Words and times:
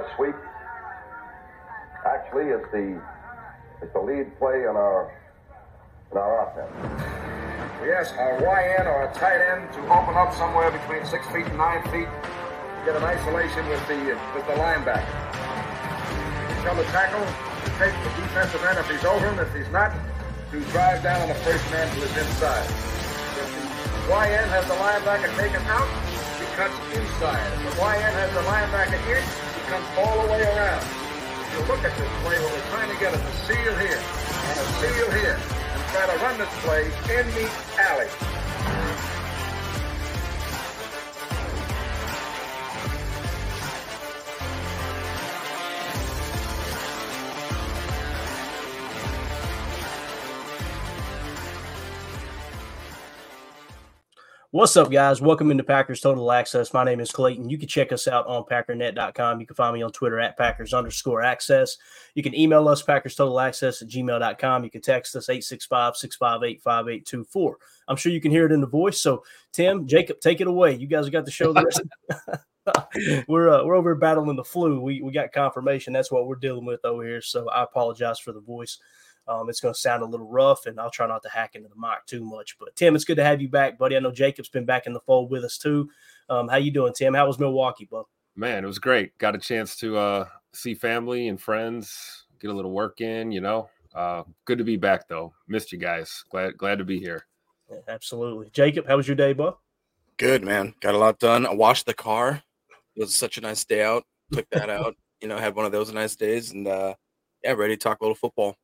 Power 0.00 0.12
sweep 0.16 0.34
actually 2.06 2.48
it's 2.56 2.64
the 2.72 2.96
is 3.84 3.92
the 3.92 4.00
lead 4.00 4.32
play 4.38 4.64
in 4.64 4.76
our 4.76 5.12
in 6.10 6.16
our 6.16 6.48
offense. 6.48 6.72
We 7.82 7.92
ask 7.92 8.16
our 8.16 8.40
Y 8.40 8.76
end 8.78 8.88
or 8.88 9.04
a 9.04 9.12
tight 9.12 9.40
end 9.40 9.72
to 9.74 9.80
open 9.92 10.16
up 10.16 10.32
somewhere 10.32 10.70
between 10.70 11.04
six 11.04 11.26
feet 11.28 11.44
and 11.44 11.56
nine 11.56 11.82
feet, 11.92 12.08
get 12.84 12.96
an 12.96 13.04
isolation 13.04 13.66
with 13.68 13.82
the 13.88 14.16
with 14.32 14.46
the 14.48 14.56
linebacker. 14.56 15.04
Tell 16.64 16.76
the 16.76 16.88
tackle 16.92 17.20
to 17.20 17.68
take 17.76 17.92
the 17.92 18.12
defensive 18.24 18.64
end 18.64 18.78
if 18.78 18.88
he's 18.88 19.04
over 19.04 19.28
him. 19.28 19.38
If 19.38 19.52
he's 19.52 19.68
not, 19.68 19.92
to 20.52 20.60
drive 20.72 21.02
down 21.02 21.20
on 21.20 21.28
the 21.28 21.40
first 21.44 21.64
man 21.72 21.88
to 21.92 22.00
his 22.00 22.16
inside. 22.16 22.64
If 23.36 23.48
the 23.52 24.12
Y 24.12 24.32
end 24.32 24.48
has 24.48 24.64
the 24.64 24.76
linebacker 24.80 25.28
taken 25.36 25.60
out, 25.68 25.88
he 26.40 26.48
cuts 26.56 26.76
inside. 26.96 27.44
If 27.52 27.76
the 27.76 27.80
Y 27.80 27.94
end 27.96 28.16
has 28.16 28.32
the 28.32 28.44
linebacker 28.48 29.00
in, 29.12 29.49
comes 29.70 29.86
all 29.98 30.26
the 30.26 30.32
way 30.32 30.42
around. 30.42 30.82
You 31.54 31.60
look 31.70 31.78
at 31.84 31.96
this 31.96 32.10
play, 32.22 32.42
what 32.42 32.50
we're 32.50 32.70
trying 32.74 32.90
to 32.90 32.98
get 32.98 33.14
a 33.14 33.18
seal 33.46 33.72
here 33.78 34.02
and 34.02 34.58
a 34.58 34.66
seal 34.82 35.10
here 35.14 35.38
and 35.38 35.82
try 35.94 36.06
to 36.10 36.18
run 36.24 36.38
this 36.38 36.50
play 36.66 36.86
in 37.14 37.26
the 37.38 37.46
alley. 37.78 39.09
What's 54.52 54.76
up, 54.76 54.90
guys? 54.90 55.22
Welcome 55.22 55.52
into 55.52 55.62
Packers 55.62 56.00
Total 56.00 56.32
Access. 56.32 56.74
My 56.74 56.82
name 56.82 56.98
is 56.98 57.12
Clayton. 57.12 57.48
You 57.48 57.56
can 57.56 57.68
check 57.68 57.92
us 57.92 58.08
out 58.08 58.26
on 58.26 58.42
packernet.com. 58.42 59.38
You 59.38 59.46
can 59.46 59.54
find 59.54 59.74
me 59.74 59.82
on 59.82 59.92
Twitter 59.92 60.18
at 60.18 60.36
Packers 60.36 60.74
underscore 60.74 61.22
access. 61.22 61.76
You 62.16 62.24
can 62.24 62.34
email 62.34 62.66
us, 62.66 62.82
Packers 62.82 63.14
Total 63.14 63.38
Access 63.38 63.80
at 63.80 63.86
gmail.com. 63.86 64.64
You 64.64 64.70
can 64.70 64.80
text 64.80 65.14
us 65.14 65.28
865 65.28 65.96
658 65.96 66.62
5824. 66.62 67.58
I'm 67.86 67.96
sure 67.96 68.10
you 68.10 68.20
can 68.20 68.32
hear 68.32 68.44
it 68.44 68.50
in 68.50 68.60
the 68.60 68.66
voice. 68.66 69.00
So, 69.00 69.22
Tim, 69.52 69.86
Jacob, 69.86 70.18
take 70.18 70.40
it 70.40 70.48
away. 70.48 70.74
You 70.74 70.88
guys 70.88 71.08
got 71.10 71.26
the 71.26 71.30
show. 71.30 71.52
The 71.52 71.64
rest. 71.64 73.26
we're 73.28 73.50
uh, 73.50 73.64
we're 73.64 73.76
over 73.76 73.94
battling 73.94 74.34
the 74.34 74.42
flu. 74.42 74.80
We 74.80 75.00
we 75.00 75.12
got 75.12 75.30
confirmation. 75.30 75.92
That's 75.92 76.10
what 76.10 76.26
we're 76.26 76.34
dealing 76.34 76.66
with 76.66 76.84
over 76.84 77.04
here. 77.04 77.22
So 77.22 77.48
I 77.50 77.62
apologize 77.62 78.18
for 78.18 78.32
the 78.32 78.40
voice. 78.40 78.78
Um, 79.28 79.48
it's 79.48 79.60
going 79.60 79.74
to 79.74 79.80
sound 79.80 80.02
a 80.02 80.06
little 80.06 80.28
rough, 80.28 80.66
and 80.66 80.80
I'll 80.80 80.90
try 80.90 81.06
not 81.06 81.22
to 81.22 81.28
hack 81.28 81.54
into 81.54 81.68
the 81.68 81.76
mic 81.76 82.04
too 82.06 82.24
much. 82.24 82.56
But 82.58 82.74
Tim, 82.74 82.94
it's 82.94 83.04
good 83.04 83.16
to 83.16 83.24
have 83.24 83.40
you 83.40 83.48
back, 83.48 83.78
buddy. 83.78 83.96
I 83.96 84.00
know 84.00 84.10
Jacob's 84.10 84.48
been 84.48 84.64
back 84.64 84.86
in 84.86 84.92
the 84.92 85.00
fold 85.00 85.30
with 85.30 85.44
us 85.44 85.58
too. 85.58 85.88
Um, 86.28 86.48
how 86.48 86.56
you 86.56 86.70
doing, 86.70 86.92
Tim? 86.92 87.14
How 87.14 87.26
was 87.26 87.38
Milwaukee, 87.38 87.86
bud? 87.90 88.04
Man, 88.36 88.64
it 88.64 88.66
was 88.66 88.78
great. 88.78 89.16
Got 89.18 89.34
a 89.34 89.38
chance 89.38 89.76
to 89.76 89.96
uh, 89.96 90.24
see 90.52 90.74
family 90.74 91.28
and 91.28 91.40
friends, 91.40 92.24
get 92.40 92.50
a 92.50 92.54
little 92.54 92.72
work 92.72 93.00
in. 93.00 93.30
You 93.32 93.40
know, 93.40 93.68
uh, 93.94 94.22
good 94.44 94.58
to 94.58 94.64
be 94.64 94.76
back 94.76 95.08
though. 95.08 95.32
Missed 95.48 95.72
you 95.72 95.78
guys. 95.78 96.24
Glad 96.30 96.56
glad 96.56 96.78
to 96.78 96.84
be 96.84 96.98
here. 96.98 97.26
Yeah, 97.70 97.78
absolutely, 97.88 98.50
Jacob. 98.52 98.86
How 98.86 98.96
was 98.96 99.06
your 99.06 99.16
day, 99.16 99.32
bud? 99.32 99.54
Good 100.16 100.44
man. 100.44 100.74
Got 100.80 100.94
a 100.94 100.98
lot 100.98 101.18
done. 101.18 101.46
I 101.46 101.54
washed 101.54 101.86
the 101.86 101.94
car. 101.94 102.42
It 102.96 103.00
was 103.00 103.16
such 103.16 103.38
a 103.38 103.40
nice 103.40 103.64
day 103.64 103.82
out. 103.82 104.04
Took 104.32 104.48
that 104.50 104.70
out. 104.70 104.94
You 105.22 105.28
know, 105.28 105.36
had 105.36 105.54
one 105.54 105.66
of 105.66 105.72
those 105.72 105.92
nice 105.92 106.16
days, 106.16 106.52
and 106.52 106.66
uh, 106.66 106.94
yeah, 107.44 107.52
ready 107.52 107.76
to 107.76 107.78
talk 107.78 108.00
a 108.00 108.04
little 108.04 108.14
football. 108.14 108.56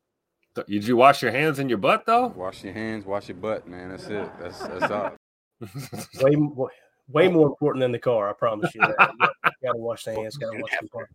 Did 0.63 0.87
you 0.87 0.97
wash 0.97 1.21
your 1.21 1.31
hands 1.31 1.59
and 1.59 1.69
your 1.69 1.79
butt 1.79 2.05
though? 2.05 2.27
Wash 2.27 2.63
your 2.63 2.73
hands, 2.73 3.05
wash 3.05 3.27
your 3.27 3.37
butt, 3.37 3.67
man. 3.67 3.89
That's 3.89 4.07
it. 4.07 4.29
That's 4.39 4.59
that's 4.59 4.91
all. 4.91 5.13
way, 6.21 6.69
way 7.09 7.27
more 7.27 7.47
important 7.47 7.81
than 7.81 7.91
the 7.91 7.99
car. 7.99 8.29
I 8.29 8.33
promise 8.33 8.73
you. 8.73 8.81
You 8.81 8.93
gotta 9.63 9.77
wash 9.77 10.03
the 10.03 10.13
hands. 10.13 10.37
Gotta 10.37 10.59
wash 10.59 10.71
the 10.81 10.89
car. 10.89 11.09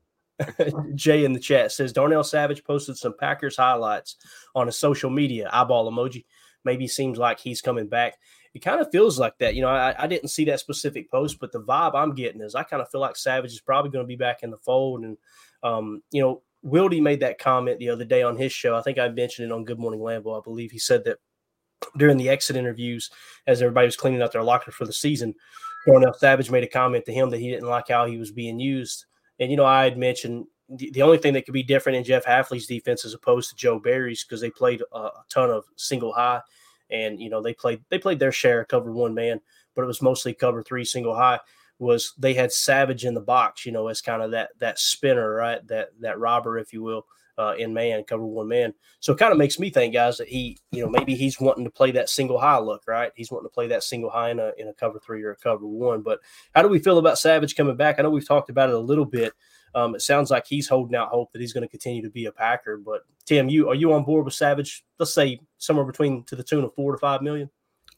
Jay 0.95 1.25
in 1.25 1.33
the 1.33 1.41
chat 1.41 1.73
says 1.73 1.93
Darnell 1.93 2.25
Savage 2.25 2.65
posted 2.65 2.97
some 2.97 3.15
Packers 3.19 3.57
highlights 3.57 4.17
on 4.55 4.67
his 4.67 4.79
social 4.79 5.11
media. 5.11 5.49
Eyeball 5.53 5.91
emoji. 5.91 6.25
Maybe 6.65 6.87
seems 6.87 7.19
like 7.19 7.41
he's 7.41 7.61
coming 7.61 7.89
back. 7.89 8.19
It 8.55 8.61
kind 8.61 8.81
of 8.81 8.91
feels 8.93 9.19
like 9.19 9.39
that. 9.39 9.55
You 9.55 9.63
know, 9.63 9.69
I, 9.69 9.95
I 9.99 10.07
didn't 10.07 10.29
see 10.29 10.45
that 10.47 10.61
specific 10.61 11.11
post, 11.11 11.41
but 11.41 11.53
the 11.53 11.61
vibe 11.61 11.95
I'm 11.95 12.15
getting 12.15 12.41
is 12.41 12.55
I 12.55 12.63
kind 12.63 12.83
of 12.83 12.91
feel 12.91 13.01
like 13.01 13.17
Savage 13.17 13.53
is 13.53 13.61
probably 13.61 13.91
going 13.91 14.05
to 14.05 14.09
be 14.09 14.17
back 14.17 14.43
in 14.43 14.51
the 14.51 14.59
fold. 14.59 15.05
And, 15.05 15.17
um, 15.63 16.03
you 16.13 16.21
know, 16.21 16.43
Wildy 16.65 17.03
made 17.03 17.21
that 17.21 17.39
comment 17.39 17.79
the 17.79 17.89
other 17.89 18.05
day 18.05 18.23
on 18.23 18.37
his 18.37 18.53
show. 18.53 18.77
I 18.77 18.83
think 18.83 18.99
I 18.99 19.09
mentioned 19.09 19.51
it 19.51 19.55
on 19.55 19.65
Good 19.65 19.79
Morning 19.79 20.01
Lambeau. 20.01 20.39
I 20.39 20.43
believe 20.43 20.71
he 20.71 20.79
said 20.79 21.05
that 21.05 21.19
during 21.97 22.17
the 22.17 22.29
exit 22.29 22.57
interviews, 22.57 23.11
as 23.47 23.61
everybody 23.61 23.87
was 23.87 23.97
cleaning 23.97 24.23
out 24.23 24.33
their 24.33 24.43
locker 24.43 24.71
for 24.71 24.87
the 24.87 24.93
season, 24.93 25.35
Darnell 25.87 26.15
Savage 26.15 26.51
made 26.51 26.63
a 26.63 26.69
comment 26.69 27.05
to 27.07 27.13
him 27.13 27.31
that 27.31 27.41
he 27.41 27.51
didn't 27.51 27.69
like 27.69 27.89
how 27.89 28.07
he 28.07 28.17
was 28.17 28.31
being 28.31 28.61
used. 28.61 29.07
And, 29.41 29.51
you 29.51 29.57
know, 29.57 29.65
I 29.65 29.85
had 29.85 29.99
mentioned 29.99 30.47
the, 30.69 31.03
only 31.03 31.19
thing 31.19 31.35
that 31.35 31.45
could 31.45 31.55
be 31.55 31.65
different 31.65 31.97
in 31.97 32.05
Jeff 32.05 32.25
Hafley's 32.25 32.67
defense 32.67 33.05
as 33.05 33.15
opposed 33.15 33.51
to 33.51 33.57
Joe 33.57 33.79
Barry's 33.79 34.25
because 34.25 34.41
they 34.41 34.51
played 34.51 34.83
a, 34.93 34.97
a 34.97 35.25
ton 35.29 35.51
of 35.51 35.65
single 35.77 36.13
high 36.13 36.41
and, 36.91 37.21
you 37.21 37.29
know, 37.29 37.43
they 37.43 37.55
played 37.55 37.83
they 37.89 37.99
played 37.99 38.19
their 38.19 38.33
share 38.33 38.61
of 38.61 38.69
cover 38.69 38.93
one 38.93 39.15
man, 39.15 39.41
but 39.75 39.83
it 39.83 39.87
was 39.87 40.03
mostly 40.03 40.33
cover 40.33 40.63
three 40.63 40.85
single 40.85 41.15
high 41.15 41.41
was 41.79 42.15
they 42.19 42.35
had 42.35 42.53
Savage 42.53 43.05
in 43.05 43.15
the 43.15 43.21
box, 43.21 43.67
you 43.67 43.73
know, 43.73 43.89
as 43.89 44.01
kind 44.01 44.23
of 44.23 44.31
that 44.33 44.51
that 44.59 44.79
spinner, 44.79 45.35
right? 45.35 45.67
That 45.69 45.89
that 46.01 46.19
robber, 46.19 46.59
if 46.59 46.73
you 46.73 46.83
will, 46.83 47.07
uh, 47.39 47.55
in 47.59 47.73
man, 47.73 48.05
cover 48.05 48.25
one 48.25 48.49
man. 48.49 48.75
So 49.01 49.13
it 49.13 49.19
kind 49.19 49.33
of 49.33 49.39
makes 49.39 49.59
me 49.59 49.71
think, 49.71 49.95
guys, 49.95 50.19
that 50.19 50.29
he, 50.29 50.59
you 50.71 50.83
know, 50.83 50.89
maybe 50.89 51.15
he's 51.15 51.41
wanting 51.41 51.65
to 51.65 51.71
play 51.71 51.91
that 51.93 52.09
single 52.09 52.39
high 52.39 52.59
look, 52.59 52.83
right? 52.87 53.11
He's 53.17 53.31
wanting 53.31 53.49
to 53.49 53.55
play 53.55 53.67
that 53.69 53.83
single 53.83 54.11
high 54.11 54.31
in 54.31 54.39
a 54.39 54.53
in 54.59 54.69
a 54.69 54.75
cover 54.75 54.99
three 54.99 55.23
or 55.23 55.33
a 55.33 55.37
cover 55.37 55.67
one. 55.67 56.03
But 56.03 56.21
how 56.55 56.63
do 56.63 56.69
we 56.69 56.79
feel 56.79 56.99
about 56.99 57.19
Savage 57.19 57.57
coming 57.57 57.77
back? 57.77 57.99
I 57.99 58.03
know 58.03 58.11
we've 58.11 58.27
talked 58.27 58.51
about 58.51 58.69
it 58.69 58.75
a 58.75 58.81
little 58.81 59.07
bit. 59.07 59.33
Um, 59.75 59.95
it 59.95 60.03
sounds 60.03 60.31
like 60.31 60.47
he's 60.47 60.69
holding 60.69 60.95
out 60.95 61.09
hope 61.09 61.33
that 61.33 61.41
he's 61.41 61.55
going 61.55 61.63
to 61.63 61.69
continue 61.69 62.03
to 62.03 62.11
be 62.11 62.27
a 62.27 62.33
Packer. 62.33 62.77
But 62.77 63.03
Tim, 63.25 63.49
you 63.49 63.69
are 63.69 63.75
you 63.75 63.93
on 63.93 64.05
board 64.05 64.25
with 64.25 64.35
Savage? 64.35 64.85
Let's 64.99 65.15
say 65.15 65.41
somewhere 65.59 65.87
between 65.87 66.25
to 66.25 66.37
the 66.37 66.45
tune 66.45 66.65
of 66.65 66.75
four 66.75 66.93
to 66.93 66.99
five 66.99 67.23
million. 67.23 67.51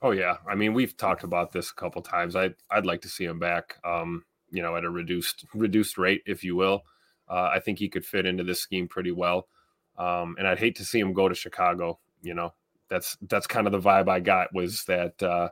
Oh 0.04 0.10
yeah, 0.10 0.36
I 0.46 0.54
mean 0.54 0.74
we've 0.74 0.94
talked 0.94 1.24
about 1.24 1.52
this 1.52 1.70
a 1.70 1.74
couple 1.74 2.02
times. 2.02 2.36
I 2.36 2.50
I'd 2.70 2.84
like 2.84 3.00
to 3.02 3.08
see 3.08 3.24
him 3.24 3.38
back, 3.38 3.78
um, 3.86 4.22
you 4.50 4.60
know, 4.60 4.76
at 4.76 4.84
a 4.84 4.90
reduced 4.90 5.46
reduced 5.54 5.96
rate, 5.96 6.20
if 6.26 6.44
you 6.44 6.54
will. 6.56 6.82
Uh, 7.26 7.50
I 7.54 7.58
think 7.58 7.78
he 7.78 7.88
could 7.88 8.04
fit 8.04 8.26
into 8.26 8.44
this 8.44 8.60
scheme 8.60 8.86
pretty 8.86 9.12
well, 9.12 9.48
um, 9.96 10.36
and 10.38 10.46
I'd 10.46 10.58
hate 10.58 10.76
to 10.76 10.84
see 10.84 11.00
him 11.00 11.14
go 11.14 11.26
to 11.26 11.34
Chicago. 11.34 12.00
You 12.20 12.34
know, 12.34 12.52
that's 12.90 13.16
that's 13.22 13.46
kind 13.46 13.66
of 13.66 13.72
the 13.72 13.80
vibe 13.80 14.10
I 14.10 14.20
got 14.20 14.52
was 14.52 14.84
that 14.84 15.22
uh, 15.22 15.48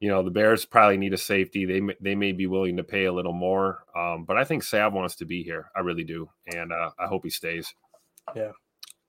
you 0.00 0.08
know 0.08 0.24
the 0.24 0.32
Bears 0.32 0.64
probably 0.64 0.96
need 0.96 1.14
a 1.14 1.16
safety. 1.16 1.64
They 1.64 1.80
may, 1.80 1.94
they 2.00 2.16
may 2.16 2.32
be 2.32 2.48
willing 2.48 2.78
to 2.78 2.82
pay 2.82 3.04
a 3.04 3.12
little 3.12 3.32
more, 3.32 3.84
um, 3.94 4.24
but 4.24 4.36
I 4.36 4.42
think 4.42 4.64
Sav 4.64 4.94
wants 4.94 5.14
to 5.16 5.26
be 5.26 5.44
here. 5.44 5.70
I 5.76 5.80
really 5.80 6.02
do, 6.02 6.28
and 6.52 6.72
uh, 6.72 6.90
I 6.98 7.06
hope 7.06 7.22
he 7.22 7.30
stays. 7.30 7.72
Yeah, 8.34 8.50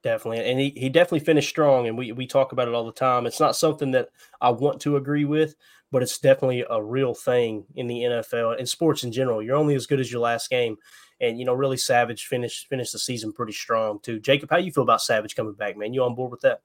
definitely. 0.07 0.50
And 0.50 0.57
he, 0.57 0.74
he 0.75 0.88
definitely 0.88 1.19
finished 1.19 1.50
strong. 1.50 1.88
And 1.88 1.98
we, 1.98 2.13
we 2.13 2.25
talk 2.25 2.54
about 2.54 2.69
it 2.69 2.74
all 2.74 2.86
the 2.86 2.94
time. 2.94 3.25
It's 3.25 3.42
not 3.42 3.57
something 3.57 3.92
that 3.92 4.09
I 4.39 4.50
want 4.50 4.80
to 4.81 4.95
agree 4.95 5.25
with, 5.25 5.56
but 5.92 6.01
it's 6.01 6.18
definitely 6.18 6.65
a 6.69 6.81
real 6.81 7.13
thing 7.13 7.65
in 7.75 7.88
the 7.88 8.00
NFL 8.00 8.57
and 8.57 8.69
sports 8.69 9.04
in 9.04 9.12
general. 9.12 9.44
You're 9.44 9.57
only 9.57 9.75
as 9.75 9.86
good 9.86 10.00
as 10.00 10.09
your 10.09 10.21
last 10.21 10.50
game. 10.50 10.77
And, 11.19 11.38
you 11.38 11.44
know, 11.44 11.54
really 11.54 11.75
Savage 11.75 12.25
finished 12.27 12.68
finished 12.69 12.94
the 12.94 13.00
season 13.00 13.33
pretty 13.33 13.51
strong 13.51 14.00
too. 14.01 14.19
Jacob, 14.19 14.50
how 14.50 14.57
you 14.57 14.71
feel 14.71 14.83
about 14.83 15.01
Savage 15.01 15.36
coming 15.36 15.54
back, 15.54 15.75
man? 15.75 15.94
You 15.94 16.04
on 16.04 16.15
board 16.15 16.31
with 16.31 16.42
that? 16.42 16.62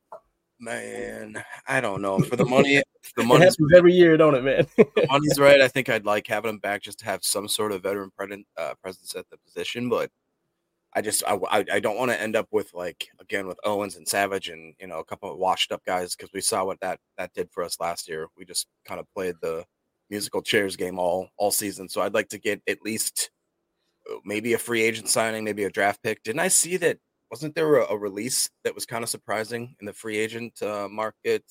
Man, 0.61 1.43
I 1.67 1.81
don't 1.81 2.01
know. 2.01 2.21
For 2.21 2.37
the 2.37 2.45
money, 2.45 2.81
the 3.17 3.25
money 3.25 3.45
happens 3.45 3.73
every 3.75 3.93
year, 3.93 4.17
don't 4.17 4.37
it, 4.37 4.45
man? 4.45 4.69
the 4.77 5.07
money's 5.11 5.41
right. 5.41 5.61
I 5.61 5.67
think 5.67 5.89
I'd 5.89 6.05
like 6.05 6.29
having 6.29 6.51
him 6.51 6.59
back 6.59 6.83
just 6.83 7.01
to 7.01 7.07
have 7.07 7.25
some 7.25 7.49
sort 7.49 7.73
of 7.73 7.83
veteran 7.83 8.13
uh, 8.57 8.75
presence 8.81 9.17
at 9.17 9.29
the 9.31 9.39
position, 9.39 9.89
but 9.89 10.11
I 10.95 11.01
just 11.01 11.23
I, 11.27 11.39
I 11.51 11.81
don't 11.81 11.97
want 11.97 12.11
to 12.11 12.21
end 12.21 12.37
up 12.37 12.49
with 12.51 12.75
like 12.75 13.09
again 13.19 13.47
with 13.47 13.59
Owens 13.65 13.97
and 13.97 14.07
Savage 14.07 14.49
and 14.49 14.75
you 14.79 14.87
know 14.87 14.99
a 14.99 15.05
couple 15.05 15.31
of 15.31 15.39
washed 15.39 15.73
up 15.73 15.83
guys 15.87 16.15
because 16.15 16.31
we 16.35 16.43
saw 16.43 16.65
what 16.65 16.81
that 16.81 17.01
that 17.17 17.33
did 17.33 17.51
for 17.51 17.63
us 17.65 17.81
last 17.81 18.09
year. 18.09 18.29
We 18.37 18.45
just 18.45 18.67
kind 18.85 19.01
of 19.01 19.07
played 19.15 19.37
the 19.41 19.65
musical 20.11 20.43
chairs 20.43 20.77
game 20.77 20.99
all 20.99 21.29
all 21.39 21.51
season. 21.51 21.89
So 21.89 22.03
I'd 22.03 22.15
like 22.15 22.29
to 22.31 22.39
get 22.39 22.61
at 22.69 22.83
least 22.83 23.31
uh, 24.11 24.17
maybe 24.25 24.53
a 24.53 24.59
free 24.59 24.83
agent 24.83 25.09
signing, 25.09 25.45
maybe 25.45 25.65
a 25.65 25.71
draft 25.71 26.03
pick. 26.03 26.23
Didn't 26.23 26.41
I 26.41 26.49
see 26.49 26.77
that 26.79 26.99
wasn't 27.31 27.55
there 27.55 27.77
a, 27.77 27.95
a 27.95 27.99
release 27.99 28.51
that 28.65 28.75
was 28.75 28.85
kind 28.85 29.03
of 29.03 29.09
surprising 29.09 29.75
in 29.81 29.87
the 29.87 29.95
free 29.95 30.19
agent 30.19 30.61
uh, 30.61 30.89
market 30.91 31.45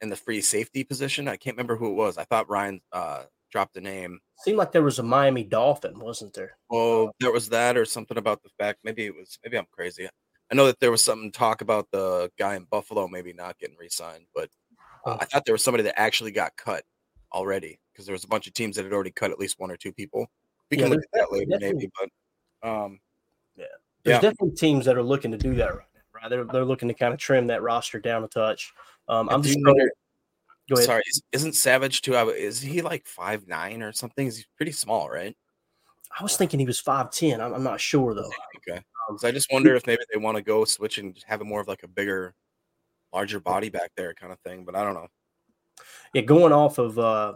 in 0.00 0.08
the 0.08 0.16
free 0.16 0.40
safety 0.40 0.82
position? 0.82 1.28
I 1.28 1.36
can't 1.36 1.56
remember 1.56 1.76
who 1.76 1.90
it 1.90 1.94
was. 1.94 2.16
I 2.16 2.24
thought 2.24 2.48
Ryan 2.48 2.80
uh, 2.90 3.24
dropped 3.52 3.76
a 3.76 3.80
name. 3.80 4.18
Seemed 4.40 4.58
like 4.58 4.72
there 4.72 4.82
was 4.82 4.98
a 4.98 5.02
Miami 5.04 5.44
Dolphin, 5.44 5.98
wasn't 6.00 6.34
there? 6.34 6.56
Oh, 6.70 7.12
there 7.20 7.30
was 7.30 7.48
that, 7.50 7.76
or 7.76 7.84
something 7.84 8.16
about 8.18 8.42
the 8.42 8.48
fact. 8.58 8.80
Maybe 8.82 9.04
it 9.06 9.14
was. 9.14 9.38
Maybe 9.44 9.56
I'm 9.58 9.66
crazy. 9.70 10.08
I 10.50 10.54
know 10.54 10.66
that 10.66 10.80
there 10.80 10.90
was 10.90 11.04
something 11.04 11.30
talk 11.30 11.60
about 11.60 11.86
the 11.92 12.30
guy 12.38 12.56
in 12.56 12.64
Buffalo 12.64 13.06
maybe 13.06 13.32
not 13.32 13.58
getting 13.58 13.76
re-signed, 13.78 14.26
but 14.34 14.50
uh, 15.06 15.18
I 15.20 15.24
thought 15.26 15.44
there 15.46 15.54
was 15.54 15.62
somebody 15.62 15.84
that 15.84 15.98
actually 15.98 16.32
got 16.32 16.56
cut 16.56 16.82
already 17.32 17.78
because 17.92 18.04
there 18.06 18.12
was 18.12 18.24
a 18.24 18.28
bunch 18.28 18.46
of 18.46 18.54
teams 18.54 18.76
that 18.76 18.84
had 18.84 18.92
already 18.92 19.12
cut 19.12 19.30
at 19.30 19.38
least 19.38 19.58
one 19.58 19.70
or 19.70 19.76
two 19.76 19.92
people. 19.92 20.26
We 20.70 20.76
Yeah, 20.78 20.84
can 20.84 20.90
look 20.92 21.00
at 21.02 21.08
that 21.20 21.32
later, 21.32 21.56
maybe. 21.60 21.90
But 21.98 22.68
um, 22.68 22.98
yeah, 23.56 23.64
There's 24.04 24.16
Yeah. 24.16 24.20
definitely 24.30 24.56
teams 24.56 24.84
that 24.86 24.96
are 24.98 25.02
looking 25.02 25.30
to 25.30 25.38
do 25.38 25.54
that 25.54 25.70
right 25.74 25.86
now, 25.94 26.00
right? 26.20 26.28
They're, 26.28 26.44
they're 26.44 26.64
looking 26.64 26.88
to 26.88 26.94
kind 26.94 27.14
of 27.14 27.20
trim 27.20 27.46
that 27.46 27.62
roster 27.62 27.98
down 28.00 28.24
a 28.24 28.28
touch. 28.28 28.72
Um, 29.08 29.28
I'm 29.30 29.42
just 29.42 29.56
you 29.58 29.64
going 29.64 29.76
know- 29.78 29.88
go 30.72 30.78
ahead. 30.78 30.86
sorry, 30.86 31.02
is, 31.06 31.22
isn't 31.32 31.54
Savage 31.54 32.02
too? 32.02 32.14
Is 32.14 32.60
he 32.60 32.82
like 32.82 33.06
five 33.06 33.46
nine 33.46 33.82
or 33.82 33.92
something? 33.92 34.26
He's 34.26 34.46
pretty 34.56 34.72
small, 34.72 35.08
right? 35.08 35.36
I 36.18 36.22
was 36.22 36.36
thinking 36.36 36.60
he 36.60 36.66
was 36.66 36.82
5'10. 36.82 37.40
I'm, 37.40 37.54
I'm 37.54 37.62
not 37.62 37.80
sure, 37.80 38.14
though. 38.14 38.30
Okay. 38.68 38.82
So 39.16 39.28
I 39.28 39.32
just 39.32 39.52
wonder 39.52 39.74
if 39.74 39.86
maybe 39.86 40.02
they 40.12 40.20
want 40.20 40.36
to 40.36 40.42
go 40.42 40.64
switch 40.64 40.98
and 40.98 41.16
have 41.26 41.40
it 41.40 41.44
more 41.44 41.60
of 41.60 41.68
like 41.68 41.82
a 41.82 41.88
bigger, 41.88 42.34
larger 43.12 43.40
body 43.40 43.68
back 43.68 43.92
there 43.96 44.14
kind 44.14 44.32
of 44.32 44.38
thing. 44.40 44.64
But 44.64 44.76
I 44.76 44.84
don't 44.84 44.94
know. 44.94 45.08
Yeah, 46.14 46.22
going 46.22 46.52
off 46.52 46.78
of 46.78 46.98
uh, 46.98 47.34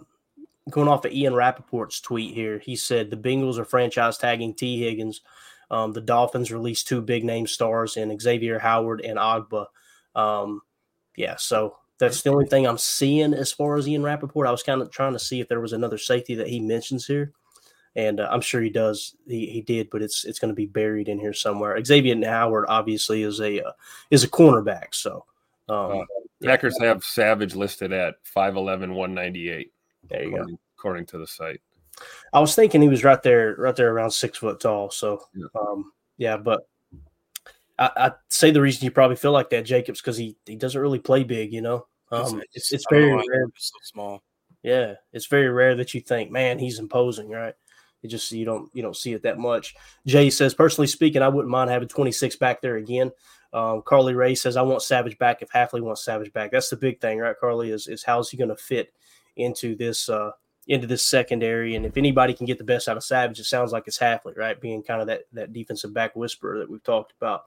going 0.70 0.88
off 0.88 1.04
of 1.04 1.12
Ian 1.12 1.32
Rapoport's 1.32 2.00
tweet 2.00 2.34
here, 2.34 2.58
he 2.58 2.76
said 2.76 3.10
the 3.10 3.16
Bengals 3.16 3.58
are 3.58 3.64
franchise 3.64 4.18
tagging 4.18 4.54
Tee 4.54 4.80
Higgins. 4.80 5.22
Um, 5.70 5.92
the 5.92 6.00
Dolphins 6.00 6.52
released 6.52 6.86
two 6.86 7.00
big 7.00 7.24
name 7.24 7.46
stars 7.46 7.96
in 7.96 8.16
Xavier 8.18 8.58
Howard 8.58 9.00
and 9.00 9.18
Ogbah. 9.18 9.66
Um, 10.14 10.60
yeah, 11.16 11.36
so 11.36 11.78
that's 11.98 12.22
the 12.22 12.30
only 12.30 12.46
thing 12.46 12.66
I'm 12.66 12.78
seeing 12.78 13.32
as 13.34 13.52
far 13.52 13.76
as 13.76 13.88
Ian 13.88 14.02
Rapoport. 14.02 14.46
I 14.46 14.50
was 14.50 14.62
kind 14.62 14.82
of 14.82 14.90
trying 14.90 15.12
to 15.14 15.18
see 15.18 15.40
if 15.40 15.48
there 15.48 15.60
was 15.60 15.72
another 15.72 15.98
safety 15.98 16.34
that 16.36 16.48
he 16.48 16.60
mentions 16.60 17.06
here, 17.06 17.32
and 17.94 18.20
uh, 18.20 18.28
I'm 18.30 18.40
sure 18.40 18.60
he 18.60 18.70
does. 18.70 19.16
He, 19.26 19.46
he 19.46 19.62
did, 19.62 19.88
but 19.90 20.02
it's 20.02 20.24
it's 20.24 20.38
going 20.38 20.50
to 20.50 20.54
be 20.54 20.66
buried 20.66 21.08
in 21.08 21.18
here 21.18 21.32
somewhere. 21.32 21.82
Xavier 21.84 22.16
Howard 22.24 22.66
obviously 22.68 23.22
is 23.22 23.40
a 23.40 23.62
uh, 23.62 23.72
is 24.10 24.24
a 24.24 24.28
cornerback, 24.28 24.94
so. 24.94 25.24
Um, 25.68 25.90
Uh, 25.92 26.04
yeah, 26.40 26.50
Packers 26.50 26.78
have 26.80 27.02
Savage 27.02 27.54
listed 27.56 27.92
at 27.92 28.22
5'11, 28.24 28.94
198, 28.94 29.72
there 30.10 30.22
you 30.22 30.30
go. 30.30 30.36
according, 30.36 30.58
according 30.78 31.06
to 31.06 31.18
the 31.18 31.26
site. 31.26 31.60
I 32.32 32.40
was 32.40 32.54
thinking 32.54 32.82
he 32.82 32.88
was 32.88 33.02
right 33.04 33.22
there, 33.22 33.54
right 33.56 33.74
there 33.74 33.90
around 33.92 34.10
six 34.10 34.38
foot 34.38 34.60
tall. 34.60 34.90
So, 34.90 35.22
Yeah. 35.34 35.46
um, 35.58 35.92
yeah, 36.18 36.36
but 36.36 36.68
I, 37.78 37.90
I'd 37.96 38.14
say 38.28 38.50
the 38.50 38.60
reason 38.60 38.84
you 38.84 38.90
probably 38.90 39.16
feel 39.16 39.32
like 39.32 39.50
that, 39.50 39.64
Jacobs, 39.64 40.00
because 40.00 40.16
he, 40.16 40.36
he 40.46 40.56
doesn't 40.56 40.80
really 40.80 40.98
play 40.98 41.24
big, 41.24 41.52
you 41.52 41.62
know. 41.62 41.86
Um, 42.10 42.42
it's, 42.52 42.72
it's 42.72 42.86
very 42.88 43.10
know 43.10 43.22
rare. 43.28 43.48
so 43.56 43.78
small. 43.82 44.22
Yeah, 44.62 44.94
it's 45.12 45.26
very 45.26 45.48
rare 45.48 45.74
that 45.76 45.94
you 45.94 46.00
think, 46.00 46.30
man, 46.30 46.58
he's 46.58 46.78
imposing, 46.78 47.28
right? 47.30 47.54
It 48.02 48.08
just 48.08 48.30
you 48.32 48.44
don't 48.44 48.70
you 48.72 48.82
don't 48.82 48.96
see 48.96 49.12
it 49.12 49.22
that 49.22 49.38
much. 49.38 49.74
Jay 50.06 50.30
says, 50.30 50.54
personally 50.54 50.86
speaking, 50.86 51.22
I 51.22 51.28
wouldn't 51.28 51.50
mind 51.50 51.70
having 51.70 51.88
26 51.88 52.36
back 52.36 52.60
there 52.60 52.76
again. 52.76 53.10
Um, 53.52 53.82
Carly 53.82 54.14
Ray 54.14 54.34
says, 54.34 54.56
I 54.56 54.62
want 54.62 54.82
Savage 54.82 55.18
back 55.18 55.40
if 55.40 55.48
Hafley 55.50 55.80
wants 55.80 56.04
Savage 56.04 56.32
back. 56.32 56.50
That's 56.50 56.68
the 56.68 56.76
big 56.76 57.00
thing, 57.00 57.18
right, 57.18 57.36
Carly? 57.38 57.70
Is 57.70 57.88
is 57.88 58.04
how's 58.04 58.30
he 58.30 58.36
going 58.36 58.50
to 58.50 58.56
fit 58.56 58.92
into 59.36 59.74
this 59.76 60.08
uh 60.08 60.32
into 60.68 60.86
this 60.86 61.02
secondary? 61.02 61.74
And 61.74 61.86
if 61.86 61.96
anybody 61.96 62.34
can 62.34 62.46
get 62.46 62.58
the 62.58 62.64
best 62.64 62.88
out 62.88 62.96
of 62.96 63.04
Savage, 63.04 63.40
it 63.40 63.44
sounds 63.44 63.72
like 63.72 63.84
it's 63.86 63.98
Hafley, 63.98 64.36
right? 64.36 64.60
Being 64.60 64.82
kind 64.82 65.00
of 65.00 65.06
that 65.08 65.22
that 65.32 65.52
defensive 65.52 65.94
back 65.94 66.14
whisperer 66.14 66.58
that 66.58 66.70
we've 66.70 66.82
talked 66.82 67.12
about. 67.20 67.44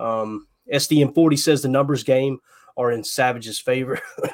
Um, 0.00 0.46
SDM 0.72 1.14
40 1.14 1.36
says 1.36 1.62
the 1.62 1.68
numbers 1.68 2.02
game 2.02 2.38
are 2.76 2.92
in 2.92 3.04
Savage's 3.04 3.58
favor, 3.58 4.00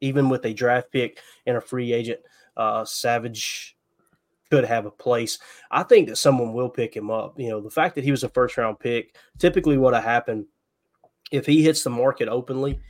even 0.00 0.28
with 0.28 0.44
a 0.44 0.54
draft 0.54 0.90
pick 0.90 1.20
and 1.46 1.56
a 1.56 1.60
free 1.60 1.92
agent. 1.92 2.20
Uh, 2.56 2.84
Savage 2.84 3.76
could 4.50 4.64
have 4.64 4.86
a 4.86 4.90
place. 4.90 5.38
I 5.70 5.82
think 5.82 6.08
that 6.08 6.16
someone 6.16 6.52
will 6.52 6.68
pick 6.68 6.94
him 6.94 7.10
up. 7.10 7.38
You 7.38 7.50
know, 7.50 7.60
the 7.60 7.70
fact 7.70 7.94
that 7.94 8.04
he 8.04 8.10
was 8.10 8.24
a 8.24 8.28
first 8.28 8.56
round 8.56 8.78
pick, 8.78 9.16
typically 9.38 9.78
what 9.78 9.94
happened 9.94 10.46
if 11.30 11.46
he 11.46 11.62
hits 11.62 11.82
the 11.82 11.90
market 11.90 12.28
openly, 12.28 12.80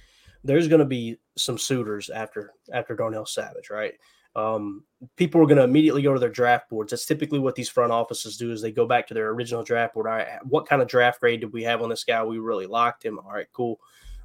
there's 0.43 0.69
going 0.69 0.81
to 0.81 0.85
be 0.85 1.17
some 1.37 1.59
suitors 1.59 2.11
after 2.11 2.53
after 2.73 2.95
Darnell 2.95 3.27
Savage, 3.27 3.71
right? 3.71 3.95
Um, 4.37 4.85
people 5.17 5.41
are 5.41 5.47
going 5.47 5.59
to 5.59 5.65
immediately 5.65 6.03
go 6.03 6.13
to 6.13 6.21
their 6.21 6.29
draft 6.29 6.69
boards. 6.69 6.91
That's 6.91 7.07
typically 7.07 7.39
what 7.39 7.55
these 7.55 7.69
front 7.69 7.93
offices 7.93 8.37
do 8.37 8.51
is 8.51 8.61
they 8.61 8.73
go 8.73 8.87
back 8.87 9.07
to 9.09 9.15
their 9.15 9.31
original 9.31 9.63
draft 9.63 9.95
board. 9.95 10.07
All 10.07 10.15
right, 10.15 10.27
what 10.45 10.67
kind 10.67 10.83
of 10.83 10.89
draft 10.89 11.21
grade 11.21 11.41
did 11.41 11.53
we 11.53 11.63
have 11.63 11.83
on 11.83 11.89
this 11.89 12.05
guy? 12.05 12.23
We 12.25 12.39
really 12.39 12.67
liked 12.67 13.05
him. 13.05 13.19
All 13.19 13.33
right, 13.33 13.47
cool. 13.53 13.81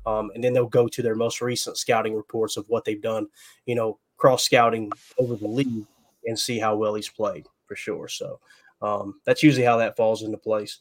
Um, 0.05 0.31
and 0.33 0.43
then 0.43 0.53
they'll 0.53 0.67
go 0.67 0.87
to 0.87 1.01
their 1.01 1.15
most 1.15 1.41
recent 1.41 1.77
scouting 1.77 2.15
reports 2.15 2.57
of 2.57 2.67
what 2.69 2.85
they've 2.85 3.01
done, 3.01 3.27
you 3.65 3.75
know, 3.75 3.99
cross 4.17 4.43
scouting 4.43 4.91
over 5.17 5.35
the 5.35 5.47
league 5.47 5.85
and 6.25 6.39
see 6.39 6.57
how 6.57 6.75
well 6.75 6.95
he's 6.95 7.09
played 7.09 7.45
for 7.67 7.75
sure. 7.75 8.07
So 8.07 8.39
um, 8.81 9.19
that's 9.25 9.43
usually 9.43 9.65
how 9.65 9.77
that 9.77 9.95
falls 9.95 10.23
into 10.23 10.37
place. 10.37 10.79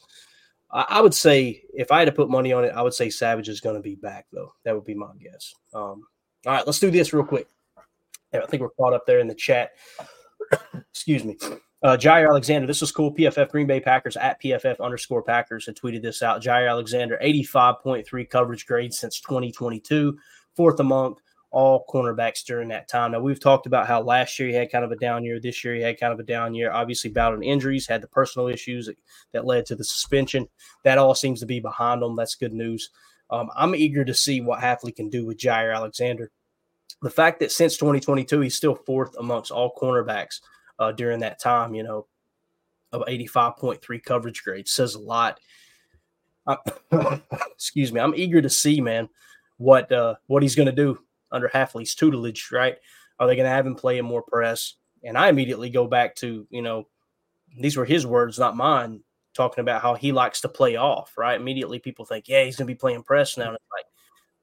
I, 0.71 0.85
I 0.89 1.01
would 1.01 1.13
say 1.13 1.63
if 1.73 1.91
I 1.91 1.99
had 1.99 2.05
to 2.05 2.11
put 2.11 2.29
money 2.29 2.53
on 2.53 2.63
it, 2.63 2.73
I 2.73 2.81
would 2.81 2.93
say 2.93 3.09
Savage 3.09 3.49
is 3.49 3.61
going 3.61 3.75
to 3.75 3.81
be 3.81 3.95
back 3.95 4.27
though. 4.31 4.53
That 4.63 4.75
would 4.75 4.85
be 4.85 4.95
my 4.95 5.11
guess. 5.19 5.53
Um, 5.73 6.05
all 6.45 6.53
right, 6.53 6.65
let's 6.65 6.79
do 6.79 6.91
this 6.91 7.13
real 7.13 7.25
quick. 7.25 7.47
I 8.33 8.45
think 8.45 8.61
we're 8.61 8.69
caught 8.69 8.93
up 8.93 9.05
there 9.05 9.19
in 9.19 9.27
the 9.27 9.35
chat. 9.35 9.71
Excuse 10.91 11.23
me. 11.23 11.37
Uh, 11.81 11.95
Jaire 11.95 12.27
Alexander, 12.27 12.67
this 12.67 12.81
is 12.81 12.91
cool. 12.91 13.13
PFF 13.13 13.49
Green 13.49 13.67
Bay 13.67 13.79
Packers 13.79 14.17
at 14.17 14.41
PFF 14.41 14.81
underscore 14.81 15.23
Packers 15.23 15.65
had 15.65 15.75
tweeted 15.75 16.01
this 16.01 16.21
out. 16.21 16.41
Jaire 16.41 16.69
Alexander, 16.69 17.17
85.3 17.23 18.29
coverage 18.29 18.65
grade 18.65 18.93
since 18.93 19.21
2022, 19.21 20.17
fourth 20.55 20.79
among 20.81 21.15
all 21.51 21.85
cornerbacks 21.89 22.43
during 22.43 22.67
that 22.67 22.87
time. 22.87 23.11
Now, 23.11 23.21
we've 23.21 23.39
talked 23.39 23.65
about 23.65 23.87
how 23.87 24.01
last 24.01 24.37
year 24.37 24.49
he 24.49 24.55
had 24.55 24.71
kind 24.71 24.83
of 24.83 24.91
a 24.91 24.97
down 24.97 25.23
year. 25.23 25.39
This 25.39 25.63
year 25.63 25.75
he 25.75 25.81
had 25.81 25.99
kind 25.99 26.13
of 26.13 26.19
a 26.19 26.23
down 26.23 26.53
year. 26.53 26.71
Obviously, 26.71 27.09
battled 27.09 27.43
injuries, 27.43 27.87
had 27.87 28.01
the 28.01 28.07
personal 28.07 28.47
issues 28.47 28.87
that, 28.87 28.97
that 29.31 29.45
led 29.45 29.65
to 29.67 29.75
the 29.75 29.83
suspension. 29.83 30.47
That 30.83 30.97
all 30.97 31.15
seems 31.15 31.39
to 31.39 31.45
be 31.45 31.59
behind 31.59 32.03
him. 32.03 32.15
That's 32.15 32.35
good 32.35 32.53
news. 32.53 32.89
Um, 33.31 33.49
I'm 33.55 33.75
eager 33.75 34.03
to 34.05 34.13
see 34.13 34.41
what 34.41 34.59
Hafley 34.59 34.95
can 34.95 35.09
do 35.09 35.25
with 35.25 35.37
Jaire 35.37 35.75
Alexander. 35.75 36.31
The 37.01 37.09
fact 37.09 37.39
that 37.39 37.51
since 37.51 37.77
2022, 37.77 38.41
he's 38.41 38.55
still 38.55 38.75
fourth 38.75 39.15
amongst 39.17 39.51
all 39.51 39.73
cornerbacks 39.73 40.41
uh, 40.79 40.91
during 40.91 41.19
that 41.21 41.39
time, 41.39 41.73
you 41.73 41.83
know, 41.83 42.07
of 42.91 43.03
85.3 43.07 44.03
coverage 44.03 44.43
grade 44.43 44.67
says 44.67 44.95
a 44.95 44.99
lot. 44.99 45.39
Uh, 46.47 46.57
excuse 47.51 47.93
me. 47.93 47.99
I'm 47.99 48.15
eager 48.15 48.41
to 48.41 48.49
see, 48.49 48.81
man, 48.81 49.09
what 49.57 49.91
uh, 49.91 50.15
what 50.27 50.43
he's 50.43 50.55
going 50.55 50.67
to 50.67 50.71
do 50.71 50.99
under 51.31 51.49
Hafley's 51.49 51.95
tutelage, 51.95 52.49
right? 52.51 52.77
Are 53.19 53.27
they 53.27 53.35
going 53.35 53.45
to 53.45 53.51
have 53.51 53.67
him 53.67 53.75
play 53.75 53.97
in 53.97 54.05
more 54.05 54.23
press? 54.23 54.75
And 55.03 55.17
I 55.17 55.29
immediately 55.29 55.69
go 55.69 55.87
back 55.87 56.15
to, 56.15 56.47
you 56.49 56.61
know, 56.61 56.87
these 57.57 57.77
were 57.77 57.85
his 57.85 58.05
words, 58.05 58.39
not 58.39 58.55
mine, 58.55 59.01
talking 59.33 59.61
about 59.61 59.81
how 59.81 59.95
he 59.95 60.11
likes 60.11 60.41
to 60.41 60.49
play 60.49 60.75
off, 60.75 61.13
right? 61.17 61.39
Immediately 61.39 61.79
people 61.79 62.05
think, 62.05 62.27
yeah, 62.27 62.43
he's 62.43 62.55
going 62.55 62.67
to 62.67 62.73
be 62.73 62.77
playing 62.77 63.03
press 63.03 63.37
now. 63.37 63.47
And 63.47 63.55
it's 63.55 63.65
like, 63.71 63.85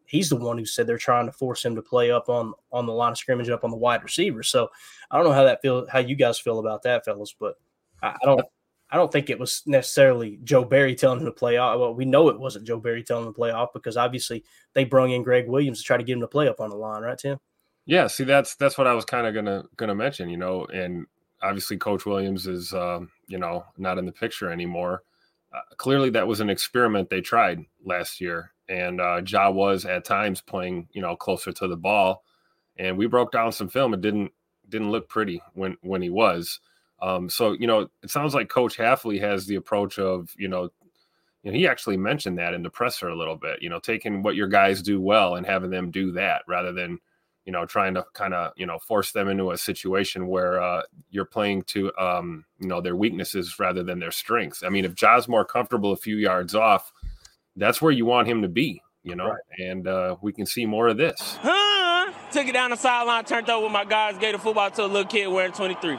he's 0.07 0.29
the 0.29 0.37
one 0.37 0.59
who 0.59 0.65
said 0.65 0.87
they're 0.87 0.99
trying 0.99 1.27
to 1.27 1.33
force 1.33 1.65
him 1.65 1.75
to 1.75 1.83
play 1.83 2.11
up 2.11 2.29
on 2.29 2.55
on 2.73 2.87
the 2.87 2.93
line 2.93 3.13
of 3.13 3.19
scrimmage, 3.19 3.49
up 3.49 3.65
on 3.65 3.71
the 3.71 3.77
wide 3.77 4.03
receiver. 4.03 4.43
So 4.43 4.69
I 5.11 5.17
don't 5.17 5.27
know 5.27 5.33
how 5.33 5.45
that 5.45 5.63
feel, 5.63 5.87
how 5.91 5.99
you 5.99 6.17
guys 6.17 6.39
feel 6.39 6.59
about 6.59 6.83
that, 6.83 7.05
fellas, 7.05 7.35
but 7.39 7.57
I, 8.03 8.17
I 8.23 8.27
don't. 8.27 8.47
I 8.89 8.97
don't 8.97 9.11
think 9.11 9.31
it 9.31 9.39
was 9.41 9.65
necessarily 9.67 10.39
Joe 10.45 10.65
Barry 10.65 10.95
telling 10.95 11.19
him 11.19 11.27
to 11.27 11.33
play 11.33 11.57
off. 11.57 11.77
Well, 11.81 11.93
we 11.93 12.05
know 12.05 12.29
it 12.29 12.39
wasn't 12.39 12.69
Joe 12.69 12.79
Barry 12.79 13.03
telling 13.03 13.27
him 13.27 13.33
to 13.33 13.37
play 13.37 13.51
off 13.51 13.73
because 13.73 13.97
obviously 13.97 14.45
they 14.75 14.85
brung 14.85 15.11
in 15.11 15.25
Greg 15.25 15.49
Williams 15.49 15.79
to 15.79 15.85
try 15.85 15.97
to 15.97 16.05
get 16.05 16.13
him 16.13 16.21
to 16.21 16.29
play 16.29 16.47
up 16.47 16.61
on 16.61 16.71
the 16.71 16.77
line, 16.77 17.03
right, 17.03 17.19
Tim? 17.19 17.39
Yeah, 17.87 18.07
see, 18.07 18.23
that's 18.23 18.55
that's 18.55 18.79
what 18.79 18.87
I 18.87 18.95
was 18.95 19.05
kind 19.05 19.27
of 19.27 19.35
gonna 19.35 19.65
gonna 19.77 19.95
mention, 19.95 20.29
you 20.29 20.37
know, 20.37 20.67
and 20.67 21.07
obviously 21.43 21.77
Coach 21.77 22.07
Williams 22.07 22.47
is, 22.47 22.73
um, 22.75 23.11
you 23.27 23.39
know, 23.39 23.65
not 23.77 23.99
in 23.99 24.07
the 24.07 24.13
picture 24.13 24.51
anymore. 24.51 25.03
Uh, 25.53 25.61
clearly, 25.77 26.11
that 26.11 26.27
was 26.27 26.41
an 26.41 26.51
experiment 26.51 27.11
they 27.11 27.21
tried 27.21 27.65
last 27.85 28.21
year, 28.21 28.53
and 28.69 29.01
uh, 29.01 29.23
Ja 29.27 29.51
was 29.51 29.85
at 29.85 30.05
times 30.05 30.41
playing, 30.41 30.89
you 30.93 31.01
know, 31.01 31.17
closer 31.17 31.53
to 31.53 31.69
the 31.69 31.77
ball, 31.77 32.25
and 32.77 32.99
we 32.99 33.07
broke 33.07 33.33
down 33.33 33.53
some 33.53 33.69
film. 33.69 33.95
It 33.95 34.01
didn't 34.01 34.33
didn't 34.69 34.91
look 34.91 35.09
pretty 35.09 35.43
when 35.55 35.77
when 35.83 36.03
he 36.03 36.11
was. 36.11 36.61
Um, 37.01 37.29
so 37.29 37.53
you 37.53 37.67
know, 37.67 37.89
it 38.03 38.11
sounds 38.11 38.35
like 38.35 38.49
Coach 38.49 38.77
Hafley 38.77 39.21
has 39.21 39.47
the 39.47 39.57
approach 39.57 39.99
of, 39.99 40.35
you 40.37 40.49
know, 40.49 40.71
you 41.43 41.53
know, 41.53 41.59
he 41.59 41.69
actually 41.69 41.97
mentioned 41.97 42.39
that 42.39 42.55
in 42.55 42.63
the 42.63 42.71
presser 42.71 43.09
a 43.09 43.17
little 43.17 43.37
bit, 43.37 43.63
you 43.63 43.69
know, 43.69 43.79
taking 43.79 44.23
what 44.23 44.35
your 44.35 44.49
guys 44.49 44.83
do 44.83 45.01
well 45.01 45.37
and 45.37 45.47
having 45.47 45.71
them 45.71 45.91
do 45.91 46.11
that 46.13 46.43
rather 46.49 46.73
than, 46.73 46.99
you 47.45 47.53
know, 47.53 47.65
trying 47.65 47.95
to 47.95 48.05
kind 48.15 48.35
of, 48.35 48.53
you 48.57 48.67
know, 48.67 48.79
force 48.79 49.13
them 49.13 49.29
into 49.29 49.53
a 49.53 49.59
situation 49.59 50.27
where 50.27 50.61
uh, 50.61 50.83
you're 51.11 51.25
playing 51.25 51.63
to, 51.63 51.93
um, 51.99 52.45
you 52.59 52.67
know, 52.67 52.81
their 52.81 52.97
weaknesses 52.97 53.61
rather 53.61 53.85
than 53.85 54.01
their 54.01 54.11
strengths. 54.11 54.65
I 54.65 54.71
mean, 54.71 54.85
if 54.85 54.97
Ja's 54.97 55.29
more 55.29 55.45
comfortable 55.45 55.93
a 55.93 55.97
few 55.97 56.17
yards 56.17 56.55
off, 56.55 56.93
that's 57.57 57.81
where 57.81 57.93
you 57.93 58.05
want 58.07 58.29
him 58.29 58.43
to 58.43 58.49
be, 58.49 58.83
you 59.03 59.17
know, 59.17 59.35
and 59.59 59.89
uh, 59.89 60.17
we 60.23 60.33
can 60.33 60.47
see 60.47 60.67
more 60.67 60.89
of 60.89 60.97
this. 60.97 61.39
Huh? 61.41 62.13
Took 62.31 62.49
it 62.49 62.53
down 62.53 62.71
the 62.71 62.77
sideline, 62.77 63.25
turned 63.25 63.49
over 63.49 63.65
with 63.65 63.73
my 63.73 63.85
guys, 63.85 64.19
gave 64.19 64.33
the 64.33 64.39
football 64.39 64.71
to 64.71 64.85
a 64.85 64.87
little 64.87 65.09
kid 65.09 65.29
wearing 65.29 65.53
23. 65.53 65.99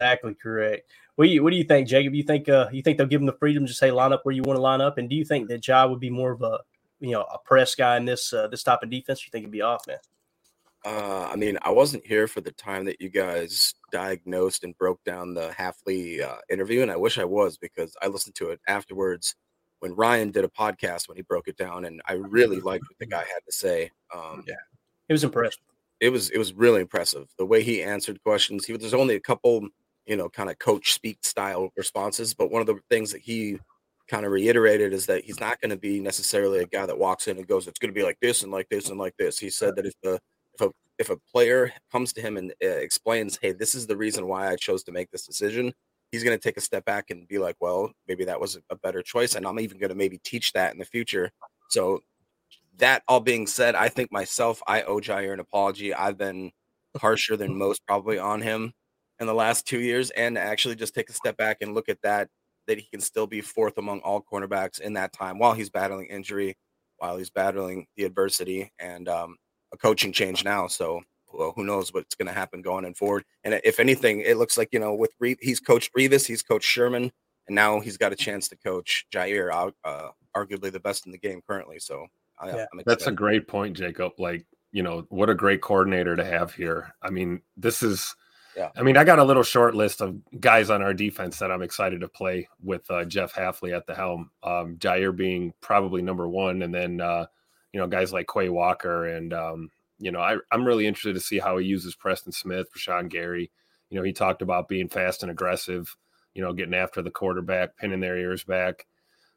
Exactly 0.00 0.34
correct. 0.34 0.90
What 1.16 1.24
do 1.24 1.30
you 1.30 1.42
What 1.42 1.50
do 1.50 1.56
you 1.56 1.64
think, 1.64 1.88
Jacob? 1.88 2.14
You 2.14 2.22
think 2.22 2.48
uh, 2.48 2.68
you 2.70 2.82
think 2.82 2.96
they'll 2.96 3.08
give 3.08 3.20
him 3.20 3.26
the 3.26 3.36
freedom 3.40 3.66
to 3.66 3.74
say 3.74 3.90
line 3.90 4.12
up 4.12 4.20
where 4.22 4.34
you 4.34 4.42
want 4.42 4.56
to 4.56 4.62
line 4.62 4.80
up, 4.80 4.98
and 4.98 5.10
do 5.10 5.16
you 5.16 5.24
think 5.24 5.48
that 5.48 5.66
Ja 5.66 5.86
would 5.86 5.98
be 5.98 6.10
more 6.10 6.30
of 6.30 6.42
a 6.42 6.60
you 7.00 7.10
know 7.10 7.22
a 7.22 7.38
press 7.38 7.74
guy 7.74 7.96
in 7.96 8.04
this 8.04 8.32
uh, 8.32 8.46
this 8.46 8.62
type 8.62 8.84
of 8.84 8.90
defense? 8.90 9.24
you 9.26 9.30
think 9.32 9.44
he'd 9.44 9.50
be 9.50 9.60
off, 9.60 9.84
man? 9.88 9.98
Uh, 10.84 11.28
I 11.32 11.34
mean, 11.34 11.58
I 11.62 11.70
wasn't 11.70 12.06
here 12.06 12.28
for 12.28 12.40
the 12.40 12.52
time 12.52 12.84
that 12.84 13.00
you 13.00 13.08
guys 13.08 13.74
diagnosed 13.90 14.62
and 14.62 14.78
broke 14.78 15.02
down 15.02 15.34
the 15.34 15.48
Hafley 15.48 16.22
uh, 16.22 16.36
interview, 16.48 16.82
and 16.82 16.90
I 16.92 16.96
wish 16.96 17.18
I 17.18 17.24
was 17.24 17.58
because 17.58 17.96
I 18.00 18.06
listened 18.06 18.36
to 18.36 18.50
it 18.50 18.60
afterwards 18.68 19.34
when 19.80 19.94
Ryan 19.94 20.30
did 20.30 20.44
a 20.44 20.48
podcast 20.48 21.08
when 21.08 21.16
he 21.16 21.22
broke 21.22 21.48
it 21.48 21.56
down, 21.56 21.84
and 21.84 22.00
I 22.06 22.14
really 22.14 22.60
liked 22.60 22.84
what 22.88 22.98
the 22.98 23.06
guy 23.06 23.18
had 23.18 23.44
to 23.46 23.52
say. 23.52 23.90
Um, 24.14 24.44
yeah, 24.46 24.54
it 25.08 25.12
was 25.12 25.24
impressive. 25.24 25.60
It 26.00 26.10
was 26.10 26.30
it 26.30 26.38
was 26.38 26.52
really 26.52 26.80
impressive 26.80 27.28
the 27.38 27.46
way 27.46 27.62
he 27.62 27.82
answered 27.82 28.22
questions. 28.22 28.64
He 28.64 28.76
there's 28.76 28.94
only 28.94 29.16
a 29.16 29.20
couple 29.20 29.68
you 30.08 30.16
know, 30.16 30.28
kind 30.28 30.50
of 30.50 30.58
coach 30.58 30.94
speak 30.94 31.18
style 31.22 31.70
responses. 31.76 32.34
But 32.34 32.50
one 32.50 32.62
of 32.62 32.66
the 32.66 32.80
things 32.88 33.12
that 33.12 33.20
he 33.20 33.58
kind 34.08 34.24
of 34.24 34.32
reiterated 34.32 34.94
is 34.94 35.04
that 35.06 35.22
he's 35.22 35.38
not 35.38 35.60
going 35.60 35.70
to 35.70 35.76
be 35.76 36.00
necessarily 36.00 36.60
a 36.60 36.66
guy 36.66 36.86
that 36.86 36.98
walks 36.98 37.28
in 37.28 37.36
and 37.36 37.46
goes, 37.46 37.68
"It's 37.68 37.78
going 37.78 37.92
to 37.92 37.98
be 37.98 38.02
like 38.02 38.18
this 38.20 38.42
and 38.42 38.50
like 38.50 38.68
this 38.70 38.88
and 38.88 38.98
like 38.98 39.14
this." 39.18 39.38
He 39.38 39.50
said 39.50 39.76
that 39.76 39.86
if 39.86 39.92
the 40.02 40.18
if 40.54 40.60
a 40.62 40.72
if 40.98 41.10
a 41.10 41.18
player 41.30 41.70
comes 41.92 42.12
to 42.14 42.22
him 42.22 42.38
and 42.38 42.52
uh, 42.64 42.68
explains, 42.68 43.38
"Hey, 43.40 43.52
this 43.52 43.74
is 43.74 43.86
the 43.86 43.96
reason 43.96 44.26
why 44.26 44.48
I 44.48 44.56
chose 44.56 44.82
to 44.84 44.92
make 44.92 45.10
this 45.10 45.26
decision," 45.26 45.74
he's 46.12 46.24
going 46.24 46.36
to 46.36 46.42
take 46.42 46.56
a 46.56 46.62
step 46.62 46.84
back 46.84 47.10
and 47.10 47.28
be 47.28 47.38
like, 47.38 47.56
"Well, 47.60 47.92
maybe 48.06 48.24
that 48.24 48.40
was 48.40 48.58
a 48.70 48.76
better 48.76 49.02
choice," 49.02 49.34
and 49.34 49.46
I'm 49.46 49.60
even 49.60 49.78
going 49.78 49.90
to 49.90 49.96
maybe 49.96 50.18
teach 50.24 50.52
that 50.52 50.72
in 50.72 50.78
the 50.78 50.84
future. 50.84 51.30
So, 51.68 52.02
that 52.78 53.02
all 53.08 53.20
being 53.20 53.46
said, 53.46 53.74
I 53.74 53.88
think 53.88 54.12
myself, 54.12 54.62
I 54.66 54.82
owe 54.82 55.00
Jaire 55.00 55.32
an 55.32 55.40
apology. 55.40 55.92
I've 55.94 56.18
been 56.18 56.52
harsher 56.96 57.36
than 57.36 57.56
most 57.58 57.86
probably 57.86 58.18
on 58.18 58.40
him 58.42 58.72
in 59.20 59.26
the 59.26 59.34
last 59.34 59.66
two 59.66 59.80
years 59.80 60.10
and 60.10 60.38
actually 60.38 60.76
just 60.76 60.94
take 60.94 61.10
a 61.10 61.12
step 61.12 61.36
back 61.36 61.58
and 61.60 61.74
look 61.74 61.88
at 61.88 62.00
that 62.02 62.28
that 62.66 62.78
he 62.78 62.86
can 62.90 63.00
still 63.00 63.26
be 63.26 63.40
fourth 63.40 63.78
among 63.78 64.00
all 64.00 64.22
cornerbacks 64.22 64.80
in 64.80 64.92
that 64.92 65.12
time 65.12 65.38
while 65.38 65.54
he's 65.54 65.70
battling 65.70 66.06
injury 66.06 66.54
while 66.98 67.16
he's 67.16 67.30
battling 67.30 67.86
the 67.96 68.04
adversity 68.04 68.70
and 68.78 69.08
um, 69.08 69.36
a 69.72 69.76
coaching 69.76 70.12
change 70.12 70.44
now 70.44 70.66
so 70.66 71.00
well, 71.32 71.52
who 71.54 71.64
knows 71.64 71.92
what's 71.92 72.14
going 72.14 72.26
to 72.26 72.32
happen 72.32 72.62
going 72.62 72.84
and 72.84 72.96
forward 72.96 73.24
and 73.44 73.60
if 73.64 73.80
anything 73.80 74.20
it 74.20 74.36
looks 74.36 74.58
like 74.58 74.68
you 74.72 74.78
know 74.78 74.94
with 74.94 75.12
Re- 75.18 75.36
he's 75.40 75.60
coached 75.60 75.92
Revis 75.96 76.26
he's 76.26 76.42
coached 76.42 76.68
Sherman 76.68 77.10
and 77.46 77.54
now 77.54 77.80
he's 77.80 77.96
got 77.96 78.12
a 78.12 78.16
chance 78.16 78.48
to 78.48 78.56
coach 78.56 79.06
Jaire, 79.12 79.72
uh, 79.84 80.08
arguably 80.36 80.70
the 80.70 80.80
best 80.80 81.06
in 81.06 81.12
the 81.12 81.18
game 81.18 81.40
currently 81.46 81.78
so 81.78 82.06
I, 82.38 82.48
yeah. 82.50 82.66
that's 82.86 83.06
a 83.06 83.12
great 83.12 83.48
point 83.48 83.76
Jacob 83.76 84.12
like 84.18 84.46
you 84.72 84.82
know 84.82 85.06
what 85.08 85.30
a 85.30 85.34
great 85.34 85.60
coordinator 85.60 86.16
to 86.16 86.24
have 86.24 86.54
here 86.54 86.94
I 87.02 87.10
mean 87.10 87.42
this 87.56 87.82
is 87.82 88.14
yeah. 88.58 88.70
I 88.76 88.82
mean, 88.82 88.96
I 88.96 89.04
got 89.04 89.20
a 89.20 89.24
little 89.24 89.44
short 89.44 89.76
list 89.76 90.00
of 90.00 90.16
guys 90.40 90.68
on 90.68 90.82
our 90.82 90.92
defense 90.92 91.38
that 91.38 91.52
I'm 91.52 91.62
excited 91.62 92.00
to 92.00 92.08
play 92.08 92.48
with 92.60 92.90
uh, 92.90 93.04
Jeff 93.04 93.32
Hafley 93.32 93.74
at 93.74 93.86
the 93.86 93.94
helm. 93.94 94.30
Um, 94.42 94.76
Jaire 94.78 95.14
being 95.14 95.54
probably 95.60 96.02
number 96.02 96.28
one, 96.28 96.62
and 96.62 96.74
then 96.74 97.00
uh, 97.00 97.26
you 97.72 97.78
know 97.78 97.86
guys 97.86 98.12
like 98.12 98.26
Quay 98.26 98.48
Walker, 98.48 99.06
and 99.06 99.32
um, 99.32 99.70
you 99.98 100.10
know 100.10 100.20
I, 100.20 100.36
I'm 100.52 100.64
really 100.64 100.86
interested 100.86 101.14
to 101.14 101.20
see 101.20 101.38
how 101.38 101.58
he 101.58 101.66
uses 101.66 101.94
Preston 101.94 102.32
Smith, 102.32 102.68
Rashan 102.76 103.08
Gary. 103.08 103.50
You 103.90 103.98
know, 103.98 104.04
he 104.04 104.12
talked 104.12 104.42
about 104.42 104.68
being 104.68 104.88
fast 104.88 105.22
and 105.22 105.30
aggressive. 105.30 105.96
You 106.34 106.42
know, 106.42 106.52
getting 106.52 106.74
after 106.74 107.02
the 107.02 107.10
quarterback, 107.10 107.76
pinning 107.76 108.00
their 108.00 108.18
ears 108.18 108.44
back. 108.44 108.86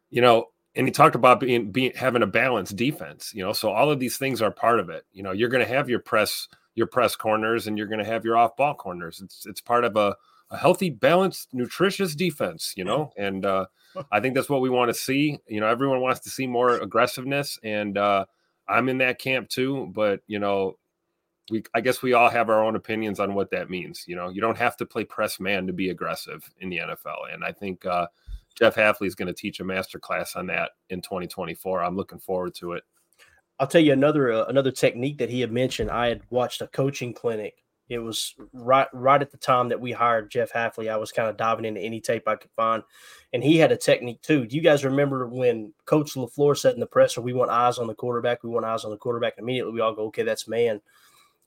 You 0.10 0.22
know, 0.22 0.48
and 0.76 0.88
he 0.88 0.92
talked 0.92 1.16
about 1.16 1.40
being 1.40 1.72
being 1.72 1.94
having 1.96 2.24
a 2.24 2.28
balanced 2.28 2.76
defense. 2.76 3.32
You 3.34 3.44
know, 3.44 3.54
so 3.54 3.72
all 3.72 3.92
of 3.92 4.00
these 4.00 4.18
things 4.18 4.42
are 4.42 4.52
part 4.52 4.80
of 4.80 4.90
it. 4.90 5.06
You 5.12 5.24
know, 5.24 5.32
you're 5.32 5.50
going 5.50 5.66
to 5.66 5.74
have 5.74 5.90
your 5.90 6.00
press 6.00 6.48
your 6.76 6.88
press 6.88 7.16
corners 7.16 7.68
and 7.68 7.78
you're 7.78 7.88
going 7.88 8.00
to 8.00 8.06
have 8.06 8.26
your 8.26 8.38
off 8.38 8.56
ball 8.56 8.76
corners. 8.76 9.22
It's 9.24 9.46
it's 9.46 9.62
part 9.62 9.84
of 9.84 9.96
a, 9.96 10.16
a 10.50 10.58
healthy, 10.58 10.90
balanced, 10.90 11.54
nutritious 11.54 12.16
defense, 12.16 12.74
you 12.78 12.84
know. 12.84 13.12
And 13.18 13.46
uh, 13.46 13.66
I 14.12 14.20
think 14.20 14.36
that's 14.36 14.50
what 14.50 14.62
we 14.62 14.70
want 14.70 14.90
to 14.90 14.94
see. 14.94 15.40
You 15.48 15.60
know, 15.60 15.68
everyone 15.68 16.02
wants 16.02 16.22
to 16.22 16.30
see 16.30 16.48
more 16.48 16.76
aggressiveness, 16.76 17.60
and 17.64 17.98
uh, 17.98 18.26
I'm 18.72 18.90
in 18.90 18.98
that 19.00 19.20
camp 19.20 19.50
too. 19.50 19.92
But 19.94 20.22
you 20.28 20.40
know, 20.40 20.78
we 21.50 21.64
I 21.74 21.82
guess 21.82 22.02
we 22.02 22.14
all 22.14 22.30
have 22.30 22.50
our 22.50 22.64
own 22.64 22.76
opinions 22.76 23.20
on 23.20 23.34
what 23.34 23.52
that 23.52 23.70
means. 23.70 24.06
You 24.08 24.16
know, 24.16 24.30
you 24.30 24.42
don't 24.42 24.58
have 24.58 24.78
to 24.78 24.86
play 24.86 25.04
press 25.04 25.40
man 25.40 25.68
to 25.68 25.74
be 25.74 25.90
aggressive 25.90 26.50
in 26.60 26.70
the 26.70 26.78
NFL, 26.78 27.34
and 27.34 27.44
I 27.44 27.52
think. 27.52 27.86
Uh, 27.86 28.08
Jeff 28.60 28.76
Hafley 28.76 29.08
is 29.08 29.16
going 29.16 29.28
to 29.28 29.34
teach 29.34 29.60
a 29.60 29.64
master 29.64 30.00
class 30.00 30.36
on 30.36 30.48
that 30.48 30.72
in 30.90 31.02
2024. 31.02 31.84
I'm 31.84 31.96
looking 31.96 32.20
forward 32.20 32.54
to 32.56 32.74
it. 32.74 32.84
I'll 33.60 33.68
tell 33.68 33.82
you 33.82 33.94
another 33.94 34.32
uh, 34.32 34.46
another 34.46 34.72
technique 34.72 35.20
that 35.20 35.30
he 35.30 35.40
had 35.40 35.52
mentioned. 35.52 35.92
I 35.92 36.08
had 36.08 36.22
watched 36.32 36.62
a 36.62 36.68
coaching 36.68 37.14
clinic. 37.14 37.64
It 37.92 38.00
was 38.00 38.36
right 38.54 38.88
right 38.94 39.22
at 39.22 39.32
the 39.32 39.38
time 39.38 39.68
that 39.68 39.82
we 39.82 39.92
hired 39.92 40.32
Jeff 40.32 40.54
Hafley. 40.54 40.90
I 40.90 40.96
was 40.96 41.12
kind 41.12 41.28
of 41.28 41.36
diving 41.36 41.66
into 41.66 41.82
any 41.82 42.00
tape 42.00 42.26
I 42.26 42.38
could 42.38 42.50
find, 42.56 42.84
and 43.34 43.44
he 43.44 43.58
had 43.58 43.74
a 43.74 43.76
technique 43.76 44.22
too. 44.22 44.46
Do 44.46 44.56
you 44.56 44.62
guys 44.62 44.86
remember 44.86 45.28
when 45.28 45.74
Coach 45.84 46.14
Lafleur 46.14 46.58
said 46.58 46.74
in 46.74 46.80
the 46.80 46.86
presser, 46.86 47.20
"We 47.20 47.34
want 47.34 47.52
eyes 47.52 47.80
on 47.80 47.88
the 47.88 47.94
quarterback. 47.94 48.44
We 48.44 48.50
want 48.50 48.66
eyes 48.66 48.86
on 48.86 48.92
the 48.92 48.98
quarterback." 48.98 49.34
Immediately, 49.38 49.74
we 49.74 49.82
all 49.82 49.94
go, 49.94 50.04
"Okay, 50.04 50.24
that's 50.24 50.48
man." 50.48 50.80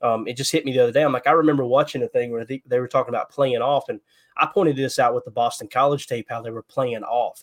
Um, 0.03 0.29
it 0.29 0.37
just 0.37 0.53
hit 0.53 0.67
me 0.67 0.73
the 0.73 0.81
other 0.81 0.93
day. 0.93 1.03
I'm 1.03 1.15
like, 1.15 1.27
I 1.27 1.31
remember 1.31 1.65
watching 1.65 2.03
a 2.03 2.09
thing 2.09 2.31
where 2.31 2.45
they, 2.45 2.63
they 2.67 2.79
were 2.79 2.89
talking 2.89 3.15
about 3.15 3.31
playing 3.31 3.63
off, 3.63 3.89
and 3.89 4.01
I 4.37 4.45
pointed 4.45 4.77
this 4.77 4.99
out 4.99 5.15
with 5.15 5.25
the 5.25 5.31
Boston 5.31 5.67
College 5.67 6.07
tape 6.07 6.27
how 6.29 6.43
they 6.43 6.51
were 6.51 6.63
playing 6.63 7.05
off 7.05 7.43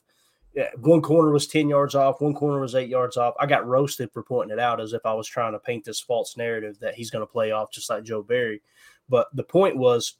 one 0.80 1.02
corner 1.02 1.32
was 1.32 1.48
10 1.48 1.70
yards 1.70 1.96
off, 1.96 2.22
one 2.22 2.34
corner 2.34 2.60
was 2.60 2.76
eight 2.76 2.90
yards 2.90 3.16
off. 3.18 3.36
I 3.40 3.46
got 3.46 3.66
roasted 3.66 4.12
for 4.12 4.24
pointing 4.24 4.58
it 4.58 4.60
out 4.60 4.82
as 4.82 4.94
if 4.94 5.06
I 5.06 5.14
was 5.14 5.28
trying 5.28 5.54
to 5.54 5.60
paint 5.60 5.86
this 5.86 6.02
false 6.02 6.36
narrative 6.36 6.78
that 6.80 6.96
he's 6.96 7.10
going 7.10 7.26
to 7.26 7.32
play 7.32 7.52
off 7.52 7.72
just 7.72 7.90
like 7.90 8.04
Joe 8.04 8.22
Barry. 8.22 8.62
But 9.10 9.28
the 9.34 9.44
point 9.44 9.78
was 9.78 10.16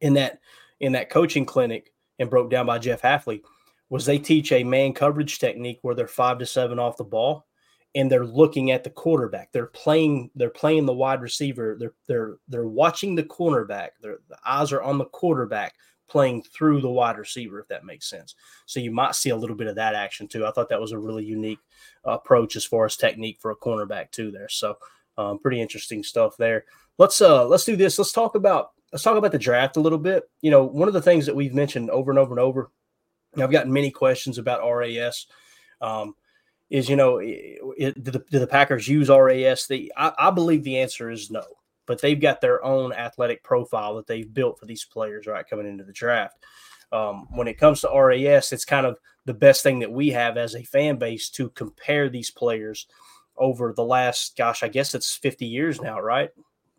in 0.00 0.14
that 0.14 0.40
in 0.80 0.92
that 0.92 1.10
coaching 1.10 1.46
clinic 1.46 1.92
and 2.18 2.30
broke 2.30 2.50
down 2.50 2.66
by 2.66 2.78
Jeff 2.78 3.02
Hafley 3.02 3.42
was 3.88 4.06
they 4.06 4.18
teach 4.18 4.52
a 4.52 4.64
man 4.64 4.92
coverage 4.92 5.38
technique 5.38 5.78
where 5.82 5.94
they're 5.94 6.08
five 6.08 6.38
to 6.38 6.46
seven 6.46 6.78
off 6.78 6.96
the 6.96 7.04
ball 7.04 7.46
and 7.94 8.10
they're 8.10 8.24
looking 8.24 8.70
at 8.70 8.84
the 8.84 8.90
quarterback. 8.90 9.52
They're 9.52 9.66
playing, 9.66 10.30
they're 10.34 10.50
playing 10.50 10.86
the 10.86 10.94
wide 10.94 11.20
receiver. 11.20 11.76
They're 11.78 11.94
they're 12.08 12.36
they're 12.48 12.66
watching 12.66 13.14
the 13.14 13.22
cornerback. 13.22 13.90
Their 14.00 14.18
the 14.28 14.38
eyes 14.44 14.72
are 14.72 14.82
on 14.82 14.98
the 14.98 15.04
quarterback 15.04 15.74
playing 16.08 16.42
through 16.42 16.80
the 16.80 16.90
wide 16.90 17.16
receiver, 17.16 17.58
if 17.60 17.68
that 17.68 17.84
makes 17.84 18.08
sense. 18.08 18.34
So 18.66 18.80
you 18.80 18.90
might 18.90 19.14
see 19.14 19.30
a 19.30 19.36
little 19.36 19.56
bit 19.56 19.66
of 19.66 19.76
that 19.76 19.94
action 19.94 20.28
too. 20.28 20.46
I 20.46 20.50
thought 20.50 20.68
that 20.68 20.80
was 20.80 20.92
a 20.92 20.98
really 20.98 21.24
unique 21.24 21.60
approach 22.04 22.56
as 22.56 22.64
far 22.64 22.84
as 22.84 22.96
technique 22.96 23.38
for 23.40 23.50
a 23.50 23.56
cornerback 23.56 24.10
too 24.10 24.30
there. 24.30 24.48
So 24.48 24.76
um, 25.16 25.38
pretty 25.38 25.60
interesting 25.60 26.02
stuff 26.02 26.36
there. 26.36 26.64
Let's 26.98 27.20
uh 27.20 27.46
let's 27.46 27.64
do 27.64 27.76
this. 27.76 27.98
Let's 27.98 28.12
talk 28.12 28.34
about 28.34 28.70
let's 28.92 29.02
talk 29.02 29.16
about 29.16 29.32
the 29.32 29.38
draft 29.38 29.76
a 29.76 29.80
little 29.80 29.98
bit. 29.98 30.24
You 30.40 30.50
know, 30.50 30.64
one 30.64 30.88
of 30.88 30.94
the 30.94 31.02
things 31.02 31.26
that 31.26 31.36
we've 31.36 31.54
mentioned 31.54 31.90
over 31.90 32.10
and 32.10 32.18
over 32.18 32.32
and 32.32 32.40
over. 32.40 32.70
I've 33.36 33.50
gotten 33.50 33.72
many 33.72 33.90
questions 33.90 34.36
about 34.36 34.60
RAS. 34.62 35.26
Um, 35.80 36.14
is 36.68 36.88
you 36.88 36.96
know, 36.96 37.18
it, 37.18 38.02
do, 38.02 38.10
the, 38.10 38.24
do 38.30 38.38
the 38.38 38.46
Packers 38.46 38.86
use 38.86 39.08
RAS? 39.08 39.66
The 39.66 39.90
I, 39.96 40.12
I 40.18 40.30
believe 40.30 40.64
the 40.64 40.78
answer 40.78 41.10
is 41.10 41.30
no 41.30 41.42
but 41.86 42.00
they've 42.00 42.20
got 42.20 42.40
their 42.40 42.64
own 42.64 42.92
athletic 42.92 43.42
profile 43.42 43.96
that 43.96 44.06
they've 44.06 44.32
built 44.32 44.58
for 44.58 44.66
these 44.66 44.84
players 44.84 45.26
right 45.26 45.48
coming 45.48 45.66
into 45.66 45.84
the 45.84 45.92
draft. 45.92 46.44
Um, 46.92 47.26
when 47.30 47.48
it 47.48 47.58
comes 47.58 47.80
to 47.80 47.90
RAS, 47.94 48.52
it's 48.52 48.64
kind 48.64 48.86
of 48.86 48.98
the 49.24 49.34
best 49.34 49.62
thing 49.62 49.78
that 49.80 49.90
we 49.90 50.10
have 50.10 50.36
as 50.36 50.54
a 50.54 50.62
fan 50.62 50.96
base 50.96 51.30
to 51.30 51.48
compare 51.50 52.08
these 52.08 52.30
players 52.30 52.86
over 53.36 53.72
the 53.72 53.84
last, 53.84 54.36
gosh, 54.36 54.62
I 54.62 54.68
guess 54.68 54.94
it's 54.94 55.16
50 55.16 55.46
years 55.46 55.80
now, 55.80 56.00
right? 56.00 56.30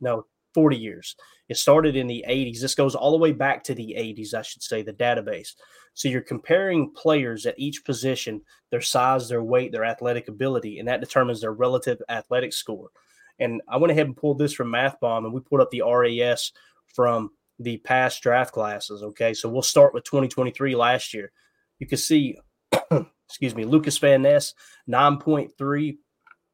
No, 0.03 0.25
40 0.53 0.77
years. 0.77 1.15
It 1.49 1.57
started 1.57 1.95
in 1.95 2.07
the 2.07 2.23
80s. 2.27 2.59
This 2.61 2.75
goes 2.75 2.95
all 2.95 3.11
the 3.11 3.17
way 3.17 3.31
back 3.31 3.63
to 3.65 3.75
the 3.75 3.95
80s, 3.97 4.33
I 4.33 4.41
should 4.41 4.63
say, 4.63 4.81
the 4.81 4.93
database. 4.93 5.53
So 5.93 6.07
you're 6.07 6.21
comparing 6.21 6.91
players 6.91 7.45
at 7.45 7.57
each 7.57 7.83
position, 7.83 8.41
their 8.71 8.81
size, 8.81 9.29
their 9.29 9.43
weight, 9.43 9.71
their 9.71 9.85
athletic 9.85 10.27
ability, 10.27 10.79
and 10.79 10.87
that 10.87 11.01
determines 11.01 11.41
their 11.41 11.53
relative 11.53 12.01
athletic 12.09 12.53
score. 12.53 12.89
And 13.39 13.61
I 13.67 13.77
went 13.77 13.91
ahead 13.91 14.05
and 14.05 14.17
pulled 14.17 14.39
this 14.39 14.53
from 14.53 14.71
MathBomb, 14.71 15.25
and 15.25 15.33
we 15.33 15.41
pulled 15.41 15.61
up 15.61 15.71
the 15.71 15.83
RAS 15.83 16.51
from 16.87 17.31
the 17.59 17.77
past 17.77 18.21
draft 18.21 18.53
classes. 18.53 19.03
Okay, 19.03 19.33
so 19.33 19.49
we'll 19.49 19.61
start 19.61 19.93
with 19.93 20.03
2023 20.03 20.75
last 20.75 21.13
year. 21.13 21.31
You 21.79 21.87
can 21.87 21.97
see, 21.97 22.37
excuse 23.27 23.55
me, 23.55 23.65
Lucas 23.65 23.97
Van 23.97 24.21
Ness 24.21 24.53
9.3, 24.89 25.97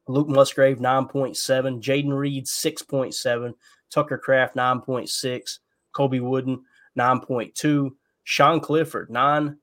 Luke 0.09 0.27
Musgrave 0.27 0.79
9.7, 0.79 1.81
Jayden 1.81 2.17
Reed 2.17 2.45
6.7, 2.45 3.53
Tucker 3.91 4.17
Kraft, 4.17 4.55
9.6, 4.55 5.59
Colby 5.91 6.19
Wooden 6.19 6.63
9.2, 6.97 7.91
Sean 8.23 8.59
Clifford 8.59 9.11
9, 9.11 9.55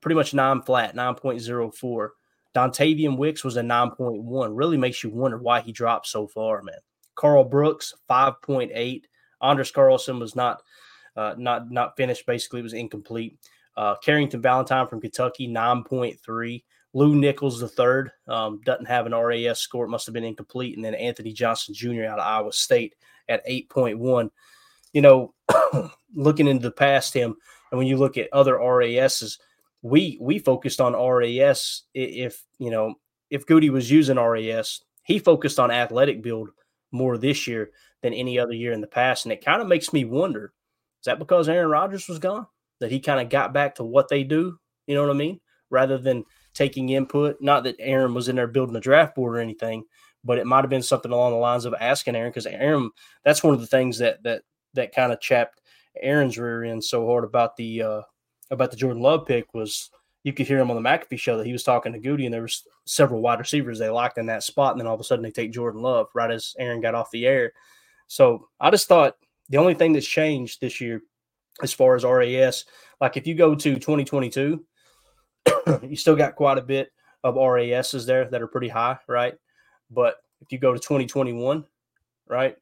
pretty 0.00 0.14
much 0.14 0.32
9 0.32 0.62
flat, 0.62 0.96
9.04. 0.96 2.08
Dontayvion 2.54 3.18
Wicks 3.18 3.44
was 3.44 3.58
a 3.58 3.62
9.1. 3.62 4.48
Really 4.52 4.78
makes 4.78 5.04
you 5.04 5.10
wonder 5.10 5.38
why 5.38 5.60
he 5.60 5.70
dropped 5.70 6.06
so 6.06 6.26
far, 6.26 6.62
man. 6.62 6.74
Karl 7.14 7.44
Brooks, 7.44 7.92
5.8. 8.08 9.02
Anders 9.42 9.70
Carlson 9.70 10.18
was 10.18 10.34
not 10.34 10.62
uh, 11.16 11.34
not 11.36 11.70
not 11.70 11.96
finished, 11.96 12.24
basically, 12.26 12.60
it 12.60 12.64
was 12.64 12.72
incomplete. 12.72 13.38
Uh, 13.76 13.96
Carrington 13.96 14.40
Valentine 14.40 14.86
from 14.86 15.00
Kentucky, 15.00 15.48
9.3. 15.48 16.62
Lew 16.92 17.14
Nichols, 17.14 17.60
the 17.60 17.68
third, 17.68 18.10
um, 18.26 18.60
doesn't 18.64 18.86
have 18.86 19.06
an 19.06 19.14
RAS 19.14 19.60
score. 19.60 19.84
It 19.84 19.90
must 19.90 20.06
have 20.06 20.12
been 20.12 20.24
incomplete. 20.24 20.76
And 20.76 20.84
then 20.84 20.94
Anthony 20.94 21.32
Johnson 21.32 21.74
Jr. 21.74 22.04
out 22.04 22.18
of 22.18 22.26
Iowa 22.26 22.52
State 22.52 22.94
at 23.28 23.46
8.1. 23.46 24.30
You 24.92 25.02
know, 25.02 25.34
looking 26.14 26.48
into 26.48 26.62
the 26.62 26.72
past 26.72 27.14
him, 27.14 27.36
And 27.70 27.78
when 27.78 27.86
you 27.86 27.96
look 27.96 28.18
at 28.18 28.32
other 28.32 28.58
RASs, 28.58 29.38
we 29.82 30.18
we 30.20 30.38
focused 30.38 30.80
on 30.80 30.94
RAS 30.94 31.84
if 31.94 32.44
you 32.58 32.70
know 32.70 32.96
if 33.30 33.46
Goody 33.46 33.70
was 33.70 33.90
using 33.90 34.18
RAS, 34.18 34.82
he 35.04 35.18
focused 35.18 35.58
on 35.58 35.70
athletic 35.70 36.22
build 36.22 36.50
more 36.92 37.16
this 37.16 37.46
year 37.46 37.70
than 38.02 38.12
any 38.12 38.38
other 38.38 38.52
year 38.52 38.72
in 38.72 38.80
the 38.80 38.86
past. 38.86 39.24
And 39.24 39.32
it 39.32 39.44
kind 39.44 39.62
of 39.62 39.68
makes 39.68 39.92
me 39.92 40.04
wonder 40.04 40.52
is 41.00 41.06
that 41.06 41.18
because 41.18 41.48
Aaron 41.48 41.70
Rodgers 41.70 42.08
was 42.08 42.18
gone? 42.18 42.46
That 42.80 42.90
he 42.90 43.00
kind 43.00 43.20
of 43.20 43.28
got 43.28 43.54
back 43.54 43.76
to 43.76 43.84
what 43.84 44.08
they 44.08 44.24
do? 44.24 44.58
You 44.86 44.94
know 44.94 45.02
what 45.02 45.14
I 45.14 45.18
mean? 45.18 45.40
Rather 45.70 45.98
than 45.98 46.24
taking 46.54 46.90
input. 46.90 47.40
Not 47.40 47.64
that 47.64 47.76
Aaron 47.78 48.14
was 48.14 48.28
in 48.28 48.36
there 48.36 48.46
building 48.46 48.76
a 48.76 48.80
draft 48.80 49.14
board 49.14 49.36
or 49.36 49.40
anything, 49.40 49.84
but 50.24 50.38
it 50.38 50.46
might 50.46 50.62
have 50.62 50.70
been 50.70 50.82
something 50.82 51.12
along 51.12 51.32
the 51.32 51.38
lines 51.38 51.64
of 51.64 51.74
asking 51.80 52.16
Aaron 52.16 52.30
because 52.30 52.46
Aaron, 52.46 52.90
that's 53.24 53.42
one 53.42 53.54
of 53.54 53.60
the 53.60 53.66
things 53.66 53.98
that 53.98 54.22
that 54.22 54.42
that 54.74 54.94
kind 54.94 55.12
of 55.12 55.20
chapped 55.20 55.60
Aaron's 56.00 56.38
rear 56.38 56.64
end 56.64 56.84
so 56.84 57.06
hard 57.06 57.24
about 57.24 57.56
the 57.56 57.82
uh 57.82 58.02
about 58.50 58.70
the 58.70 58.76
Jordan 58.76 59.02
Love 59.02 59.26
pick 59.26 59.52
was 59.54 59.90
you 60.22 60.32
could 60.32 60.46
hear 60.46 60.58
him 60.58 60.70
on 60.70 60.80
the 60.80 60.88
McAfee 60.88 61.18
show 61.18 61.38
that 61.38 61.46
he 61.46 61.52
was 61.52 61.62
talking 61.62 61.92
to 61.92 61.98
Goody, 61.98 62.26
and 62.26 62.34
there 62.34 62.42
was 62.42 62.64
several 62.84 63.22
wide 63.22 63.38
receivers 63.38 63.78
they 63.78 63.88
liked 63.88 64.18
in 64.18 64.26
that 64.26 64.42
spot, 64.42 64.72
and 64.72 64.80
then 64.80 64.86
all 64.86 64.94
of 64.94 65.00
a 65.00 65.04
sudden 65.04 65.22
they 65.22 65.30
take 65.30 65.52
Jordan 65.52 65.80
Love 65.80 66.08
right 66.14 66.30
as 66.30 66.54
Aaron 66.58 66.80
got 66.80 66.94
off 66.94 67.10
the 67.10 67.26
air. 67.26 67.52
So 68.06 68.48
I 68.58 68.70
just 68.70 68.86
thought 68.88 69.16
the 69.48 69.58
only 69.58 69.74
thing 69.74 69.92
that's 69.92 70.06
changed 70.06 70.60
this 70.60 70.80
year, 70.80 71.00
as 71.62 71.72
far 71.72 71.94
as 71.94 72.04
RAS, 72.04 72.66
like 73.00 73.16
if 73.16 73.26
you 73.26 73.34
go 73.34 73.54
to 73.54 73.74
2022, 73.74 74.62
you 75.82 75.96
still 75.96 76.16
got 76.16 76.36
quite 76.36 76.58
a 76.58 76.62
bit 76.62 76.92
of 77.24 77.36
RASs 77.36 78.06
there 78.06 78.26
that 78.26 78.42
are 78.42 78.46
pretty 78.46 78.68
high, 78.68 78.98
right? 79.08 79.34
But 79.90 80.16
if 80.40 80.52
you 80.52 80.58
go 80.58 80.72
to 80.72 80.78
2021, 80.78 81.64
right, 82.28 82.56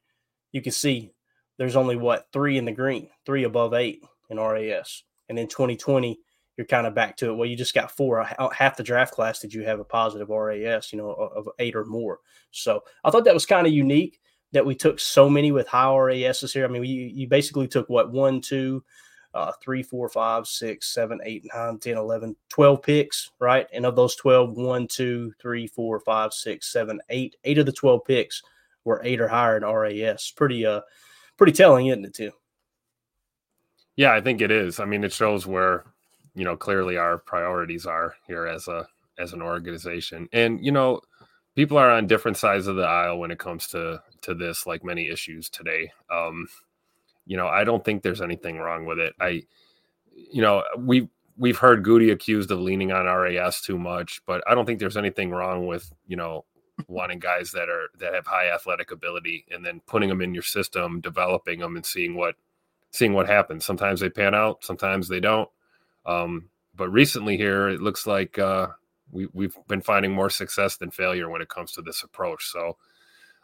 you 0.53 0.63
can 0.63 0.73
see 0.73 1.13
there's 1.59 1.77
only 1.77 1.97
what 1.97 2.29
three 2.33 2.59
in 2.59 2.65
the 2.65 2.73
green, 2.73 3.09
three 3.27 3.45
above 3.45 3.75
eight 3.75 4.03
in 4.31 4.39
RAS. 4.39 5.03
And 5.29 5.39
in 5.39 5.49
2020, 5.49 6.19
you're 6.57 6.67
kind 6.67 6.87
of 6.87 6.95
back 6.95 7.17
to 7.19 7.31
it. 7.31 7.35
Well, 7.35 7.49
you 7.49 7.57
just 7.57 7.75
got 7.75 7.91
four. 7.91 8.21
Uh, 8.21 8.49
half 8.51 8.77
the 8.77 8.83
draft 8.83 9.15
class 9.15 9.39
did 9.39 9.55
you 9.55 9.63
have 9.63 9.79
a 9.79 9.85
positive 9.85 10.29
RAS, 10.29 10.93
you 10.93 10.99
know, 10.99 11.11
of 11.11 11.49
eight 11.59 11.77
or 11.77 11.85
more. 11.85 12.19
So 12.51 12.83
I 13.05 13.11
thought 13.11 13.25
that 13.25 13.35
was 13.35 13.47
kind 13.47 13.67
of 13.67 13.73
unique 13.73 14.21
that 14.53 14.67
we 14.67 14.75
took 14.75 14.99
so 14.99 15.29
many 15.29 15.53
with 15.53 15.69
high 15.69 15.95
RASs 15.95 16.53
here. 16.53 16.65
I 16.65 16.69
mean, 16.69 16.85
you, 16.85 17.05
you 17.05 17.29
basically 17.29 17.69
took 17.69 17.89
what 17.89 18.11
one, 18.11 18.41
two, 18.41 18.83
uh, 19.35 19.53
three, 19.63 19.83
four, 19.83 20.09
five, 20.09 20.47
six, 20.47 20.93
seven, 20.93 21.21
eight, 21.25 21.47
nine, 21.55 21.79
10, 21.79 21.97
11, 21.97 22.37
12 22.49 22.83
picks, 22.83 23.31
right? 23.39 23.67
And 23.73 23.85
of 23.85 23.97
those 23.97 24.17
12, 24.17 24.57
one, 24.57 24.89
two, 24.89 25.33
three, 25.41 25.67
four, 25.67 26.01
five, 26.01 26.33
six, 26.33 26.73
seven, 26.73 27.01
eight, 27.11 27.37
eight 27.45 27.59
of 27.59 27.67
the 27.67 27.73
12 27.73 28.05
picks 28.05 28.43
were 28.85 29.03
eight 29.05 29.21
or 29.21 29.29
higher 29.29 29.57
in 29.57 29.65
RAS. 29.65 30.33
Pretty, 30.35 30.65
uh, 30.65 30.81
pretty 31.37 31.53
telling, 31.53 31.87
isn't 31.89 32.05
it, 32.05 32.15
too? 32.15 32.33
Yeah, 33.97 34.13
I 34.13 34.21
think 34.21 34.41
it 34.41 34.51
is. 34.51 34.81
I 34.81 34.85
mean, 34.85 35.05
it 35.05 35.13
shows 35.13 35.47
where, 35.47 35.85
you 36.35 36.45
know, 36.45 36.57
clearly 36.57 36.97
our 36.97 37.19
priorities 37.19 37.85
are 37.85 38.15
here 38.27 38.47
as 38.47 38.69
a, 38.69 38.87
as 39.19 39.33
an 39.33 39.43
organization. 39.43 40.29
And, 40.33 40.65
you 40.65 40.73
know, 40.73 41.01
people 41.55 41.77
are 41.77 41.91
on 41.91 42.07
different 42.07 42.37
sides 42.37 42.67
of 42.67 42.77
the 42.77 42.85
aisle 42.85 43.19
when 43.19 43.31
it 43.31 43.39
comes 43.39 43.67
to, 43.69 44.01
to 44.23 44.35
this, 44.35 44.67
like 44.67 44.85
many 44.85 45.09
issues 45.09 45.51
today. 45.51 45.91
Um, 46.11 46.47
you 47.29 47.37
know, 47.37 47.47
I 47.47 47.63
don't 47.63 47.85
think 47.85 48.03
there's 48.03 48.23
anything 48.23 48.57
wrong 48.57 48.87
with 48.87 48.99
it. 48.99 49.15
I, 49.21 49.43
you 50.15 50.41
know, 50.41 50.65
we've 50.79 51.09
we've 51.37 51.59
heard 51.59 51.85
Goody 51.85 52.11
accused 52.11 52.51
of 52.51 52.59
leaning 52.59 52.91
on 52.91 53.05
RAS 53.05 53.61
too 53.61 53.79
much, 53.79 54.23
but 54.27 54.43
I 54.49 54.55
don't 54.55 54.65
think 54.65 54.81
there's 54.81 54.97
anything 54.97 55.31
wrong 55.31 55.67
with 55.67 55.93
you 56.07 56.17
know 56.17 56.47
wanting 56.89 57.19
guys 57.19 57.53
that 57.53 57.69
are 57.69 57.91
that 57.99 58.15
have 58.15 58.27
high 58.27 58.51
athletic 58.51 58.93
ability 58.93 59.45
and 59.51 59.65
then 59.65 59.81
putting 59.87 60.09
them 60.09 60.23
in 60.23 60.33
your 60.33 60.43
system, 60.43 61.03
developing 61.03 61.61
them, 61.61 61.77
and 61.77 61.85
seeing 61.85 62.17
what 62.17 62.35
seeing 62.93 63.13
what 63.13 63.29
happens. 63.29 63.63
Sometimes 63.63 64.01
they 64.01 64.09
pan 64.09 64.35
out, 64.35 64.65
sometimes 64.65 65.07
they 65.07 65.21
don't. 65.21 65.51
Um, 66.07 66.49
but 66.75 66.89
recently 66.89 67.37
here, 67.37 67.69
it 67.69 67.83
looks 67.83 68.07
like 68.07 68.39
uh, 68.39 68.69
we 69.13 69.29
we've 69.35 69.57
been 69.69 69.83
finding 69.83 70.13
more 70.13 70.31
success 70.31 70.79
than 70.79 70.91
failure 70.91 71.29
when 71.29 71.43
it 71.43 71.51
comes 71.51 71.73
to 71.73 71.83
this 71.83 72.03
approach. 72.05 72.47
So 72.47 72.79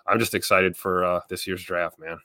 I'm 0.06 0.18
just 0.18 0.34
excited 0.34 0.74
for 0.74 1.04
uh, 1.04 1.20
this 1.28 1.46
year's 1.46 1.62
draft, 1.62 1.98
man. 1.98 2.18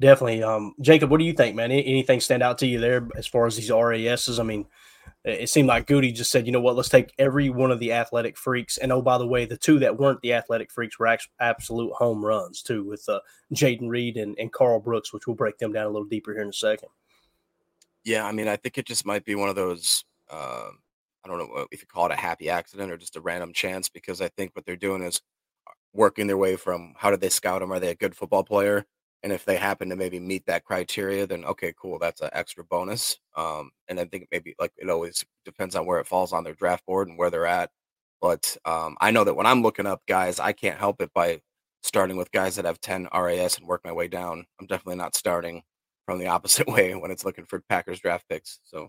Definitely. 0.00 0.42
Um, 0.42 0.74
Jacob, 0.80 1.10
what 1.10 1.18
do 1.18 1.24
you 1.24 1.34
think, 1.34 1.54
man? 1.54 1.70
Anything 1.70 2.20
stand 2.20 2.42
out 2.42 2.58
to 2.58 2.66
you 2.66 2.80
there 2.80 3.06
as 3.16 3.26
far 3.26 3.46
as 3.46 3.56
these 3.56 3.70
RASs? 3.70 4.40
I 4.40 4.42
mean, 4.42 4.64
it 5.24 5.50
seemed 5.50 5.68
like 5.68 5.86
Goody 5.86 6.10
just 6.10 6.30
said, 6.30 6.46
you 6.46 6.52
know 6.52 6.60
what, 6.60 6.74
let's 6.74 6.88
take 6.88 7.12
every 7.18 7.50
one 7.50 7.70
of 7.70 7.78
the 7.78 7.92
athletic 7.92 8.38
freaks. 8.38 8.78
And 8.78 8.90
oh, 8.90 9.02
by 9.02 9.18
the 9.18 9.26
way, 9.26 9.44
the 9.44 9.58
two 9.58 9.78
that 9.80 9.98
weren't 9.98 10.22
the 10.22 10.32
athletic 10.32 10.70
freaks 10.70 10.98
were 10.98 11.14
absolute 11.38 11.92
home 11.92 12.24
runs 12.24 12.62
too, 12.62 12.82
with 12.84 13.06
uh, 13.10 13.20
Jayden 13.52 13.90
Reed 13.90 14.16
and, 14.16 14.38
and 14.38 14.50
Karl 14.50 14.80
Brooks, 14.80 15.12
which 15.12 15.26
we'll 15.26 15.36
break 15.36 15.58
them 15.58 15.72
down 15.72 15.84
a 15.84 15.90
little 15.90 16.08
deeper 16.08 16.32
here 16.32 16.42
in 16.42 16.48
a 16.48 16.52
second. 16.54 16.88
Yeah, 18.02 18.24
I 18.24 18.32
mean, 18.32 18.48
I 18.48 18.56
think 18.56 18.78
it 18.78 18.86
just 18.86 19.04
might 19.04 19.26
be 19.26 19.34
one 19.34 19.50
of 19.50 19.56
those. 19.56 20.04
Uh, 20.30 20.70
I 21.22 21.28
don't 21.28 21.36
know 21.36 21.66
if 21.70 21.82
you 21.82 21.86
call 21.86 22.06
it 22.06 22.12
a 22.12 22.16
happy 22.16 22.48
accident 22.48 22.90
or 22.90 22.96
just 22.96 23.16
a 23.16 23.20
random 23.20 23.52
chance, 23.52 23.90
because 23.90 24.22
I 24.22 24.28
think 24.28 24.56
what 24.56 24.64
they're 24.64 24.76
doing 24.76 25.02
is 25.02 25.20
uh, 25.66 25.72
working 25.92 26.26
their 26.26 26.38
way 26.38 26.56
from 26.56 26.94
how 26.96 27.10
did 27.10 27.20
they 27.20 27.28
scout 27.28 27.60
them? 27.60 27.70
Are 27.70 27.80
they 27.80 27.90
a 27.90 27.94
good 27.94 28.16
football 28.16 28.44
player? 28.44 28.86
And 29.22 29.32
if 29.32 29.44
they 29.44 29.56
happen 29.56 29.88
to 29.88 29.96
maybe 29.96 30.18
meet 30.18 30.44
that 30.46 30.64
criteria 30.64 31.26
then 31.26 31.44
okay 31.44 31.72
cool 31.80 31.98
that's 31.98 32.20
an 32.20 32.30
extra 32.32 32.64
bonus 32.64 33.18
um, 33.36 33.70
and 33.88 33.98
i 34.00 34.04
think 34.04 34.26
maybe 34.30 34.54
like 34.58 34.72
it 34.76 34.90
always 34.90 35.24
depends 35.44 35.76
on 35.76 35.86
where 35.86 36.00
it 36.00 36.06
falls 36.06 36.32
on 36.32 36.44
their 36.44 36.54
draft 36.54 36.84
board 36.86 37.08
and 37.08 37.18
where 37.18 37.30
they're 37.30 37.46
at 37.46 37.70
but 38.20 38.56
um, 38.64 38.96
i 39.00 39.10
know 39.10 39.24
that 39.24 39.34
when 39.34 39.46
i'm 39.46 39.62
looking 39.62 39.86
up 39.86 40.02
guys 40.06 40.40
i 40.40 40.52
can't 40.52 40.78
help 40.78 41.00
it 41.00 41.12
by 41.14 41.40
starting 41.82 42.16
with 42.16 42.30
guys 42.32 42.56
that 42.56 42.64
have 42.64 42.80
10 42.80 43.08
ras 43.12 43.58
and 43.58 43.66
work 43.66 43.82
my 43.84 43.92
way 43.92 44.08
down 44.08 44.44
i'm 44.60 44.66
definitely 44.66 44.96
not 44.96 45.16
starting 45.16 45.62
from 46.06 46.18
the 46.18 46.26
opposite 46.26 46.66
way 46.68 46.94
when 46.94 47.10
it's 47.10 47.24
looking 47.24 47.46
for 47.46 47.62
packers 47.68 48.00
draft 48.00 48.24
picks 48.28 48.60
so 48.64 48.88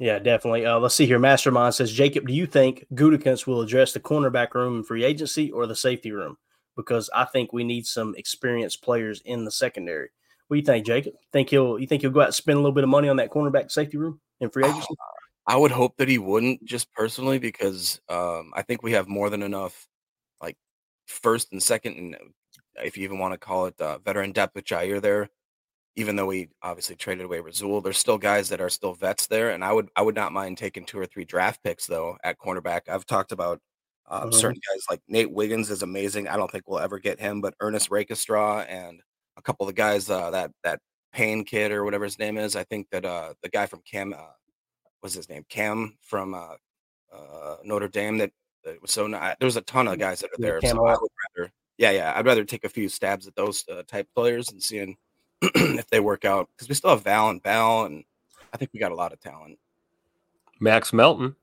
yeah, 0.00 0.20
definitely. 0.20 0.64
Uh, 0.64 0.78
let's 0.78 0.94
see 0.94 1.06
here. 1.06 1.18
Mastermind 1.18 1.74
says, 1.74 1.92
Jacob, 1.92 2.26
do 2.26 2.32
you 2.32 2.46
think 2.46 2.86
Gutekunst 2.94 3.48
will 3.48 3.62
address 3.62 3.92
the 3.92 3.98
cornerback 3.98 4.54
room 4.54 4.76
in 4.76 4.84
free 4.84 5.02
agency 5.02 5.50
or 5.50 5.66
the 5.66 5.74
safety 5.74 6.12
room? 6.12 6.36
Because 6.78 7.10
I 7.12 7.24
think 7.24 7.52
we 7.52 7.64
need 7.64 7.86
some 7.86 8.14
experienced 8.16 8.82
players 8.82 9.20
in 9.24 9.44
the 9.44 9.50
secondary. 9.50 10.10
What 10.46 10.54
do 10.54 10.60
you 10.60 10.64
think, 10.64 10.86
Jacob? 10.86 11.14
Think 11.32 11.50
he'll 11.50 11.78
you 11.78 11.86
think 11.86 12.00
he'll 12.00 12.12
go 12.12 12.20
out 12.20 12.26
and 12.26 12.34
spend 12.34 12.56
a 12.56 12.60
little 12.60 12.72
bit 12.72 12.84
of 12.84 12.88
money 12.88 13.08
on 13.10 13.16
that 13.16 13.30
cornerback 13.30 13.70
safety 13.70 13.98
room 13.98 14.20
in 14.40 14.48
free 14.48 14.64
agency? 14.64 14.94
I 15.46 15.56
would 15.56 15.72
hope 15.72 15.96
that 15.96 16.08
he 16.08 16.18
wouldn't, 16.18 16.64
just 16.64 16.92
personally, 16.92 17.38
because 17.38 18.00
um, 18.10 18.52
I 18.54 18.62
think 18.62 18.82
we 18.82 18.92
have 18.92 19.08
more 19.08 19.30
than 19.30 19.42
enough, 19.42 19.88
like 20.42 20.56
first 21.06 21.52
and 21.52 21.62
second, 21.62 21.96
and 21.96 22.16
if 22.84 22.96
you 22.96 23.04
even 23.04 23.18
want 23.18 23.32
to 23.32 23.38
call 23.38 23.66
it 23.66 23.80
uh, 23.80 23.98
veteran 23.98 24.32
depth 24.32 24.54
with 24.54 24.64
Jaire 24.64 25.02
there. 25.02 25.28
Even 25.96 26.14
though 26.14 26.26
we 26.26 26.48
obviously 26.62 26.94
traded 26.94 27.24
away 27.24 27.40
Rasul, 27.40 27.80
there's 27.80 27.98
still 27.98 28.18
guys 28.18 28.50
that 28.50 28.60
are 28.60 28.68
still 28.68 28.94
vets 28.94 29.26
there, 29.26 29.50
and 29.50 29.64
I 29.64 29.72
would 29.72 29.88
I 29.96 30.02
would 30.02 30.14
not 30.14 30.32
mind 30.32 30.58
taking 30.58 30.84
two 30.84 31.00
or 31.00 31.06
three 31.06 31.24
draft 31.24 31.60
picks 31.64 31.86
though 31.86 32.16
at 32.22 32.38
cornerback. 32.38 32.82
I've 32.88 33.04
talked 33.04 33.32
about 33.32 33.60
um, 34.10 34.28
uh-huh. 34.28 34.30
Certain 34.30 34.60
guys 34.70 34.84
like 34.90 35.02
Nate 35.08 35.30
Wiggins 35.30 35.70
is 35.70 35.82
amazing. 35.82 36.28
I 36.28 36.36
don't 36.36 36.50
think 36.50 36.64
we'll 36.66 36.78
ever 36.78 36.98
get 36.98 37.20
him, 37.20 37.40
but 37.40 37.54
Ernest 37.60 37.90
Rakestraw 37.90 38.60
and 38.60 39.00
a 39.36 39.42
couple 39.42 39.64
of 39.64 39.68
the 39.68 39.78
guys 39.78 40.08
uh, 40.08 40.30
that 40.30 40.50
that 40.64 40.80
Payne 41.12 41.44
kid 41.44 41.72
or 41.72 41.84
whatever 41.84 42.04
his 42.04 42.18
name 42.18 42.38
is. 42.38 42.56
I 42.56 42.64
think 42.64 42.88
that 42.90 43.04
uh, 43.04 43.34
the 43.42 43.50
guy 43.50 43.66
from 43.66 43.82
Cam, 43.90 44.14
uh, 44.14 44.32
what's 45.00 45.14
his 45.14 45.28
name? 45.28 45.44
Cam 45.48 45.96
from 46.00 46.34
uh, 46.34 46.54
uh, 47.12 47.56
Notre 47.64 47.88
Dame. 47.88 48.18
That, 48.18 48.32
that 48.64 48.80
was 48.80 48.90
so. 48.90 49.06
Not, 49.06 49.36
there's 49.40 49.56
a 49.56 49.62
ton 49.62 49.88
of 49.88 49.98
guys 49.98 50.20
that 50.20 50.30
are 50.30 50.38
there. 50.38 50.60
So 50.62 50.86
I 50.86 50.92
would 50.92 51.10
rather, 51.36 51.52
yeah, 51.76 51.90
yeah. 51.90 52.14
I'd 52.16 52.26
rather 52.26 52.44
take 52.44 52.64
a 52.64 52.68
few 52.68 52.88
stabs 52.88 53.26
at 53.26 53.36
those 53.36 53.64
uh, 53.70 53.82
type 53.86 54.08
players 54.14 54.50
and 54.50 54.62
seeing 54.62 54.96
if 55.42 55.88
they 55.88 56.00
work 56.00 56.24
out 56.24 56.48
because 56.54 56.68
we 56.68 56.74
still 56.74 56.90
have 56.90 57.04
Val 57.04 57.28
and 57.28 57.42
Val, 57.42 57.84
and 57.84 58.04
I 58.54 58.56
think 58.56 58.70
we 58.72 58.80
got 58.80 58.92
a 58.92 58.96
lot 58.96 59.12
of 59.12 59.20
talent. 59.20 59.58
Max 60.60 60.94
Melton. 60.94 61.36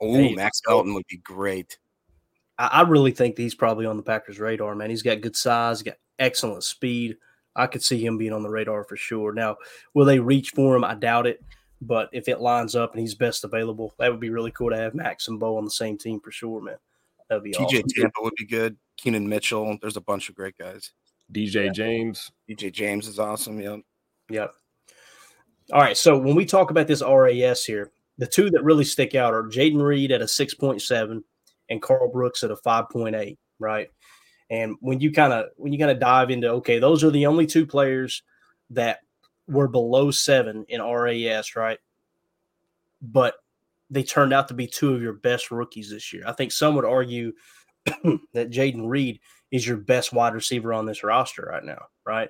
Oh, 0.00 0.14
hey, 0.14 0.34
Max 0.34 0.60
Melton 0.66 0.94
would 0.94 1.06
be 1.08 1.18
great. 1.18 1.78
I, 2.58 2.66
I 2.66 2.82
really 2.82 3.12
think 3.12 3.36
he's 3.36 3.54
probably 3.54 3.86
on 3.86 3.96
the 3.96 4.02
Packers' 4.02 4.40
radar, 4.40 4.74
man. 4.74 4.90
He's 4.90 5.02
got 5.02 5.20
good 5.20 5.36
size, 5.36 5.82
got 5.82 5.96
excellent 6.18 6.64
speed. 6.64 7.16
I 7.56 7.66
could 7.66 7.82
see 7.82 8.04
him 8.04 8.18
being 8.18 8.32
on 8.32 8.42
the 8.42 8.50
radar 8.50 8.84
for 8.84 8.96
sure. 8.96 9.32
Now, 9.32 9.56
will 9.94 10.04
they 10.04 10.18
reach 10.18 10.50
for 10.50 10.74
him? 10.76 10.84
I 10.84 10.94
doubt 10.94 11.26
it. 11.26 11.42
But 11.80 12.08
if 12.12 12.28
it 12.28 12.40
lines 12.40 12.74
up 12.74 12.92
and 12.92 13.00
he's 13.00 13.14
best 13.14 13.44
available, 13.44 13.94
that 13.98 14.10
would 14.10 14.20
be 14.20 14.30
really 14.30 14.50
cool 14.50 14.70
to 14.70 14.76
have 14.76 14.94
Max 14.94 15.28
and 15.28 15.38
Bo 15.38 15.58
on 15.58 15.64
the 15.64 15.70
same 15.70 15.98
team 15.98 16.18
for 16.18 16.30
sure, 16.30 16.60
man. 16.60 16.76
That'd 17.28 17.44
be 17.44 17.52
TJ 17.52 17.64
awesome. 17.64 17.88
Tampa 17.88 18.22
would 18.22 18.34
be 18.36 18.46
good. 18.46 18.76
Keenan 18.96 19.28
Mitchell. 19.28 19.76
There's 19.80 19.96
a 19.96 20.00
bunch 20.00 20.28
of 20.28 20.34
great 20.34 20.56
guys. 20.56 20.92
DJ 21.32 21.66
yeah. 21.66 21.72
James. 21.72 22.30
DJ 22.48 22.72
James 22.72 23.06
is 23.06 23.18
awesome. 23.18 23.60
Yep. 23.60 23.80
Yep. 24.30 24.54
All 25.72 25.80
right. 25.80 25.96
So 25.96 26.16
when 26.16 26.36
we 26.36 26.46
talk 26.46 26.70
about 26.70 26.86
this 26.86 27.02
RAS 27.02 27.64
here, 27.64 27.92
the 28.18 28.26
two 28.26 28.50
that 28.50 28.62
really 28.62 28.84
stick 28.84 29.14
out 29.14 29.34
are 29.34 29.44
Jayden 29.44 29.82
Reed 29.82 30.12
at 30.12 30.22
a 30.22 30.26
6.7 30.26 31.22
and 31.68 31.82
Karl 31.82 32.10
Brooks 32.10 32.42
at 32.42 32.50
a 32.50 32.56
5.8, 32.56 33.36
right? 33.58 33.88
And 34.50 34.76
when 34.80 35.00
you 35.00 35.10
kind 35.12 35.32
of 35.32 35.46
when 35.56 35.72
you 35.72 35.78
kind 35.78 35.90
of 35.90 35.98
dive 35.98 36.30
into 36.30 36.48
okay, 36.48 36.78
those 36.78 37.02
are 37.02 37.10
the 37.10 37.26
only 37.26 37.46
two 37.46 37.66
players 37.66 38.22
that 38.70 39.00
were 39.48 39.68
below 39.68 40.10
seven 40.10 40.64
in 40.68 40.82
RAS, 40.82 41.56
right? 41.56 41.78
But 43.00 43.34
they 43.90 44.02
turned 44.02 44.32
out 44.32 44.48
to 44.48 44.54
be 44.54 44.66
two 44.66 44.94
of 44.94 45.02
your 45.02 45.14
best 45.14 45.50
rookies 45.50 45.90
this 45.90 46.12
year. 46.12 46.24
I 46.26 46.32
think 46.32 46.52
some 46.52 46.74
would 46.76 46.84
argue 46.84 47.32
that 47.84 48.50
Jayden 48.50 48.88
Reed 48.88 49.20
is 49.50 49.66
your 49.66 49.76
best 49.76 50.12
wide 50.12 50.34
receiver 50.34 50.72
on 50.72 50.86
this 50.86 51.04
roster 51.04 51.48
right 51.50 51.64
now, 51.64 51.86
right? 52.06 52.28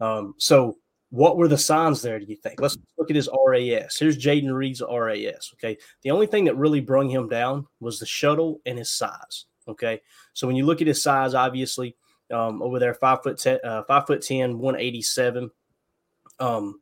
Um, 0.00 0.34
so 0.38 0.78
What 1.14 1.36
were 1.36 1.46
the 1.46 1.56
signs 1.56 2.02
there, 2.02 2.18
do 2.18 2.26
you 2.26 2.34
think? 2.34 2.60
Let's 2.60 2.76
look 2.98 3.08
at 3.08 3.14
his 3.14 3.28
RAS. 3.46 3.96
Here's 3.96 4.18
Jayden 4.18 4.52
Reed's 4.52 4.82
RAS. 4.82 5.52
Okay. 5.54 5.78
The 6.02 6.10
only 6.10 6.26
thing 6.26 6.46
that 6.46 6.56
really 6.56 6.80
brung 6.80 7.08
him 7.08 7.28
down 7.28 7.68
was 7.78 8.00
the 8.00 8.06
shuttle 8.06 8.60
and 8.66 8.76
his 8.76 8.90
size. 8.90 9.44
Okay. 9.68 10.00
So 10.32 10.48
when 10.48 10.56
you 10.56 10.66
look 10.66 10.80
at 10.80 10.88
his 10.88 11.04
size, 11.04 11.32
obviously, 11.32 11.94
um, 12.32 12.60
over 12.62 12.80
there, 12.80 12.94
five 12.94 13.22
foot 13.22 13.38
ten, 13.38 13.60
uh, 13.62 13.84
five 13.84 14.08
foot 14.08 14.22
ten, 14.22 14.58
187. 14.58 15.52
Um, 16.40 16.80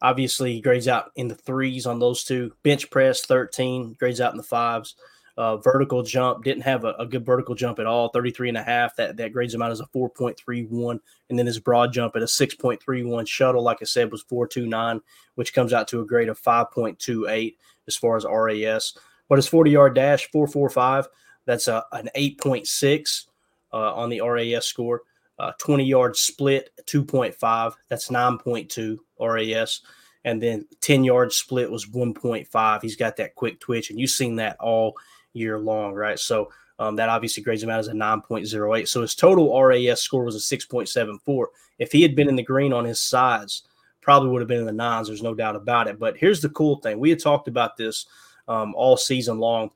obviously, 0.00 0.60
grades 0.60 0.86
out 0.86 1.10
in 1.16 1.26
the 1.26 1.34
threes 1.34 1.84
on 1.84 1.98
those 1.98 2.22
two. 2.22 2.52
Bench 2.62 2.88
press, 2.88 3.22
13, 3.22 3.96
grades 3.98 4.20
out 4.20 4.30
in 4.30 4.36
the 4.36 4.44
fives. 4.44 4.94
Uh, 5.38 5.56
vertical 5.56 6.02
jump 6.02 6.44
didn't 6.44 6.62
have 6.62 6.84
a, 6.84 6.92
a, 6.98 7.06
good 7.06 7.24
vertical 7.24 7.54
jump 7.54 7.78
at 7.78 7.86
all 7.86 8.10
33 8.10 8.50
and 8.50 8.58
a 8.58 8.62
half 8.62 8.94
that 8.96 9.16
that 9.16 9.32
grades 9.32 9.54
him 9.54 9.62
out 9.62 9.70
as 9.70 9.80
a 9.80 9.86
4.31 9.86 10.98
and 11.30 11.38
then 11.38 11.46
his 11.46 11.58
broad 11.58 11.90
jump 11.90 12.14
at 12.14 12.20
a 12.20 12.26
6.31 12.26 13.26
shuttle 13.26 13.62
like 13.62 13.78
i 13.80 13.86
said 13.86 14.12
was 14.12 14.20
429 14.24 15.00
which 15.36 15.54
comes 15.54 15.72
out 15.72 15.88
to 15.88 16.02
a 16.02 16.04
grade 16.04 16.28
of 16.28 16.38
5.28 16.38 17.56
as 17.88 17.96
far 17.96 18.18
as 18.18 18.26
ras 18.26 18.92
but 19.26 19.36
his 19.36 19.48
40 19.48 19.70
yard 19.70 19.94
dash 19.94 20.30
445 20.30 21.08
that's 21.46 21.66
a, 21.66 21.82
an 21.92 22.10
8.6 22.14 23.26
uh, 23.72 23.94
on 23.94 24.10
the 24.10 24.20
ras 24.20 24.66
score. 24.66 25.02
Uh, 25.38 25.52
20 25.58 25.84
yard 25.84 26.14
split 26.14 26.70
2.5 26.84 27.72
that's 27.88 28.10
9.2 28.10 28.98
ras 29.18 29.80
and 30.24 30.40
then 30.40 30.66
10 30.82 31.04
yard 31.04 31.32
split 31.32 31.70
was 31.70 31.86
1.5 31.86 32.82
he's 32.82 32.96
got 32.96 33.16
that 33.16 33.34
quick 33.34 33.58
twitch 33.58 33.90
and 33.90 33.98
you've 33.98 34.10
seen 34.10 34.36
that 34.36 34.56
all 34.60 34.94
year 35.32 35.58
long, 35.58 35.94
right? 35.94 36.18
So 36.18 36.50
um, 36.78 36.96
that 36.96 37.08
obviously 37.08 37.42
grades 37.42 37.62
him 37.62 37.70
out 37.70 37.78
as 37.78 37.88
a 37.88 37.92
9.08. 37.92 38.88
So 38.88 39.02
his 39.02 39.14
total 39.14 39.60
RAS 39.62 40.02
score 40.02 40.24
was 40.24 40.36
a 40.36 40.56
6.74. 40.56 41.46
If 41.78 41.92
he 41.92 42.02
had 42.02 42.16
been 42.16 42.28
in 42.28 42.36
the 42.36 42.42
green 42.42 42.72
on 42.72 42.84
his 42.84 43.00
sides, 43.00 43.62
probably 44.00 44.30
would 44.30 44.40
have 44.40 44.48
been 44.48 44.60
in 44.60 44.66
the 44.66 44.72
nines. 44.72 45.08
There's 45.08 45.22
no 45.22 45.34
doubt 45.34 45.56
about 45.56 45.88
it. 45.88 45.98
But 45.98 46.16
here's 46.16 46.40
the 46.40 46.48
cool 46.50 46.76
thing 46.76 46.98
we 46.98 47.10
had 47.10 47.20
talked 47.20 47.48
about 47.48 47.76
this 47.76 48.06
um, 48.48 48.74
all 48.74 48.96
season 48.96 49.38
long. 49.38 49.70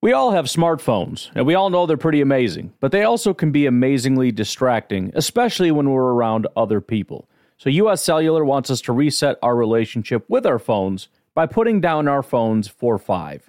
We 0.00 0.12
all 0.12 0.32
have 0.32 0.46
smartphones, 0.46 1.30
and 1.36 1.46
we 1.46 1.54
all 1.54 1.70
know 1.70 1.86
they're 1.86 1.96
pretty 1.96 2.20
amazing, 2.20 2.72
but 2.80 2.90
they 2.90 3.04
also 3.04 3.32
can 3.32 3.52
be 3.52 3.66
amazingly 3.66 4.32
distracting, 4.32 5.12
especially 5.14 5.70
when 5.70 5.90
we're 5.90 6.12
around 6.12 6.48
other 6.56 6.80
people. 6.80 7.28
So, 7.56 7.70
US 7.70 8.02
Cellular 8.02 8.44
wants 8.44 8.68
us 8.68 8.80
to 8.82 8.92
reset 8.92 9.36
our 9.42 9.54
relationship 9.54 10.24
with 10.28 10.44
our 10.44 10.58
phones 10.58 11.06
by 11.34 11.46
putting 11.46 11.80
down 11.80 12.08
our 12.08 12.24
phones 12.24 12.66
for 12.66 12.98
five. 12.98 13.48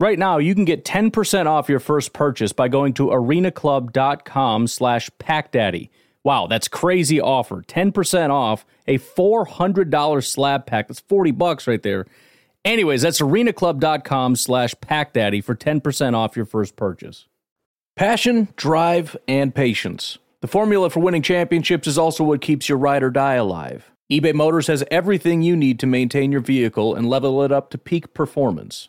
Right 0.00 0.18
now, 0.18 0.38
you 0.38 0.54
can 0.54 0.64
get 0.64 0.84
10% 0.84 1.46
off 1.46 1.68
your 1.68 1.78
first 1.78 2.12
purchase 2.12 2.52
by 2.52 2.68
going 2.68 2.94
to 2.94 3.06
arenaclub.com 3.08 4.66
slash 4.66 5.10
packdaddy. 5.20 5.90
Wow, 6.24 6.46
that's 6.46 6.68
crazy 6.68 7.20
offer. 7.20 7.62
10% 7.62 8.30
off 8.30 8.64
a 8.86 8.98
$400 8.98 10.24
slab 10.24 10.66
pack. 10.66 10.88
That's 10.88 11.00
40 11.00 11.30
bucks 11.32 11.66
right 11.66 11.82
there. 11.82 12.06
Anyways, 12.64 13.02
that's 13.02 13.20
arenaclub.com 13.20 14.36
slash 14.36 14.74
packdaddy 14.76 15.42
for 15.42 15.54
10% 15.54 16.14
off 16.14 16.36
your 16.36 16.46
first 16.46 16.76
purchase. 16.76 17.26
Passion, 17.96 18.48
drive, 18.56 19.16
and 19.28 19.54
patience. 19.54 20.18
The 20.40 20.48
formula 20.48 20.90
for 20.90 21.00
winning 21.00 21.22
championships 21.22 21.86
is 21.86 21.98
also 21.98 22.24
what 22.24 22.40
keeps 22.40 22.68
your 22.68 22.78
ride 22.78 23.02
or 23.02 23.10
die 23.10 23.34
alive. 23.34 23.92
eBay 24.10 24.34
Motors 24.34 24.66
has 24.66 24.82
everything 24.90 25.42
you 25.42 25.56
need 25.56 25.78
to 25.80 25.86
maintain 25.86 26.32
your 26.32 26.40
vehicle 26.40 26.94
and 26.94 27.08
level 27.08 27.42
it 27.42 27.52
up 27.52 27.70
to 27.70 27.78
peak 27.78 28.14
performance 28.14 28.88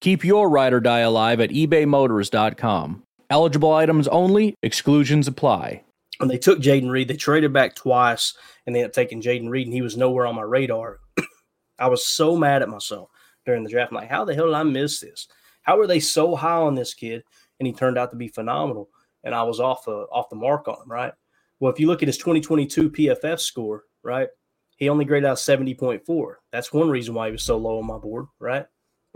Keep 0.00 0.24
your 0.24 0.48
ride 0.48 0.72
or 0.72 0.80
die 0.80 1.00
alive 1.00 1.40
at 1.40 1.50
ebaymotors.com. 1.50 3.02
Eligible 3.30 3.72
items 3.72 4.08
only, 4.08 4.54
exclusions 4.62 5.26
apply. 5.26 5.82
When 6.18 6.28
they 6.28 6.38
took 6.38 6.60
Jayden 6.60 6.90
Reed, 6.90 7.08
they 7.08 7.16
traded 7.16 7.52
back 7.52 7.74
twice 7.74 8.34
and 8.66 8.74
they 8.74 8.80
ended 8.80 8.90
up 8.90 8.94
taking 8.94 9.20
Jayden 9.20 9.50
Reed, 9.50 9.66
and 9.66 9.74
he 9.74 9.82
was 9.82 9.96
nowhere 9.96 10.26
on 10.26 10.34
my 10.34 10.42
radar. 10.42 10.98
I 11.78 11.88
was 11.88 12.06
so 12.06 12.36
mad 12.36 12.62
at 12.62 12.68
myself 12.68 13.10
during 13.44 13.64
the 13.64 13.70
draft. 13.70 13.92
I'm 13.92 13.96
like, 13.96 14.08
how 14.08 14.24
the 14.24 14.34
hell 14.34 14.46
did 14.46 14.54
I 14.54 14.62
miss 14.62 15.00
this? 15.00 15.26
How 15.62 15.76
were 15.76 15.86
they 15.86 16.00
so 16.00 16.36
high 16.36 16.56
on 16.56 16.74
this 16.74 16.94
kid? 16.94 17.22
And 17.58 17.66
he 17.66 17.72
turned 17.72 17.98
out 17.98 18.10
to 18.10 18.16
be 18.16 18.28
phenomenal. 18.28 18.88
And 19.24 19.34
I 19.34 19.42
was 19.42 19.58
off 19.58 19.88
uh, 19.88 20.04
off 20.12 20.30
the 20.30 20.36
mark 20.36 20.68
on 20.68 20.76
him, 20.82 20.90
right? 20.90 21.12
Well, 21.60 21.72
if 21.72 21.80
you 21.80 21.88
look 21.88 22.02
at 22.02 22.08
his 22.08 22.18
2022 22.18 22.90
PFF 22.90 23.40
score, 23.40 23.84
right, 24.02 24.28
he 24.76 24.88
only 24.88 25.04
graded 25.04 25.28
out 25.28 25.38
70.4. 25.38 26.34
That's 26.52 26.72
one 26.72 26.88
reason 26.88 27.14
why 27.14 27.26
he 27.26 27.32
was 27.32 27.42
so 27.42 27.56
low 27.56 27.78
on 27.78 27.86
my 27.86 27.98
board, 27.98 28.26
right? 28.38 28.66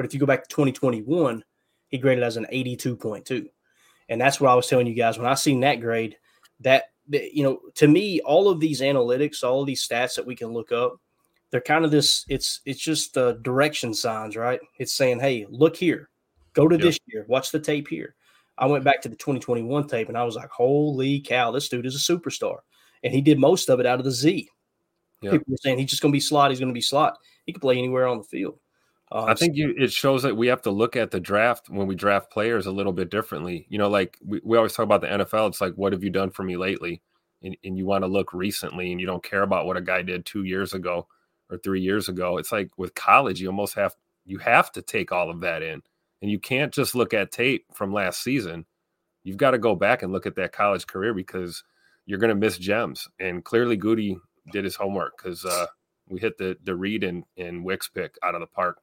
But 0.02 0.08
if 0.08 0.14
you 0.14 0.18
go 0.18 0.26
back 0.26 0.42
to 0.42 0.48
2021, 0.48 1.44
he 1.86 1.96
graded 1.96 2.24
as 2.24 2.36
an 2.36 2.48
82.2. 2.52 3.46
And 4.08 4.20
that's 4.20 4.40
what 4.40 4.50
I 4.50 4.54
was 4.56 4.66
telling 4.66 4.88
you 4.88 4.94
guys 4.94 5.16
when 5.16 5.28
I 5.28 5.34
seen 5.34 5.60
that 5.60 5.76
grade, 5.76 6.16
that, 6.58 6.86
you 7.08 7.44
know, 7.44 7.60
to 7.76 7.86
me, 7.86 8.20
all 8.22 8.48
of 8.48 8.58
these 8.58 8.80
analytics, 8.80 9.44
all 9.44 9.60
of 9.60 9.68
these 9.68 9.86
stats 9.86 10.16
that 10.16 10.26
we 10.26 10.34
can 10.34 10.48
look 10.48 10.72
up, 10.72 10.96
they're 11.52 11.60
kind 11.60 11.84
of 11.84 11.92
this, 11.92 12.24
it's 12.28 12.62
it's 12.64 12.80
just 12.80 13.16
uh, 13.16 13.34
direction 13.42 13.94
signs, 13.94 14.36
right? 14.36 14.58
It's 14.80 14.92
saying, 14.92 15.20
hey, 15.20 15.46
look 15.48 15.76
here, 15.76 16.10
go 16.52 16.66
to 16.66 16.74
yep. 16.74 16.82
this 16.82 16.98
year, 17.06 17.24
watch 17.28 17.52
the 17.52 17.60
tape 17.60 17.86
here. 17.86 18.16
I 18.58 18.66
went 18.66 18.82
back 18.82 19.02
to 19.02 19.08
the 19.08 19.14
2021 19.14 19.86
tape 19.86 20.08
and 20.08 20.18
I 20.18 20.24
was 20.24 20.34
like, 20.34 20.50
holy 20.50 21.20
cow, 21.20 21.52
this 21.52 21.68
dude 21.68 21.86
is 21.86 21.94
a 21.94 22.12
superstar. 22.12 22.58
And 23.04 23.14
he 23.14 23.20
did 23.20 23.38
most 23.38 23.70
of 23.70 23.78
it 23.78 23.86
out 23.86 24.00
of 24.00 24.04
the 24.04 24.10
Z. 24.10 24.48
Yep. 25.20 25.30
People 25.30 25.46
were 25.52 25.58
saying 25.58 25.78
he's 25.78 25.90
just 25.90 26.02
going 26.02 26.10
to 26.10 26.16
be 26.16 26.18
slot. 26.18 26.50
He's 26.50 26.58
going 26.58 26.72
to 26.72 26.74
be 26.74 26.80
slot. 26.80 27.18
He 27.46 27.52
could 27.52 27.62
play 27.62 27.78
anywhere 27.78 28.08
on 28.08 28.18
the 28.18 28.24
field. 28.24 28.58
Uh, 29.12 29.24
I 29.24 29.34
think 29.34 29.56
you, 29.56 29.74
it 29.76 29.92
shows 29.92 30.22
that 30.22 30.38
we 30.38 30.46
have 30.46 30.62
to 30.62 30.70
look 30.70 30.96
at 30.96 31.10
the 31.10 31.20
draft 31.20 31.68
when 31.68 31.86
we 31.86 31.94
draft 31.94 32.30
players 32.30 32.64
a 32.64 32.72
little 32.72 32.94
bit 32.94 33.10
differently. 33.10 33.66
You 33.68 33.76
know, 33.76 33.90
like 33.90 34.16
we, 34.24 34.40
we 34.42 34.56
always 34.56 34.72
talk 34.72 34.84
about 34.84 35.02
the 35.02 35.08
NFL. 35.08 35.48
It's 35.48 35.60
like, 35.60 35.74
what 35.74 35.92
have 35.92 36.02
you 36.02 36.08
done 36.08 36.30
for 36.30 36.44
me 36.44 36.56
lately? 36.56 37.02
And, 37.42 37.54
and 37.62 37.76
you 37.76 37.84
want 37.84 38.04
to 38.04 38.08
look 38.08 38.32
recently 38.32 38.90
and 38.90 38.98
you 38.98 39.06
don't 39.06 39.22
care 39.22 39.42
about 39.42 39.66
what 39.66 39.76
a 39.76 39.82
guy 39.82 40.00
did 40.00 40.24
two 40.24 40.44
years 40.44 40.72
ago 40.72 41.08
or 41.50 41.58
three 41.58 41.82
years 41.82 42.08
ago. 42.08 42.38
It's 42.38 42.52
like 42.52 42.70
with 42.78 42.94
college, 42.94 43.38
you 43.38 43.48
almost 43.48 43.74
have 43.74 43.94
you 44.24 44.38
have 44.38 44.72
to 44.72 44.82
take 44.82 45.12
all 45.12 45.28
of 45.28 45.40
that 45.40 45.62
in. 45.62 45.82
And 46.22 46.30
you 46.30 46.38
can't 46.38 46.72
just 46.72 46.94
look 46.94 47.12
at 47.12 47.32
tape 47.32 47.66
from 47.74 47.92
last 47.92 48.22
season. 48.22 48.64
You've 49.24 49.36
got 49.36 49.50
to 49.50 49.58
go 49.58 49.74
back 49.74 50.02
and 50.02 50.12
look 50.12 50.24
at 50.24 50.36
that 50.36 50.52
college 50.52 50.86
career 50.86 51.12
because 51.12 51.64
you're 52.06 52.18
going 52.18 52.30
to 52.30 52.34
miss 52.34 52.56
gems. 52.56 53.08
And 53.20 53.44
clearly, 53.44 53.76
Goody 53.76 54.16
did 54.52 54.64
his 54.64 54.76
homework 54.76 55.18
because 55.18 55.44
uh, 55.44 55.66
we 56.08 56.18
hit 56.18 56.38
the 56.38 56.56
the 56.62 56.74
Reed 56.74 57.04
and, 57.04 57.24
and 57.36 57.62
Wicks 57.62 57.88
pick 57.88 58.14
out 58.22 58.34
of 58.34 58.40
the 58.40 58.46
park. 58.46 58.78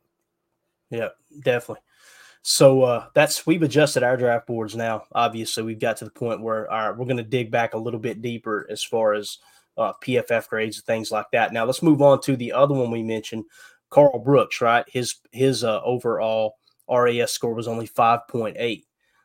Yeah, 0.89 1.09
definitely. 1.43 1.83
So 2.41 2.83
uh, 2.83 3.05
that's 3.13 3.45
we've 3.45 3.63
adjusted 3.63 4.03
our 4.03 4.17
draft 4.17 4.47
boards 4.47 4.75
now. 4.75 5.03
Obviously, 5.11 5.63
we've 5.63 5.79
got 5.79 5.97
to 5.97 6.05
the 6.05 6.11
point 6.11 6.41
where 6.41 6.71
all 6.71 6.89
right, 6.89 6.97
we're 6.97 7.05
going 7.05 7.17
to 7.17 7.23
dig 7.23 7.51
back 7.51 7.73
a 7.73 7.77
little 7.77 7.99
bit 7.99 8.21
deeper 8.21 8.65
as 8.69 8.83
far 8.83 9.13
as 9.13 9.37
uh, 9.77 9.93
PFF 10.03 10.47
grades 10.47 10.77
and 10.77 10.85
things 10.85 11.11
like 11.11 11.27
that. 11.33 11.53
Now 11.53 11.65
let's 11.65 11.83
move 11.83 12.01
on 12.01 12.21
to 12.21 12.35
the 12.35 12.53
other 12.53 12.73
one 12.73 12.91
we 12.91 13.03
mentioned, 13.03 13.45
Karl 13.89 14.19
Brooks. 14.19 14.61
Right, 14.61 14.85
his 14.87 15.15
his 15.31 15.63
uh, 15.63 15.81
overall 15.83 16.55
RAS 16.89 17.31
score 17.31 17.53
was 17.53 17.67
only 17.67 17.87
5.8. 17.87 18.83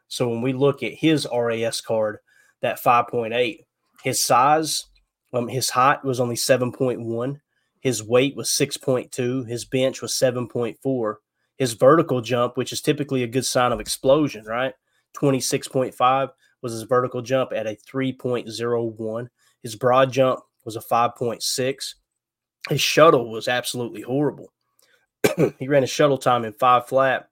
So 0.09 0.29
when 0.29 0.42
we 0.42 0.53
look 0.53 0.83
at 0.83 0.92
his 0.92 1.27
RAS 1.33 1.81
card, 1.81 2.18
that 2.61 2.83
5.8, 2.83 3.59
his 4.03 4.24
size, 4.24 4.85
um, 5.33 5.48
his 5.48 5.70
height 5.70 6.05
was 6.05 6.20
only 6.20 6.37
7.1. 6.37 7.40
His 7.81 8.03
weight 8.03 8.37
was 8.37 8.50
6.2. 8.50 9.48
His 9.48 9.64
bench 9.64 10.03
was 10.03 10.12
7.4. 10.12 11.14
His 11.56 11.74
vertical 11.74 12.20
jump, 12.20 12.56
which 12.56 12.72
is 12.72 12.80
typically 12.80 13.22
a 13.22 13.28
good 13.28 13.46
sign 13.46 13.72
of 13.72 13.80
explosion, 13.80 14.44
right? 14.44 14.74
26.5 15.16 16.30
was 16.62 16.72
his 16.72 16.82
vertical 16.82 17.22
jump 17.22 17.52
at 17.52 17.66
a 17.66 17.76
3.01. 17.88 19.28
His 19.62 19.76
broad 19.76 20.12
jump 20.12 20.40
was 20.64 20.76
a 20.76 20.80
5.6. 20.80 21.94
His 22.68 22.80
shuttle 22.80 23.30
was 23.30 23.48
absolutely 23.48 24.02
horrible. 24.02 24.52
he 25.58 25.68
ran 25.68 25.84
a 25.84 25.86
shuttle 25.86 26.18
time 26.18 26.44
in 26.44 26.52
five 26.52 26.86
flat 26.86 27.28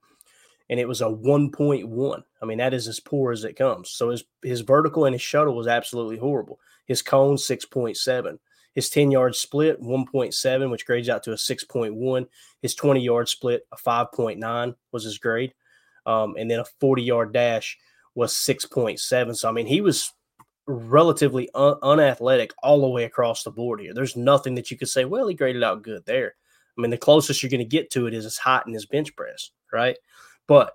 and 0.71 0.81
it 0.81 0.89
was 0.89 1.03
a 1.03 1.07
1.1. 1.07 2.23
I 2.41 2.47
mean, 2.47 2.59
that 2.59 2.75
is 2.75 2.89
as 2.89 3.01
poor 3.01 3.33
as 3.33 3.45
it 3.45 3.57
comes. 3.57 3.91
So 3.91 4.11
his, 4.11 4.25
his 4.43 4.61
vertical 4.63 5.05
and 5.05 5.15
his 5.15 5.23
shuttle 5.23 5.55
was 5.55 5.67
absolutely 5.67 6.17
horrible. 6.17 6.59
His 6.87 7.03
cone, 7.03 7.37
6.7. 7.37 8.39
His 8.75 8.89
10 8.89 9.11
yard 9.11 9.35
split, 9.35 9.81
1.7, 9.83 10.71
which 10.71 10.87
grades 10.87 11.09
out 11.09 11.23
to 11.25 11.33
a 11.33 11.37
6.1. 11.37 12.27
His 12.63 12.75
20 12.75 13.01
yard 13.01 13.29
split, 13.29 13.67
a 13.73 13.77
5.9 13.77 14.75
was 14.93 15.05
his 15.05 15.19
grade. 15.19 15.55
Um, 16.07 16.35
and 16.39 16.51
then 16.51 16.61
a 16.61 16.65
40 16.81 17.03
yard 17.03 17.33
dash 17.33 17.79
was 18.15 18.33
6.7. 18.33 19.37
So, 19.37 19.49
I 19.49 19.53
mean, 19.53 19.67
he 19.67 19.81
was 19.81 20.13
relatively 20.67 21.49
un- 21.55 21.79
unathletic 21.83 22.53
all 22.63 22.81
the 22.81 22.89
way 22.89 23.05
across 23.05 23.43
the 23.43 23.51
board 23.51 23.81
here. 23.81 23.95
There's 23.95 24.17
nothing 24.17 24.55
that 24.57 24.71
you 24.71 24.77
could 24.77 24.89
say, 24.89 25.05
well, 25.05 25.29
he 25.29 25.35
graded 25.35 25.63
out 25.63 25.83
good 25.83 26.05
there. 26.07 26.35
I 26.77 26.81
mean, 26.81 26.91
the 26.91 26.99
closest 26.99 27.43
you're 27.43 27.51
going 27.51 27.59
to 27.59 27.65
get 27.65 27.91
to 27.91 28.07
it 28.07 28.15
is 28.15 28.25
his 28.25 28.39
height 28.39 28.65
and 28.65 28.75
his 28.75 28.87
bench 28.87 29.15
press, 29.15 29.51
right? 29.73 29.97
But 30.47 30.73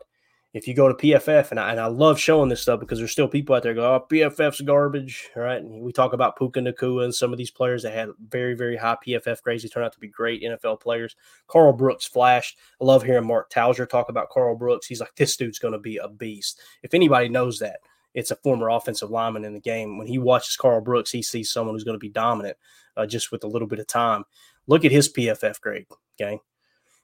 if 0.57 0.67
you 0.67 0.73
go 0.73 0.87
to 0.87 0.93
PFF, 0.95 1.51
and 1.51 1.59
I, 1.59 1.71
and 1.71 1.79
I 1.79 1.85
love 1.85 2.19
showing 2.19 2.49
this 2.49 2.61
stuff 2.61 2.79
because 2.79 2.97
there's 2.97 3.11
still 3.11 3.27
people 3.27 3.55
out 3.55 3.61
there 3.61 3.75
go, 3.75 3.95
oh, 3.95 4.05
PFF's 4.09 4.61
garbage, 4.61 5.29
right? 5.35 5.61
And 5.61 5.81
we 5.81 5.91
talk 5.91 6.13
about 6.13 6.35
Puka 6.35 6.59
Nacua 6.59 7.03
and 7.03 7.13
some 7.13 7.31
of 7.31 7.37
these 7.37 7.51
players 7.51 7.83
that 7.83 7.93
had 7.93 8.09
very, 8.27 8.55
very 8.55 8.75
high 8.75 8.97
PFF 9.05 9.43
grades. 9.43 9.61
They 9.61 9.69
turn 9.69 9.83
out 9.83 9.93
to 9.93 9.99
be 9.99 10.07
great 10.07 10.41
NFL 10.41 10.81
players. 10.81 11.15
Karl 11.47 11.73
Brooks 11.73 12.05
flashed. 12.05 12.57
I 12.81 12.85
love 12.85 13.03
hearing 13.03 13.27
Mark 13.27 13.51
Tauscher 13.51 13.87
talk 13.87 14.09
about 14.09 14.29
Karl 14.29 14.55
Brooks. 14.55 14.87
He's 14.87 14.99
like, 14.99 15.15
this 15.15 15.37
dude's 15.37 15.59
going 15.59 15.73
to 15.73 15.79
be 15.79 15.97
a 15.97 16.07
beast. 16.07 16.59
If 16.81 16.95
anybody 16.95 17.29
knows 17.29 17.59
that, 17.59 17.81
it's 18.15 18.31
a 18.31 18.35
former 18.37 18.69
offensive 18.69 19.11
lineman 19.11 19.45
in 19.45 19.53
the 19.53 19.59
game. 19.59 19.99
When 19.99 20.07
he 20.07 20.17
watches 20.17 20.57
Karl 20.57 20.81
Brooks, 20.81 21.11
he 21.11 21.21
sees 21.21 21.51
someone 21.51 21.75
who's 21.75 21.83
going 21.83 21.95
to 21.95 21.99
be 21.99 22.09
dominant 22.09 22.57
uh, 22.95 23.05
just 23.05 23.31
with 23.31 23.43
a 23.43 23.47
little 23.47 23.67
bit 23.67 23.79
of 23.79 23.85
time. 23.85 24.23
Look 24.65 24.85
at 24.85 24.91
his 24.91 25.07
PFF 25.07 25.61
grade, 25.61 25.85
okay? 26.19 26.39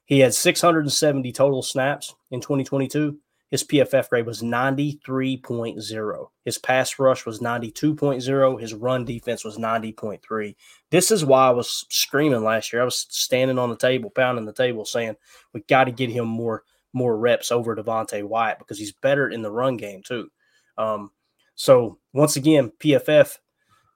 He 0.06 0.20
had 0.20 0.34
670 0.34 1.32
total 1.32 1.62
snaps 1.62 2.14
in 2.30 2.40
2022. 2.40 3.18
His 3.50 3.62
PFF 3.62 4.08
grade 4.08 4.26
was 4.26 4.42
93.0. 4.42 6.26
His 6.44 6.58
pass 6.58 6.98
rush 6.98 7.24
was 7.26 7.40
92.0. 7.40 8.60
His 8.60 8.74
run 8.74 9.04
defense 9.04 9.44
was 9.44 9.58
90.3. 9.58 10.56
This 10.90 11.10
is 11.10 11.24
why 11.24 11.48
I 11.48 11.50
was 11.50 11.86
screaming 11.88 12.42
last 12.42 12.72
year. 12.72 12.82
I 12.82 12.86
was 12.86 13.06
standing 13.10 13.58
on 13.58 13.70
the 13.70 13.76
table, 13.76 14.10
pounding 14.10 14.46
the 14.46 14.52
table, 14.52 14.84
saying 14.84 15.16
we 15.52 15.60
got 15.68 15.84
to 15.84 15.92
get 15.92 16.10
him 16.10 16.26
more 16.26 16.64
more 16.92 17.18
reps 17.18 17.50
over 17.50 17.74
Devonte 17.74 18.22
Wyatt 18.22 18.58
because 18.60 18.78
he's 18.78 18.92
better 18.92 19.28
in 19.28 19.42
the 19.42 19.50
run 19.50 19.76
game 19.76 20.00
too. 20.02 20.30
Um, 20.78 21.10
so 21.56 21.98
once 22.12 22.36
again, 22.36 22.72
PFF 22.78 23.38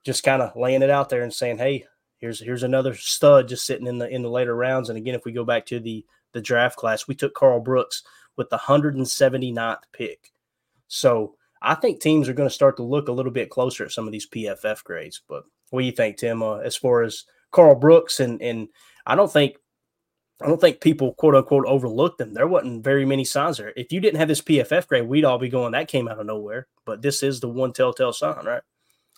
just 0.05 0.23
kind 0.23 0.41
of 0.41 0.55
laying 0.55 0.81
it 0.81 0.89
out 0.89 1.09
there 1.09 1.23
and 1.23 1.33
saying, 1.33 1.57
"Hey, 1.57 1.85
here's 2.17 2.39
here's 2.39 2.63
another 2.63 2.93
stud 2.93 3.47
just 3.47 3.65
sitting 3.65 3.87
in 3.87 3.97
the 3.97 4.07
in 4.07 4.21
the 4.21 4.29
later 4.29 4.55
rounds." 4.55 4.89
And 4.89 4.97
again, 4.97 5.15
if 5.15 5.25
we 5.25 5.31
go 5.31 5.43
back 5.43 5.65
to 5.67 5.79
the 5.79 6.05
the 6.33 6.41
draft 6.41 6.77
class, 6.77 7.07
we 7.07 7.15
took 7.15 7.33
Karl 7.33 7.59
Brooks 7.59 8.03
with 8.39 8.49
the 8.49 8.57
179th 8.57 9.83
pick. 9.93 10.31
So 10.87 11.35
I 11.61 11.75
think 11.75 11.99
teams 11.99 12.27
are 12.27 12.33
going 12.33 12.49
to 12.49 12.55
start 12.55 12.77
to 12.77 12.83
look 12.83 13.09
a 13.09 13.11
little 13.11 13.31
bit 13.31 13.51
closer 13.51 13.85
at 13.85 13.91
some 13.91 14.07
of 14.07 14.11
these 14.11 14.27
PFF 14.27 14.83
grades. 14.83 15.21
But 15.27 15.43
what 15.69 15.81
do 15.81 15.85
you 15.85 15.91
think, 15.91 16.17
Tim? 16.17 16.41
Uh, 16.41 16.57
as 16.57 16.75
far 16.75 17.03
as 17.03 17.25
Karl 17.51 17.75
Brooks 17.75 18.19
and 18.19 18.41
and 18.41 18.69
I 19.05 19.15
don't 19.15 19.31
think 19.31 19.57
I 20.41 20.47
don't 20.47 20.61
think 20.61 20.79
people 20.79 21.13
quote 21.15 21.35
unquote 21.35 21.65
overlooked 21.65 22.17
them. 22.17 22.33
There 22.33 22.47
wasn't 22.47 22.83
very 22.83 23.05
many 23.05 23.25
signs 23.25 23.57
there. 23.57 23.73
If 23.75 23.91
you 23.91 23.99
didn't 23.99 24.19
have 24.19 24.29
this 24.29 24.41
PFF 24.41 24.87
grade, 24.87 25.07
we'd 25.07 25.25
all 25.25 25.37
be 25.37 25.49
going, 25.49 25.73
that 25.73 25.89
came 25.89 26.07
out 26.07 26.19
of 26.19 26.25
nowhere. 26.25 26.67
But 26.85 27.01
this 27.01 27.21
is 27.21 27.41
the 27.41 27.49
one 27.49 27.73
telltale 27.73 28.13
sign, 28.13 28.45
right? 28.45 28.61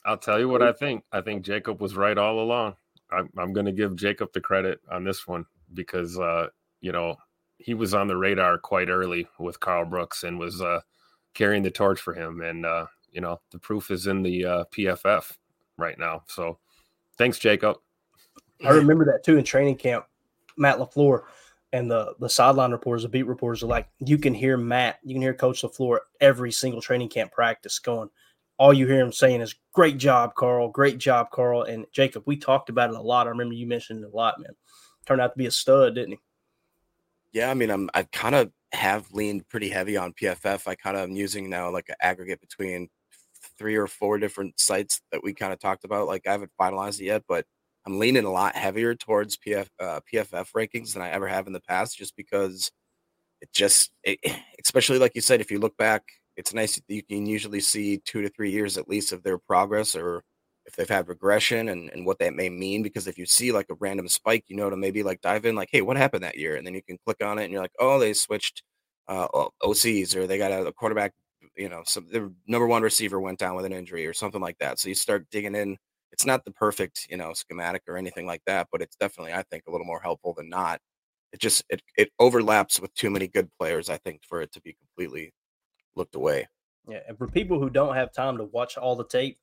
I'll 0.03 0.17
tell 0.17 0.39
you 0.39 0.49
what 0.49 0.63
I 0.63 0.71
think. 0.71 1.03
I 1.11 1.21
think 1.21 1.45
Jacob 1.45 1.79
was 1.79 1.95
right 1.95 2.17
all 2.17 2.39
along. 2.39 2.75
I'm, 3.11 3.29
I'm 3.37 3.53
going 3.53 3.67
to 3.67 3.71
give 3.71 3.95
Jacob 3.95 4.33
the 4.33 4.41
credit 4.41 4.79
on 4.89 5.03
this 5.03 5.27
one 5.27 5.45
because, 5.73 6.17
uh, 6.17 6.47
you 6.79 6.91
know, 6.91 7.17
he 7.63 7.73
was 7.73 7.93
on 7.93 8.07
the 8.07 8.17
radar 8.17 8.57
quite 8.57 8.89
early 8.89 9.27
with 9.39 9.59
Karl 9.59 9.85
Brooks 9.85 10.23
and 10.23 10.39
was 10.39 10.61
uh, 10.61 10.81
carrying 11.33 11.63
the 11.63 11.71
torch 11.71 11.99
for 11.99 12.13
him. 12.13 12.41
And, 12.41 12.65
uh, 12.65 12.85
you 13.11 13.21
know, 13.21 13.39
the 13.51 13.59
proof 13.59 13.91
is 13.91 14.07
in 14.07 14.21
the 14.23 14.45
uh, 14.45 14.63
PFF 14.75 15.31
right 15.77 15.97
now. 15.97 16.23
So 16.27 16.57
thanks, 17.17 17.39
Jacob. 17.39 17.77
I 18.65 18.71
remember 18.71 19.05
that 19.05 19.23
too 19.23 19.37
in 19.37 19.43
training 19.43 19.77
camp 19.77 20.05
Matt 20.57 20.77
LaFleur 20.77 21.23
and 21.73 21.89
the 21.89 22.15
the 22.19 22.29
sideline 22.29 22.71
reporters, 22.71 23.03
the 23.03 23.09
beat 23.09 23.23
reporters 23.23 23.63
are 23.63 23.67
like, 23.67 23.87
you 23.99 24.17
can 24.17 24.33
hear 24.33 24.57
Matt, 24.57 24.99
you 25.03 25.15
can 25.15 25.21
hear 25.21 25.33
Coach 25.33 25.61
LaFleur 25.61 25.99
every 26.19 26.51
single 26.51 26.81
training 26.81 27.09
camp 27.09 27.31
practice 27.31 27.79
going. 27.79 28.09
All 28.57 28.73
you 28.73 28.85
hear 28.85 28.99
him 28.99 29.11
saying 29.11 29.41
is, 29.41 29.55
Great 29.73 29.97
job, 29.97 30.35
Karl! 30.35 30.69
Great 30.69 30.97
job, 30.97 31.31
Karl!" 31.31 31.63
And 31.63 31.85
Jacob, 31.91 32.23
we 32.25 32.37
talked 32.37 32.69
about 32.69 32.91
it 32.91 32.95
a 32.95 33.01
lot. 33.01 33.25
I 33.25 33.31
remember 33.31 33.55
you 33.55 33.65
mentioned 33.65 34.03
it 34.03 34.11
a 34.13 34.15
lot, 34.15 34.39
man. 34.39 34.51
Turned 35.05 35.21
out 35.21 35.31
to 35.31 35.37
be 35.37 35.47
a 35.47 35.51
stud, 35.51 35.95
didn't 35.95 36.11
he? 36.11 36.19
Yeah, 37.33 37.49
I 37.49 37.53
mean, 37.53 37.69
I'm 37.69 37.89
I 37.93 38.03
kind 38.03 38.35
of 38.35 38.51
have 38.73 39.11
leaned 39.11 39.47
pretty 39.49 39.69
heavy 39.69 39.97
on 39.97 40.13
PFF. 40.13 40.67
I 40.67 40.75
kind 40.75 40.97
of 40.97 41.03
am 41.03 41.15
using 41.15 41.49
now 41.49 41.69
like 41.71 41.89
an 41.89 41.95
aggregate 42.01 42.41
between 42.41 42.89
three 43.57 43.75
or 43.75 43.87
four 43.87 44.17
different 44.17 44.59
sites 44.59 45.01
that 45.11 45.23
we 45.23 45.33
kind 45.33 45.53
of 45.53 45.59
talked 45.59 45.83
about. 45.85 46.07
Like 46.07 46.27
I 46.27 46.31
haven't 46.31 46.51
finalized 46.59 46.99
it 46.99 47.05
yet, 47.05 47.23
but 47.27 47.45
I'm 47.85 47.99
leaning 47.99 48.25
a 48.25 48.31
lot 48.31 48.55
heavier 48.55 48.95
towards 48.95 49.37
PF, 49.37 49.67
uh, 49.79 49.99
PFF 50.11 50.51
rankings 50.55 50.93
than 50.93 51.01
I 51.01 51.09
ever 51.11 51.27
have 51.27 51.47
in 51.47 51.53
the 51.53 51.61
past, 51.61 51.97
just 51.97 52.15
because 52.15 52.71
it 53.41 53.51
just, 53.53 53.91
it, 54.03 54.19
especially 54.65 54.99
like 54.99 55.13
you 55.15 55.21
said, 55.21 55.41
if 55.41 55.51
you 55.51 55.59
look 55.59 55.77
back, 55.77 56.03
it's 56.37 56.53
nice 56.53 56.81
you 56.87 57.03
can 57.03 57.25
usually 57.25 57.59
see 57.61 57.99
two 58.05 58.21
to 58.21 58.29
three 58.29 58.51
years 58.51 58.77
at 58.77 58.89
least 58.89 59.11
of 59.13 59.23
their 59.23 59.37
progress 59.37 59.95
or 59.95 60.23
if 60.71 60.77
they've 60.77 60.95
had 60.95 61.07
regression 61.07 61.69
and, 61.69 61.89
and 61.89 62.05
what 62.05 62.19
that 62.19 62.33
may 62.33 62.49
mean. 62.49 62.81
Because 62.81 63.07
if 63.07 63.17
you 63.17 63.25
see 63.25 63.51
like 63.51 63.67
a 63.69 63.75
random 63.75 64.07
spike, 64.07 64.45
you 64.47 64.55
know, 64.55 64.69
to 64.69 64.77
maybe 64.77 65.03
like 65.03 65.21
dive 65.21 65.45
in, 65.45 65.55
like, 65.55 65.69
hey, 65.71 65.81
what 65.81 65.97
happened 65.97 66.23
that 66.23 66.37
year? 66.37 66.55
And 66.55 66.65
then 66.65 66.73
you 66.73 66.81
can 66.81 66.97
click 67.05 67.23
on 67.23 67.39
it 67.39 67.43
and 67.43 67.53
you're 67.53 67.61
like, 67.61 67.75
oh, 67.79 67.99
they 67.99 68.13
switched 68.13 68.63
uh, 69.07 69.27
OCs 69.63 70.15
or 70.15 70.27
they 70.27 70.37
got 70.37 70.51
a, 70.51 70.65
a 70.65 70.73
quarterback, 70.73 71.13
you 71.55 71.69
know, 71.69 71.81
some 71.85 72.07
the 72.11 72.33
number 72.47 72.67
one 72.67 72.81
receiver 72.81 73.19
went 73.19 73.39
down 73.39 73.55
with 73.55 73.65
an 73.65 73.73
injury 73.73 74.07
or 74.07 74.13
something 74.13 74.41
like 74.41 74.57
that. 74.59 74.79
So 74.79 74.89
you 74.89 74.95
start 74.95 75.27
digging 75.29 75.55
in 75.55 75.77
it's 76.11 76.25
not 76.25 76.43
the 76.45 76.51
perfect, 76.51 77.07
you 77.09 77.17
know, 77.17 77.33
schematic 77.33 77.83
or 77.87 77.97
anything 77.97 78.25
like 78.25 78.41
that, 78.45 78.67
but 78.71 78.81
it's 78.81 78.95
definitely, 78.95 79.33
I 79.33 79.43
think, 79.43 79.63
a 79.67 79.71
little 79.71 79.85
more 79.85 80.01
helpful 80.01 80.33
than 80.33 80.49
not. 80.49 80.79
It 81.31 81.39
just 81.39 81.63
it 81.69 81.81
it 81.97 82.09
overlaps 82.19 82.79
with 82.79 82.93
too 82.93 83.09
many 83.09 83.27
good 83.27 83.49
players, 83.57 83.89
I 83.89 83.97
think, 83.97 84.21
for 84.27 84.41
it 84.41 84.51
to 84.53 84.61
be 84.61 84.73
completely 84.73 85.33
looked 85.95 86.15
away. 86.15 86.47
Yeah, 86.87 86.99
and 87.07 87.17
for 87.17 87.27
people 87.27 87.59
who 87.59 87.69
don't 87.69 87.95
have 87.95 88.11
time 88.11 88.37
to 88.37 88.43
watch 88.43 88.77
all 88.77 88.95
the 88.95 89.05
tape, 89.05 89.37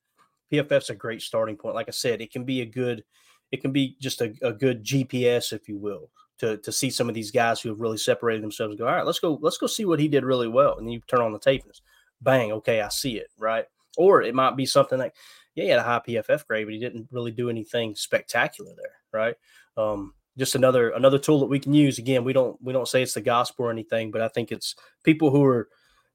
PFF's 0.53 0.91
a 0.91 0.95
great 0.95 1.23
starting 1.23 1.57
point. 1.57 1.75
Like 1.75 1.89
I 1.89 1.93
said, 1.93 2.21
it 2.21 2.33
can 2.33 2.45
be 2.45 2.61
a 2.61 2.67
good, 2.67 3.05
it 3.53 3.61
can 3.61 3.73
be 3.73 3.97
just 4.01 4.21
a, 4.21 4.35
a 4.43 4.53
good 4.53 4.85
GPS, 4.85 5.53
if 5.53 5.69
you 5.69 5.79
will, 5.79 6.11
to 6.39 6.57
to 6.59 6.73
see 6.73 6.91
some 6.91 7.09
of 7.09 7.15
these 7.15 7.31
guys 7.31 7.61
who 7.61 7.69
have 7.69 7.81
really 7.81 7.99
separated 7.99 8.43
themselves. 8.43 8.77
go, 8.77 8.87
all 8.87 8.95
right, 8.95 9.07
let's 9.07 9.21
go, 9.21 9.39
let's 9.41 9.59
go 9.59 9.67
see 9.67 9.85
what 9.85 10.01
he 10.01 10.09
did 10.09 10.25
really 10.25 10.49
well, 10.49 10.79
and 10.79 10.91
you 10.93 11.01
turn 11.07 11.21
on 11.21 11.33
the 11.33 11.39
tape 11.39 11.65
and 11.65 11.73
bang, 12.21 12.53
okay, 12.53 12.81
I 12.81 12.89
see 12.89 13.17
it, 13.17 13.29
right? 13.39 13.67
Or 13.97 14.23
it 14.23 14.35
might 14.35 14.57
be 14.57 14.67
something 14.67 14.99
like, 14.99 15.15
yeah, 15.55 15.65
he 15.65 15.71
had 15.71 15.81
a 15.81 15.85
high 15.85 16.01
PFF 16.07 16.47
grade, 16.47 16.67
but 16.67 16.75
he 16.75 16.81
didn't 16.81 17.09
really 17.11 17.33
do 17.33 17.51
anything 17.51 17.95
spectacular 17.95 18.73
there, 18.77 18.95
right? 19.13 19.37
Um, 19.77 20.15
just 20.39 20.55
another 20.55 20.91
another 20.91 21.19
tool 21.19 21.41
that 21.41 21.47
we 21.47 21.59
can 21.59 21.75
use. 21.75 21.99
Again, 21.99 22.25
we 22.25 22.33
don't 22.33 22.57
we 22.63 22.73
don't 22.73 22.89
say 22.89 23.03
it's 23.03 23.15
the 23.15 23.21
gospel 23.21 23.67
or 23.67 23.71
anything, 23.71 24.11
but 24.11 24.21
I 24.21 24.29
think 24.29 24.53
it's 24.53 24.77
people 25.03 25.31
who 25.31 25.45
are 25.45 25.69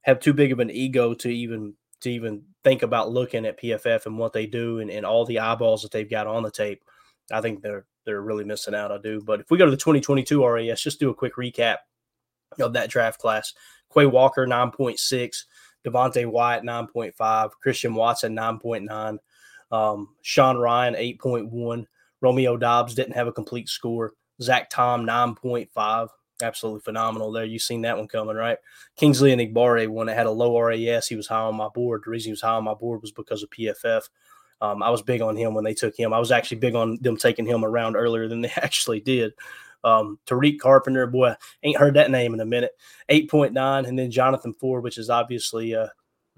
have 0.03 0.19
too 0.19 0.33
big 0.33 0.51
of 0.51 0.59
an 0.59 0.71
ego 0.71 1.13
to 1.13 1.29
even 1.29 1.75
to 2.03 2.11
even 2.11 2.43
think 2.63 2.83
about 2.83 3.11
looking 3.11 3.45
at 3.45 3.59
PFF 3.59 4.05
and 4.05 4.17
what 4.17 4.33
they 4.33 4.45
do 4.45 4.79
and, 4.79 4.89
and 4.89 5.05
all 5.05 5.25
the 5.25 5.39
eyeballs 5.39 5.81
that 5.81 5.91
they've 5.91 6.09
got 6.09 6.27
on 6.27 6.43
the 6.43 6.51
tape. 6.51 6.83
I 7.31 7.41
think 7.41 7.61
they're 7.61 7.85
they're 8.05 8.21
really 8.21 8.43
missing 8.43 8.75
out. 8.75 8.91
I 8.91 8.97
do. 8.97 9.21
But 9.21 9.39
if 9.39 9.49
we 9.49 9.57
go 9.57 9.65
to 9.65 9.71
the 9.71 9.77
2022 9.77 10.45
RAS, 10.45 10.81
just 10.81 10.99
do 10.99 11.09
a 11.09 11.15
quick 11.15 11.35
recap 11.35 11.77
of 12.59 12.73
that 12.73 12.89
draft 12.89 13.19
class. 13.19 13.53
Quay 13.93 14.05
Walker 14.05 14.45
9.6, 14.45 15.43
Devonte 15.85 16.25
Wyatt 16.25 16.63
9.5, 16.63 17.51
Christian 17.61 17.93
Watson 17.93 18.35
9.9, 18.35 19.17
um, 19.71 20.09
Sean 20.21 20.57
Rhyan 20.57 20.99
8.1. 21.19 21.85
Romeo 22.21 22.57
Doubs 22.57 22.95
didn't 22.95 23.13
have 23.13 23.27
a 23.27 23.33
complete 23.33 23.69
score. 23.69 24.13
Zach 24.41 24.69
Tom, 24.69 25.05
9.5. 25.05 26.09
Absolutely 26.43 26.81
phenomenal 26.81 27.31
there. 27.31 27.45
You've 27.45 27.61
seen 27.61 27.81
that 27.81 27.97
one 27.97 28.07
coming, 28.07 28.35
right? 28.35 28.57
Kingsley 28.95 29.35
Enagbare, 29.35 29.87
one 29.87 30.07
that 30.07 30.17
had 30.17 30.25
a 30.27 30.31
low 30.31 30.59
RAS, 30.59 31.07
he 31.07 31.15
was 31.15 31.27
high 31.27 31.41
on 31.41 31.55
my 31.55 31.69
board. 31.69 32.03
The 32.05 32.11
reason 32.11 32.29
he 32.29 32.33
was 32.33 32.41
high 32.41 32.53
on 32.55 32.63
my 32.63 32.73
board 32.73 33.01
was 33.01 33.11
because 33.11 33.41
of 33.43 33.49
PFF. 33.49 34.09
Um, 34.61 34.83
I 34.83 34.89
was 34.89 35.01
big 35.01 35.21
on 35.21 35.35
him 35.35 35.53
when 35.53 35.63
they 35.63 35.73
took 35.73 35.97
him. 35.97 36.13
I 36.13 36.19
was 36.19 36.31
actually 36.31 36.57
big 36.57 36.75
on 36.75 36.97
them 37.01 37.17
taking 37.17 37.45
him 37.45 37.65
around 37.65 37.95
earlier 37.95 38.27
than 38.27 38.41
they 38.41 38.51
actually 38.57 38.99
did. 38.99 39.33
Um, 39.83 40.19
Tariq 40.25 40.59
Carpenter, 40.59 41.07
boy, 41.07 41.35
ain't 41.63 41.77
heard 41.77 41.95
that 41.95 42.11
name 42.11 42.33
in 42.33 42.39
a 42.39 42.45
minute. 42.45 42.71
8.9. 43.09 43.87
And 43.87 43.99
then 43.99 44.11
Jonathan 44.11 44.53
Ford, 44.53 44.83
which 44.83 44.97
is 44.97 45.09
obviously 45.09 45.75
uh, 45.75 45.87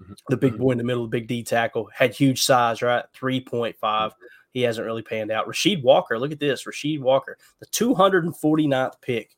Mm-hmm. 0.02 0.12
the 0.28 0.36
big 0.36 0.58
boy 0.58 0.72
in 0.72 0.78
the 0.78 0.84
middle, 0.84 1.04
the 1.04 1.08
big 1.08 1.26
D 1.26 1.42
tackle, 1.42 1.88
had 1.90 2.14
huge 2.14 2.42
size, 2.42 2.82
right? 2.82 3.04
3.5. 3.18 4.12
He 4.50 4.60
hasn't 4.60 4.84
really 4.84 5.00
panned 5.00 5.30
out. 5.30 5.46
Rasheed 5.46 5.82
Walker, 5.82 6.18
look 6.18 6.32
at 6.32 6.38
this. 6.38 6.64
Rasheed 6.64 7.00
Walker, 7.00 7.38
the 7.60 7.66
249th 7.68 9.00
pick. 9.00 9.35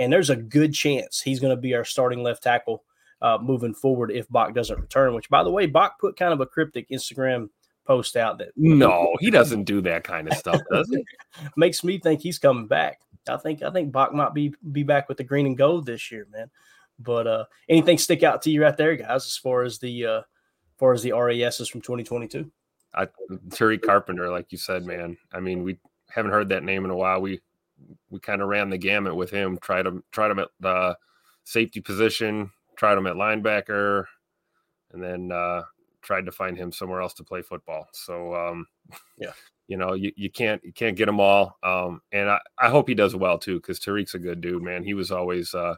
And 0.00 0.12
there's 0.12 0.30
a 0.30 0.36
good 0.36 0.72
chance 0.72 1.20
he's 1.20 1.38
going 1.38 1.54
to 1.54 1.60
be 1.60 1.74
our 1.74 1.84
starting 1.84 2.22
left 2.22 2.42
tackle 2.42 2.82
uh, 3.22 3.38
moving 3.40 3.74
forward 3.74 4.10
if 4.10 4.28
Bach 4.28 4.54
doesn't 4.54 4.80
return, 4.80 5.14
which, 5.14 5.28
by 5.28 5.44
the 5.44 5.50
way, 5.50 5.66
Bach 5.66 6.00
put 6.00 6.16
kind 6.16 6.32
of 6.32 6.40
a 6.40 6.46
cryptic 6.46 6.88
Instagram 6.88 7.50
post 7.86 8.16
out 8.16 8.38
that 8.38 8.48
No, 8.56 9.14
he 9.20 9.30
doesn't 9.30 9.64
do 9.64 9.80
that 9.82 10.04
kind 10.04 10.26
of 10.26 10.34
stuff, 10.38 10.60
does 10.72 10.88
he? 10.88 11.04
makes 11.56 11.84
me 11.84 11.98
think 11.98 12.20
he's 12.20 12.38
coming 12.38 12.66
back. 12.66 13.00
I 13.28 13.36
think 13.36 13.62
I 13.62 13.70
think 13.70 13.92
Bach 13.92 14.14
might 14.14 14.32
be 14.32 14.54
be 14.72 14.82
back 14.82 15.08
with 15.08 15.18
the 15.18 15.24
green 15.24 15.46
and 15.46 15.56
gold 15.56 15.86
this 15.86 16.10
year, 16.10 16.26
man. 16.32 16.50
But 16.98 17.26
uh 17.26 17.44
anything 17.68 17.98
stick 17.98 18.22
out 18.22 18.42
to 18.42 18.50
you 18.50 18.62
right 18.62 18.76
there, 18.76 18.96
guys, 18.96 19.26
as 19.26 19.36
far 19.36 19.62
as 19.62 19.78
the 19.78 20.06
uh 20.06 20.18
as 20.18 20.24
far 20.78 20.92
as 20.92 21.02
the 21.02 21.12
RASs 21.12 21.68
from 21.68 21.82
2022? 21.82 22.50
I, 22.94 23.06
Tariq 23.48 23.82
Carpenter, 23.82 24.30
like 24.30 24.50
you 24.50 24.58
said, 24.58 24.84
man. 24.84 25.16
I 25.32 25.40
mean, 25.40 25.62
we 25.62 25.78
haven't 26.08 26.32
heard 26.32 26.48
that 26.48 26.64
name 26.64 26.84
in 26.84 26.90
a 26.90 26.96
while. 26.96 27.20
We 27.20 27.40
we 28.10 28.20
kind 28.20 28.42
of 28.42 28.48
ran 28.48 28.70
the 28.70 28.78
gamut 28.78 29.14
with 29.16 29.30
him. 29.30 29.58
Tried 29.60 29.86
him, 29.86 30.02
tried 30.12 30.30
him 30.30 30.38
at 30.38 30.48
the 30.60 30.96
safety 31.44 31.80
position, 31.80 32.50
tried 32.76 32.98
him 32.98 33.06
at 33.06 33.16
linebacker, 33.16 34.04
and 34.92 35.02
then 35.02 35.30
uh, 35.32 35.62
tried 36.02 36.26
to 36.26 36.32
find 36.32 36.56
him 36.56 36.72
somewhere 36.72 37.00
else 37.00 37.14
to 37.14 37.24
play 37.24 37.42
football. 37.42 37.88
So, 37.92 38.34
um, 38.34 38.66
Yeah. 39.18 39.32
you 39.68 39.76
know, 39.76 39.94
you, 39.94 40.12
you 40.16 40.30
can't 40.30 40.62
you 40.64 40.72
can't 40.72 40.96
get 40.96 41.06
them 41.06 41.20
all. 41.20 41.56
Um, 41.62 42.00
and 42.12 42.28
I, 42.28 42.40
I 42.58 42.68
hope 42.68 42.88
he 42.88 42.94
does 42.94 43.14
well 43.14 43.38
too, 43.38 43.56
because 43.56 43.78
Tariq's 43.78 44.14
a 44.14 44.18
good 44.18 44.40
dude, 44.40 44.62
man. 44.62 44.82
He 44.82 44.94
was 44.94 45.12
always 45.12 45.54
uh, 45.54 45.76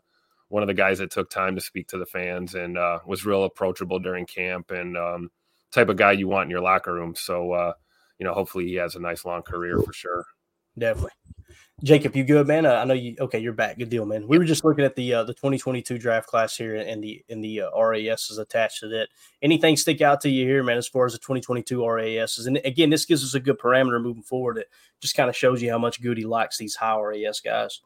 one 0.48 0.62
of 0.62 0.66
the 0.66 0.74
guys 0.74 0.98
that 0.98 1.10
took 1.10 1.30
time 1.30 1.54
to 1.54 1.60
speak 1.60 1.88
to 1.88 1.98
the 1.98 2.06
fans 2.06 2.54
and 2.54 2.78
uh, 2.78 3.00
was 3.06 3.26
real 3.26 3.44
approachable 3.44 3.98
during 3.98 4.26
camp 4.26 4.70
and 4.70 4.96
um, 4.96 5.30
type 5.72 5.88
of 5.88 5.96
guy 5.96 6.12
you 6.12 6.28
want 6.28 6.46
in 6.46 6.50
your 6.50 6.60
locker 6.60 6.92
room. 6.92 7.14
So, 7.14 7.52
uh, 7.52 7.72
you 8.18 8.26
know, 8.26 8.34
hopefully 8.34 8.66
he 8.66 8.74
has 8.74 8.94
a 8.94 9.00
nice 9.00 9.24
long 9.24 9.42
career 9.42 9.78
for 9.80 9.92
sure. 9.92 10.24
Definitely. 10.78 11.12
Jacob, 11.82 12.14
you 12.14 12.22
good, 12.22 12.46
man? 12.46 12.64
Uh, 12.64 12.74
I 12.74 12.84
know 12.84 12.94
you. 12.94 13.16
Okay, 13.18 13.40
you're 13.40 13.52
back. 13.52 13.76
Good 13.76 13.90
deal, 13.90 14.06
man. 14.06 14.28
We 14.28 14.38
were 14.38 14.44
just 14.44 14.64
looking 14.64 14.84
at 14.84 14.94
the 14.94 15.14
uh, 15.14 15.24
the 15.24 15.34
2022 15.34 15.98
draft 15.98 16.28
class 16.28 16.56
here, 16.56 16.76
and 16.76 17.02
the 17.02 17.24
and 17.28 17.42
the 17.42 17.62
uh, 17.62 17.70
RAS 17.76 18.30
is 18.30 18.38
attached 18.38 18.80
to 18.80 18.88
that. 18.88 19.08
Anything 19.42 19.76
stick 19.76 20.00
out 20.00 20.20
to 20.20 20.30
you 20.30 20.46
here, 20.46 20.62
man, 20.62 20.78
as 20.78 20.86
far 20.86 21.06
as 21.06 21.12
the 21.12 21.18
2022 21.18 21.84
RAS? 21.84 22.38
Is, 22.38 22.46
and 22.46 22.60
again, 22.64 22.90
this 22.90 23.04
gives 23.04 23.24
us 23.24 23.34
a 23.34 23.40
good 23.40 23.58
parameter 23.58 24.00
moving 24.00 24.22
forward. 24.22 24.58
It 24.58 24.68
just 25.00 25.16
kind 25.16 25.28
of 25.28 25.36
shows 25.36 25.60
you 25.60 25.72
how 25.72 25.78
much 25.78 26.00
Goody 26.00 26.24
likes 26.24 26.56
these 26.56 26.76
high 26.76 27.00
RAS 27.00 27.40
guys. 27.40 27.80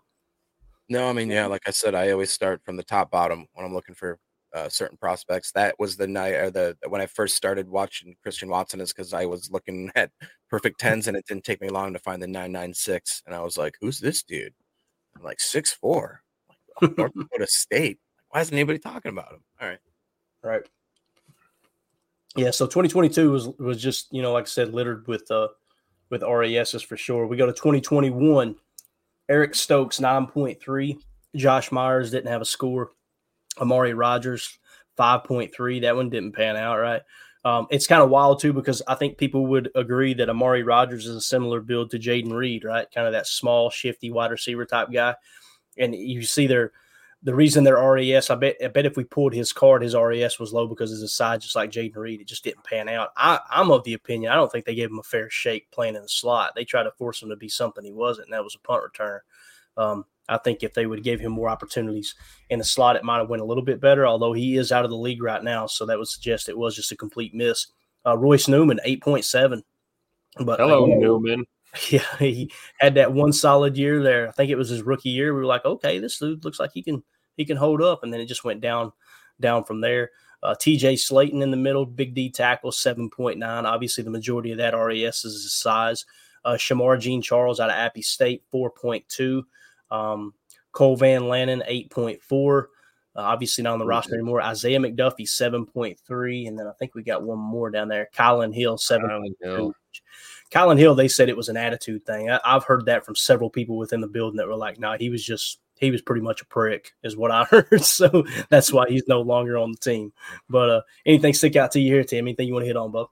No, 0.91 1.09
I 1.09 1.15
mean, 1.15 1.31
yeah, 1.31 1.47
like 1.47 1.63
I 1.67 1.71
said, 1.71 1.95
I 1.95 2.11
always 2.11 2.31
start 2.31 2.63
from 2.65 2.77
the 2.77 2.85
top 2.85 3.11
bottom 3.11 3.47
when 3.55 3.65
I'm 3.65 3.75
looking 3.75 3.95
for 3.95 4.19
uh, 4.57 4.69
certain 4.71 4.97
prospects. 4.97 5.53
That 5.53 5.75
was 5.79 5.97
the 5.97 6.07
night 6.07 6.35
or 6.35 6.51
the 6.51 6.77
when 6.89 7.03
I 7.03 7.07
first 7.07 7.37
started 7.37 7.69
watching 7.69 8.17
Christian 8.23 8.49
Watson 8.49 8.81
is 8.81 8.93
because 8.93 9.13
I 9.13 9.27
was 9.27 9.51
looking 9.51 9.91
at 9.97 10.11
perfect 10.49 10.81
tens 10.81 11.09
and 11.09 11.17
it 11.17 11.27
didn't 11.27 11.45
take 11.45 11.61
me 11.61 11.69
long 11.69 11.93
to 11.93 11.99
find 11.99 12.23
the 12.23 12.27
996. 12.27 13.23
And 13.27 13.35
I 13.35 13.41
was 13.41 13.59
like, 13.59 13.75
who's 13.81 14.01
this 14.01 14.23
dude? 14.23 14.55
I'm 15.17 15.23
like, 15.23 15.41
six 15.41 15.73
four, 15.73 16.23
like, 16.81 16.97
North 16.97 17.13
Dakota 17.19 17.47
State. 17.47 17.99
Why 18.31 18.41
isn't 18.41 18.55
anybody 18.55 18.79
talking 18.79 19.13
about 19.13 19.33
him? 19.33 19.41
All 19.61 19.69
right. 19.69 19.79
Right. 20.43 20.63
Yeah, 22.35 22.51
so 22.51 22.67
2022 22.67 23.31
was 23.31 23.49
was 23.59 23.83
just, 23.83 24.13
you 24.13 24.23
know, 24.23 24.33
like 24.33 24.45
I 24.45 24.49
said, 24.49 24.75
littered 24.75 25.07
with 25.07 25.31
uh 25.31 25.49
with 26.11 26.23
RASs 26.23 26.83
for 26.83 26.97
sure. 26.97 27.27
We 27.27 27.37
go 27.37 27.47
to 27.47 27.53
2021. 27.53 28.57
Eric 29.29 29.55
Stokes 29.55 29.99
9.3. 29.99 30.99
Josh 31.35 31.73
Myers 31.73 32.11
didn't 32.13 32.31
have 32.31 32.41
a 32.41 32.47
score. 32.47 32.93
Amari 33.59 33.95
Rogers 33.95 34.59
5.3. 34.99 35.83
That 35.83 35.97
one 35.97 36.11
didn't 36.11 36.33
pan 36.33 36.57
out, 36.57 36.79
right? 36.79 37.03
Um, 37.45 37.69
it's 37.71 37.87
kind 37.87 38.03
of 38.03 38.11
wild 38.11 38.41
too 38.41 38.53
because 38.53 38.83
I 38.89 38.97
think 38.97 39.19
people 39.19 39.47
would 39.47 39.71
agree 39.77 40.15
that 40.15 40.29
Amari 40.29 40.65
Rogers 40.65 41.07
is 41.07 41.15
a 41.15 41.21
similar 41.21 41.61
build 41.61 41.91
to 41.93 41.99
Jayden 41.99 42.33
Reed, 42.33 42.65
right? 42.65 42.91
Kind 42.93 43.07
of 43.07 43.13
that 43.13 43.29
small, 43.29 43.71
shifty 43.71 44.11
wide 44.11 44.33
receiver 44.33 44.65
type 44.65 44.89
guy. 44.93 45.15
And 45.79 45.95
you 45.95 46.23
see 46.25 46.49
their 46.49 46.73
the 47.23 47.35
reason 47.35 47.65
their 47.65 47.77
RAS, 47.77 48.31
I 48.31 48.35
bet, 48.35 48.57
I 48.63 48.69
bet 48.69 48.87
if 48.87 48.97
we 48.97 49.05
pulled 49.05 49.33
his 49.33 49.53
card, 49.53 49.83
his 49.83 49.95
RAS 49.95 50.39
was 50.39 50.53
low 50.53 50.67
because 50.67 50.91
his 50.91 51.13
size, 51.13 51.43
just 51.43 51.57
like 51.57 51.71
Jayden 51.71 51.97
Reed. 51.97 52.21
It 52.21 52.27
just 52.29 52.45
didn't 52.45 52.65
pan 52.65 52.89
out. 52.89 53.11
I, 53.17 53.41
I'm 53.51 53.71
of 53.71 53.85
the 53.85 53.95
opinion. 53.95 54.31
I 54.31 54.37
don't 54.37 54.51
think 54.51 54.65
they 54.65 54.75
gave 54.75 54.91
him 54.91 54.99
a 54.99 55.03
fair 55.03 55.31
shake 55.31 55.71
playing 55.71 55.97
in 55.97 56.03
the 56.03 56.09
slot. 56.09 56.53
They 56.55 56.65
tried 56.65 56.85
to 56.85 56.93
force 56.93 57.23
him 57.23 57.31
to 57.31 57.37
be 57.37 57.49
something 57.49 57.85
he 57.85 57.93
wasn't, 57.93 58.29
and 58.29 58.35
that 58.35 58.45
was 58.45 58.55
a 58.55 58.67
punt 58.67 58.83
return. 58.83 59.21
Um, 59.77 60.05
I 60.29 60.39
think 60.39 60.63
if 60.63 60.75
they 60.75 60.87
would 60.87 61.03
give 61.03 61.21
him 61.21 61.33
more 61.33 61.49
opportunities 61.49 62.15
in 62.51 62.59
the 62.59 62.65
slot, 62.65 62.97
it 62.97 63.05
might 63.05 63.19
have 63.19 63.29
went 63.29 63.43
a 63.43 63.47
little 63.47 63.65
bit 63.65 63.81
better. 63.81 64.07
Although 64.07 64.33
he 64.33 64.57
is 64.57 64.73
out 64.73 64.85
of 64.85 64.91
the 64.91 64.97
league 64.97 65.23
right 65.23 65.43
now, 65.43 65.67
so 65.67 65.87
that 65.87 65.99
would 65.99 66.09
suggest 66.09 66.49
it 66.49 66.59
was 66.59 66.75
just 66.75 66.93
a 66.93 66.97
complete 66.97 67.35
miss. 67.35 67.67
Uh, 68.05 68.17
Royce 68.17 68.49
Newman, 68.49 68.81
eight 68.85 69.03
point 69.03 69.25
seven. 69.25 69.63
But 70.39 70.61
Hello, 70.61 70.85
again, 70.85 71.01
Newman. 71.01 71.47
yeah, 71.91 72.17
he 72.19 72.51
had 72.79 72.95
that 72.95 73.13
one 73.13 73.33
solid 73.33 73.77
year 73.77 74.03
there. 74.03 74.29
I 74.29 74.33
think 74.33 74.51
it 74.51 74.57
was 74.57 74.69
his 74.69 74.83
rookie 74.83 75.11
year. 75.11 75.33
We 75.35 75.41
were 75.41 75.47
like, 75.47 75.65
okay, 75.65 75.99
this 75.99 76.19
dude 76.19 76.45
looks 76.45 76.61
like 76.61 76.73
he 76.73 76.83
can 76.83 77.03
he 77.37 77.45
can 77.45 77.57
hold 77.57 77.83
up, 77.83 78.03
and 78.03 78.13
then 78.13 78.21
it 78.21 78.27
just 78.27 78.45
went 78.45 78.61
down 78.61 78.93
down 79.41 79.65
from 79.65 79.81
there. 79.81 80.11
Uh, 80.43 80.55
TJ 80.55 80.95
Slaton 80.95 81.43
in 81.43 81.51
the 81.51 81.57
middle, 81.57 81.87
big 81.87 82.15
D 82.15 82.31
tackle, 82.31 82.73
seven 82.73 83.11
point 83.11 83.39
nine. 83.39 83.67
Obviously, 83.67 84.05
the 84.05 84.11
majority 84.11 84.53
of 84.53 84.59
that 84.59 84.75
RAS 84.75 85.25
is 85.25 85.43
his 85.43 85.55
size. 85.55 86.05
Uh, 86.45 86.55
Shemar 86.55 87.01
Jean 87.01 87.23
Charles 87.23 87.59
out 87.59 87.71
of 87.71 87.77
Appy 87.77 88.03
State, 88.03 88.45
four 88.51 88.71
point 88.71 89.09
two. 89.09 89.45
Um, 89.91 90.35
Cole 90.73 90.97
Van 90.97 91.23
Lanen, 91.23 91.63
eight 91.67 91.91
point 91.91 92.23
four. 92.23 92.71
Uh, 93.17 93.23
obviously 93.23 93.65
not 93.65 93.73
on 93.73 93.79
the 93.79 93.87
roster 93.87 94.15
anymore. 94.15 94.43
Isaiah 94.43 94.79
McDuffie, 94.79 95.27
seven 95.27 95.65
point 95.65 95.99
three, 96.07 96.47
and 96.47 96.59
then 96.59 96.67
I 96.67 96.73
think 96.79 96.95
we 96.95 97.03
got 97.03 97.23
one 97.23 97.39
more 97.39 97.71
down 97.71 97.89
there. 97.89 98.11
Kylin 98.15 98.55
Hill, 98.55 98.77
seven. 98.77 99.09
Kylin 100.51 100.79
Hill. 100.79 100.95
They 100.95 101.09
said 101.09 101.29
it 101.29 101.37
was 101.37 101.49
an 101.49 101.57
attitude 101.57 102.05
thing. 102.05 102.31
I, 102.31 102.41
I've 102.45 102.65
heard 102.65 102.87
that 102.87 103.05
from 103.07 103.17
several 103.17 103.51
people 103.51 103.79
within 103.79 104.01
the 104.01 104.07
building 104.07 104.37
that 104.37 104.47
were 104.47 104.57
like, 104.57 104.79
"No, 104.79 104.91
nah, 104.91 104.99
he 104.99 105.09
was 105.09 105.25
just 105.25 105.61
he 105.77 105.91
was 105.91 106.03
pretty 106.03 106.21
much 106.21 106.43
a 106.43 106.47
prick," 106.47 106.93
is 107.03 107.17
what 107.17 107.31
I 107.31 107.45
heard. 107.51 107.83
So 107.83 108.25
that's 108.51 108.73
why 108.73 108.85
he's 108.89 109.09
no 109.09 109.23
longer 109.23 109.57
on 109.57 109.73
the 109.73 109.79
team. 109.79 110.13
But 110.51 110.71
uh, 110.71 110.81
anything 111.07 111.33
stick 111.33 111.57
out 111.57 111.73
to 111.73 111.81
you 111.81 111.93
here, 111.93 112.05
Tim? 112.05 112.27
Anything 112.27 112.49
you 112.49 112.55
want 112.55 112.65
to 112.65 112.69
hit 112.69 112.77
on, 112.77 112.93
Bo? 112.93 113.11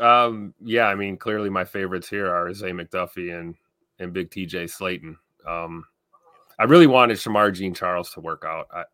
Um, 0.00 0.54
yeah, 0.60 0.86
I 0.86 0.94
mean, 0.94 1.16
clearly 1.16 1.50
my 1.50 1.64
favorites 1.64 2.08
here 2.08 2.28
are 2.28 2.52
Zay 2.52 2.72
McDuffie 2.72 3.38
and 3.38 3.54
and 3.98 4.12
Big 4.12 4.30
TJ 4.30 4.64
Slaton. 4.64 5.16
Um, 5.46 5.84
I 6.58 6.64
really 6.64 6.86
wanted 6.86 7.18
Shemar 7.18 7.52
Jean 7.52 7.74
Charles 7.74 8.10
to 8.12 8.20
work 8.20 8.44
out. 8.46 8.68
I, 8.72 8.84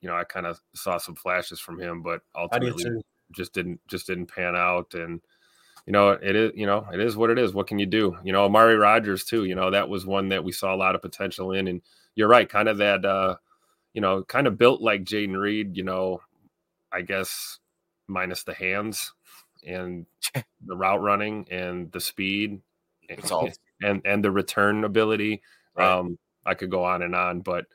you 0.00 0.08
know, 0.08 0.16
I 0.16 0.24
kind 0.24 0.46
of 0.46 0.60
saw 0.74 0.96
some 0.98 1.14
flashes 1.14 1.60
from 1.60 1.78
him, 1.80 2.02
but 2.02 2.22
did 2.34 2.40
ultimately 2.40 2.84
just 3.32 3.52
didn't 3.52 3.80
just 3.88 4.06
didn't 4.06 4.26
pan 4.26 4.56
out. 4.56 4.94
And 4.94 5.20
you 5.86 5.92
know, 5.92 6.10
it 6.10 6.34
is 6.36 6.52
you 6.54 6.66
know 6.66 6.86
it 6.92 7.00
is 7.00 7.16
what 7.16 7.30
it 7.30 7.38
is. 7.38 7.52
What 7.52 7.66
can 7.66 7.78
you 7.78 7.86
do? 7.86 8.16
You 8.24 8.32
know, 8.32 8.44
Amari 8.44 8.76
Rogers 8.76 9.24
too. 9.24 9.44
You 9.44 9.54
know, 9.54 9.70
that 9.70 9.88
was 9.88 10.06
one 10.06 10.28
that 10.30 10.44
we 10.44 10.52
saw 10.52 10.74
a 10.74 10.76
lot 10.76 10.94
of 10.94 11.02
potential 11.02 11.52
in. 11.52 11.68
And 11.68 11.82
you're 12.14 12.28
right, 12.28 12.48
kind 12.48 12.68
of 12.68 12.78
that. 12.78 13.04
uh 13.04 13.36
you 13.92 14.00
know, 14.00 14.22
kind 14.22 14.46
of 14.46 14.56
built 14.56 14.80
like 14.80 15.02
Jayden 15.02 15.36
Reed. 15.36 15.76
You 15.76 15.82
know, 15.82 16.20
I 16.92 17.02
guess 17.02 17.58
minus 18.06 18.44
the 18.44 18.54
hands 18.54 19.12
and 19.66 20.06
the 20.64 20.76
route 20.76 21.02
running 21.02 21.46
and 21.50 21.90
the 21.92 22.00
speed 22.00 22.60
It's 23.08 23.30
all- 23.30 23.50
and 23.82 24.00
and 24.04 24.24
the 24.24 24.30
return 24.30 24.84
ability. 24.84 25.42
Right. 25.76 25.90
Um, 25.98 26.18
I 26.46 26.54
could 26.54 26.70
go 26.70 26.84
on 26.84 27.02
and 27.02 27.14
on, 27.14 27.40
but 27.40 27.66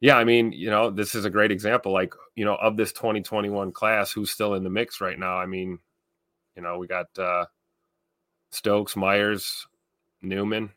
yeah, 0.00 0.16
I 0.16 0.24
mean, 0.24 0.52
you 0.52 0.70
know, 0.70 0.90
this 0.90 1.14
is 1.14 1.26
a 1.26 1.30
great 1.30 1.52
example. 1.52 1.92
Like, 1.92 2.14
you 2.34 2.44
know, 2.44 2.54
of 2.56 2.76
this 2.76 2.92
2021 2.92 3.72
class, 3.72 4.10
who's 4.10 4.30
still 4.30 4.54
in 4.54 4.64
the 4.64 4.70
mix 4.70 5.00
right 5.00 5.18
now. 5.18 5.36
I 5.36 5.46
mean, 5.46 5.78
you 6.56 6.62
know, 6.62 6.78
we 6.78 6.86
got 6.86 7.06
uh 7.18 7.44
Stokes, 8.50 8.96
Myers, 8.96 9.66
Newman, 10.22 10.70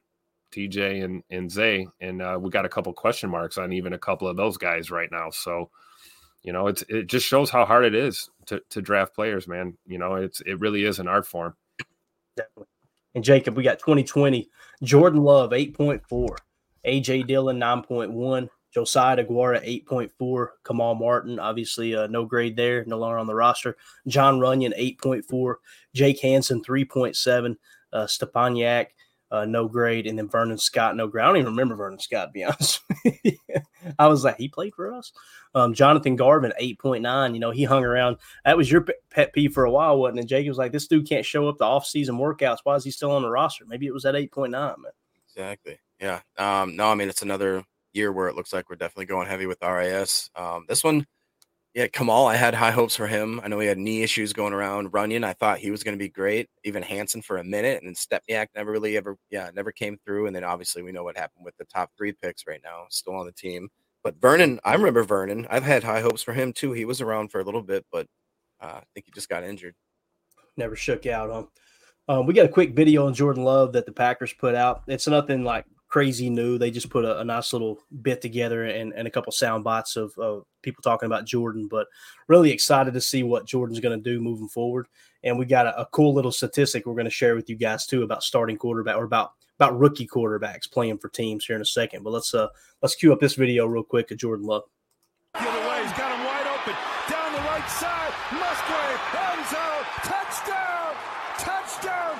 TJ, 0.53 1.03
and 1.03 1.23
and 1.29 1.51
Zay, 1.51 1.87
and 2.01 2.21
uh, 2.21 2.37
we 2.39 2.49
got 2.49 2.65
a 2.65 2.69
couple 2.69 2.93
question 2.93 3.29
marks 3.29 3.57
on 3.57 3.73
even 3.73 3.93
a 3.93 3.99
couple 3.99 4.27
of 4.27 4.37
those 4.37 4.57
guys 4.57 4.91
right 4.91 5.09
now. 5.11 5.29
So, 5.29 5.69
you 6.43 6.53
know, 6.53 6.67
it's 6.67 6.83
it 6.89 7.07
just 7.07 7.25
shows 7.25 7.49
how 7.49 7.65
hard 7.65 7.85
it 7.85 7.95
is 7.95 8.29
to 8.47 8.61
to 8.69 8.81
draft 8.81 9.15
players, 9.15 9.47
man. 9.47 9.77
You 9.87 9.97
know, 9.97 10.15
it's 10.15 10.41
it 10.41 10.59
really 10.59 10.83
is 10.83 10.99
an 10.99 11.07
art 11.07 11.25
form. 11.25 11.55
Definitely. 12.35 12.67
And 13.15 13.23
Jacob, 13.23 13.55
we 13.55 13.63
got 13.63 13.79
2020. 13.79 14.49
Jordan 14.81 15.21
Love, 15.21 15.51
8.4. 15.51 16.35
AJ 16.85 17.27
Dillon, 17.27 17.59
9.1. 17.59 18.49
Josiah 18.73 19.17
Deguara, 19.17 19.63
8.4. 19.87 20.47
Kamal 20.65 20.95
Martin, 20.95 21.39
obviously 21.39 21.95
uh, 21.95 22.07
no 22.07 22.25
grade 22.25 22.55
there, 22.55 22.83
no 22.85 22.97
longer 22.97 23.19
on 23.19 23.27
the 23.27 23.35
roster. 23.35 23.77
Jon 24.07 24.39
Runyan, 24.39 24.77
8.4. 24.99 25.55
Jake 25.93 26.19
Hanson, 26.21 26.63
3.7. 26.63 27.55
Uh, 27.91 28.07
Stepaniak, 28.07 28.87
uh, 29.29 29.45
no 29.45 29.67
grade. 29.67 30.07
And 30.07 30.17
then 30.17 30.27
Vernon 30.27 30.57
Scott, 30.57 30.95
no 30.95 31.07
grade. 31.07 31.23
I 31.23 31.27
don't 31.27 31.37
even 31.37 31.51
remember 31.51 31.75
Vernon 31.75 31.99
Scott, 31.99 32.29
to 32.29 32.31
be 32.31 32.43
honest. 32.45 32.81
I 33.99 34.07
was 34.07 34.23
like, 34.23 34.37
he 34.37 34.47
played 34.47 34.73
for 34.73 34.91
us? 34.91 35.11
Um, 35.53 35.75
Jonathan 35.75 36.15
Garvin, 36.15 36.53
8.9. 36.59 37.33
You 37.35 37.39
know, 37.39 37.51
he 37.51 37.63
hung 37.65 37.83
around. 37.83 38.17
That 38.43 38.57
was 38.57 38.71
your 38.71 38.87
pet 39.11 39.33
peeve 39.33 39.53
for 39.53 39.65
a 39.65 39.71
while, 39.71 39.99
wasn't 39.99 40.21
it? 40.21 40.25
Jake 40.25 40.47
was 40.47 40.57
like, 40.57 40.71
this 40.71 40.87
dude 40.87 41.07
can't 41.07 41.25
show 41.25 41.47
up 41.47 41.59
to 41.59 41.65
off-season 41.65 42.17
workouts. 42.17 42.59
Why 42.63 42.73
is 42.73 42.83
he 42.83 42.89
still 42.89 43.11
on 43.11 43.21
the 43.21 43.29
roster? 43.29 43.65
Maybe 43.67 43.85
it 43.85 43.93
was 43.93 44.05
at 44.05 44.15
8.9, 44.15 44.51
man. 44.51 44.91
Exactly. 45.35 45.79
Yeah. 45.99 46.21
Um, 46.37 46.75
no, 46.75 46.91
I 46.91 46.95
mean 46.95 47.09
it's 47.09 47.21
another 47.21 47.63
year 47.93 48.11
where 48.11 48.27
it 48.27 48.35
looks 48.35 48.53
like 48.53 48.69
we're 48.69 48.75
definitely 48.75 49.05
going 49.05 49.27
heavy 49.27 49.45
with 49.45 49.61
RAS. 49.61 50.29
Um, 50.35 50.65
this 50.67 50.83
one, 50.83 51.05
yeah, 51.73 51.87
Kamal, 51.87 52.27
I 52.27 52.35
had 52.35 52.53
high 52.53 52.71
hopes 52.71 52.95
for 52.95 53.07
him. 53.07 53.39
I 53.43 53.47
know 53.47 53.59
he 53.59 53.67
had 53.67 53.79
knee 53.79 54.03
issues 54.03 54.31
going 54.31 54.53
around. 54.53 54.91
Runyan, 54.91 55.23
I 55.23 55.33
thought 55.33 55.57
he 55.57 55.71
was 55.71 55.83
going 55.83 55.97
to 55.97 56.03
be 56.03 56.09
great. 56.09 56.49
Even 56.63 56.83
Hanson 56.83 57.21
for 57.21 57.37
a 57.37 57.43
minute, 57.43 57.81
and 57.81 57.87
then 57.87 57.95
Stepaniak 57.95 58.47
never 58.55 58.71
really 58.71 58.95
ever, 58.95 59.17
yeah, 59.31 59.49
never 59.55 59.71
came 59.71 59.97
through. 60.05 60.27
And 60.27 60.35
then 60.35 60.43
obviously 60.43 60.83
we 60.83 60.91
know 60.91 61.03
what 61.03 61.17
happened 61.17 61.45
with 61.45 61.57
the 61.57 61.65
top 61.65 61.89
three 61.97 62.11
picks 62.11 62.45
right 62.45 62.61
now, 62.63 62.85
still 62.89 63.15
on 63.15 63.25
the 63.25 63.31
team. 63.31 63.69
But 64.03 64.19
Vernon, 64.21 64.59
I 64.63 64.75
remember 64.75 65.03
Vernon. 65.03 65.47
I've 65.49 65.63
had 65.63 65.83
high 65.83 66.01
hopes 66.01 66.21
for 66.21 66.33
him 66.33 66.53
too. 66.53 66.73
He 66.73 66.85
was 66.85 67.01
around 67.01 67.31
for 67.31 67.39
a 67.39 67.43
little 67.43 67.63
bit, 67.63 67.85
but 67.91 68.05
uh, 68.61 68.65
I 68.65 68.83
think 68.93 69.07
he 69.07 69.11
just 69.11 69.29
got 69.29 69.43
injured. 69.43 69.73
Never 70.57 70.75
shook 70.75 71.07
out, 71.07 71.31
huh? 71.31 71.62
Um, 72.07 72.25
we 72.25 72.33
got 72.33 72.45
a 72.45 72.49
quick 72.49 72.75
video 72.75 73.07
on 73.07 73.13
Jordan 73.13 73.43
Love 73.43 73.73
that 73.73 73.85
the 73.85 73.91
Packers 73.91 74.33
put 74.33 74.55
out. 74.55 74.83
It's 74.87 75.07
nothing 75.07 75.43
like 75.43 75.65
crazy 75.87 76.29
new. 76.29 76.57
They 76.57 76.71
just 76.71 76.89
put 76.89 77.05
a, 77.05 77.19
a 77.19 77.23
nice 77.23 77.53
little 77.53 77.79
bit 78.01 78.21
together 78.21 78.65
and, 78.65 78.93
and 78.93 79.07
a 79.07 79.11
couple 79.11 79.31
sound 79.31 79.63
bites 79.63 79.95
of, 79.95 80.11
of 80.17 80.43
people 80.61 80.81
talking 80.81 81.05
about 81.05 81.25
Jordan, 81.25 81.67
but 81.69 81.87
really 82.27 82.51
excited 82.51 82.93
to 82.93 83.01
see 83.01 83.23
what 83.23 83.45
Jordan's 83.45 83.79
going 83.79 83.97
to 83.97 84.03
do 84.03 84.19
moving 84.19 84.49
forward. 84.49 84.87
And 85.23 85.39
we 85.39 85.45
got 85.45 85.67
a, 85.67 85.79
a 85.79 85.85
cool 85.85 86.13
little 86.13 86.31
statistic 86.31 86.85
we're 86.85 86.93
going 86.93 87.05
to 87.05 87.11
share 87.11 87.35
with 87.35 87.49
you 87.49 87.55
guys 87.55 87.85
too 87.85 88.03
about 88.03 88.23
starting 88.23 88.57
quarterback 88.57 88.97
or 88.97 89.05
about 89.05 89.31
about 89.59 89.77
rookie 89.77 90.07
quarterbacks 90.07 90.69
playing 90.69 90.97
for 90.97 91.09
teams 91.09 91.45
here 91.45 91.55
in 91.55 91.61
a 91.61 91.65
second. 91.65 92.03
But 92.03 92.11
let's 92.11 92.33
uh 92.33 92.47
let's 92.81 92.95
cue 92.95 93.13
up 93.13 93.19
this 93.19 93.35
video 93.35 93.65
real 93.65 93.83
quick 93.83 94.11
of 94.11 94.17
Jordan 94.17 94.45
Love. 94.45 94.63
He's 95.35 95.45
got 95.93 96.17
him 96.17 96.25
wide 96.25 96.47
open 96.47 96.73
down 97.09 97.33
the 97.33 97.39
right 97.39 97.69
side. 97.69 98.13
Musgrave, 98.31 98.99
end 99.13 99.45
zone, 99.47 99.85
touchdown, 100.03 100.95
touchdown, 101.37 102.19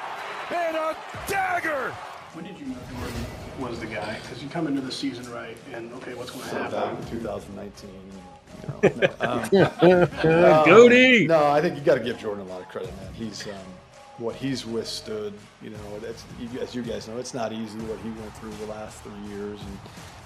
and 0.51 0.75
a 0.75 0.95
dagger. 1.27 1.91
When 2.33 2.45
did 2.45 2.59
you 2.59 2.65
know 2.67 2.77
Jordan 2.99 3.25
was 3.59 3.79
the 3.79 3.85
guy? 3.87 4.19
Because 4.21 4.42
you 4.42 4.42
come 4.53 4.67
into 4.67 4.81
the 4.81 4.91
season 4.91 5.29
right, 5.33 5.57
and 5.73 5.91
okay, 5.93 6.13
what's 6.13 6.29
going 6.29 6.47
to 6.47 6.55
happen? 6.55 7.05
2019. 7.09 7.89
You 8.83 8.89
know, 8.89 9.49
no, 9.51 10.59
um, 10.59 10.65
Goody! 10.65 11.25
No, 11.25 11.47
I 11.47 11.59
think 11.59 11.75
you 11.75 11.81
got 11.81 11.95
to 11.95 12.03
give 12.03 12.19
Jordan 12.19 12.45
a 12.45 12.49
lot 12.49 12.61
of 12.61 12.69
credit, 12.69 12.95
man. 12.97 13.11
He's 13.13 13.47
um, 13.47 13.53
what 14.19 14.35
he's 14.35 14.63
withstood. 14.63 15.33
You 15.63 15.71
know, 15.71 15.99
that's 15.99 16.23
as 16.61 16.75
you 16.75 16.83
guys 16.83 17.07
know, 17.07 17.17
it's 17.17 17.33
not 17.33 17.51
easy 17.51 17.79
what 17.79 17.97
he 17.99 18.09
went 18.11 18.37
through 18.37 18.51
the 18.63 18.67
last 18.67 19.01
three 19.01 19.35
years, 19.35 19.59
and 19.59 19.79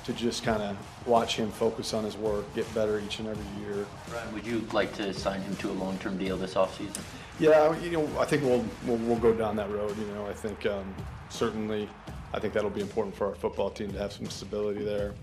to 0.04 0.14
just 0.14 0.44
kind 0.44 0.62
of 0.62 0.78
watch 1.08 1.38
him 1.38 1.50
focus 1.50 1.94
on 1.94 2.04
his 2.04 2.18
work, 2.18 2.54
get 2.54 2.72
better 2.76 3.00
each 3.00 3.20
and 3.20 3.30
every 3.30 3.66
year. 3.66 3.86
Ryan, 4.14 4.34
would 4.34 4.46
you 4.46 4.68
like 4.74 4.94
to 4.96 5.14
sign 5.14 5.42
him 5.42 5.56
to 5.58 5.70
a 5.70 5.76
long-term 5.84 6.18
deal 6.18 6.36
this 6.36 6.56
offseason? 6.56 7.02
Yeah, 7.40 7.80
you 7.80 7.92
know, 7.92 8.10
I 8.20 8.26
think 8.26 8.44
we'll 8.44 8.66
we'll, 8.86 8.98
we'll 8.98 9.20
go 9.20 9.34
down 9.34 9.56
that 9.56 9.72
road. 9.72 9.98
You 9.98 10.08
know, 10.08 10.28
I 10.28 10.34
think 10.34 10.66
um, 10.66 10.94
certainly, 11.30 11.88
I 12.34 12.40
think 12.40 12.54
that'll 12.54 12.70
be 12.70 12.82
important 12.82 13.16
for 13.16 13.28
our 13.28 13.36
football 13.36 13.70
team 13.70 13.92
to 13.92 13.98
have 13.98 14.12
some 14.12 14.30
stability 14.30 14.84
there. 14.84 15.14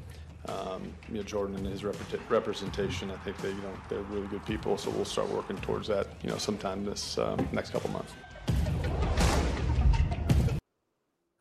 Um, 0.46 0.92
you 1.08 1.16
know, 1.16 1.22
Jordan 1.22 1.56
and 1.56 1.66
his 1.66 1.84
representation, 1.84 3.10
I 3.10 3.16
think 3.18 3.38
they, 3.38 3.48
you 3.48 3.54
know, 3.54 3.72
they're 3.88 4.02
really 4.02 4.26
good 4.26 4.44
people. 4.44 4.76
So 4.76 4.90
we'll 4.90 5.04
start 5.04 5.28
working 5.30 5.56
towards 5.58 5.88
that, 5.88 6.06
you 6.22 6.30
know, 6.30 6.36
sometime 6.36 6.84
this 6.84 7.16
um, 7.18 7.48
next 7.52 7.70
couple 7.70 7.90
months. 7.90 8.12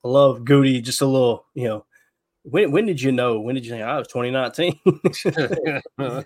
I 0.06 0.08
love 0.08 0.46
Goody. 0.46 0.82
Just 0.82 1.02
a 1.02 1.06
little, 1.06 1.46
you 1.54 1.68
know, 1.68 1.86
when 2.44 2.72
when 2.72 2.86
did 2.86 3.02
you 3.02 3.12
know? 3.12 3.40
When 3.40 3.56
did 3.56 3.66
you 3.66 3.72
think? 3.72 3.84
I 3.84 3.98
was 3.98 4.08
2019 4.10 4.80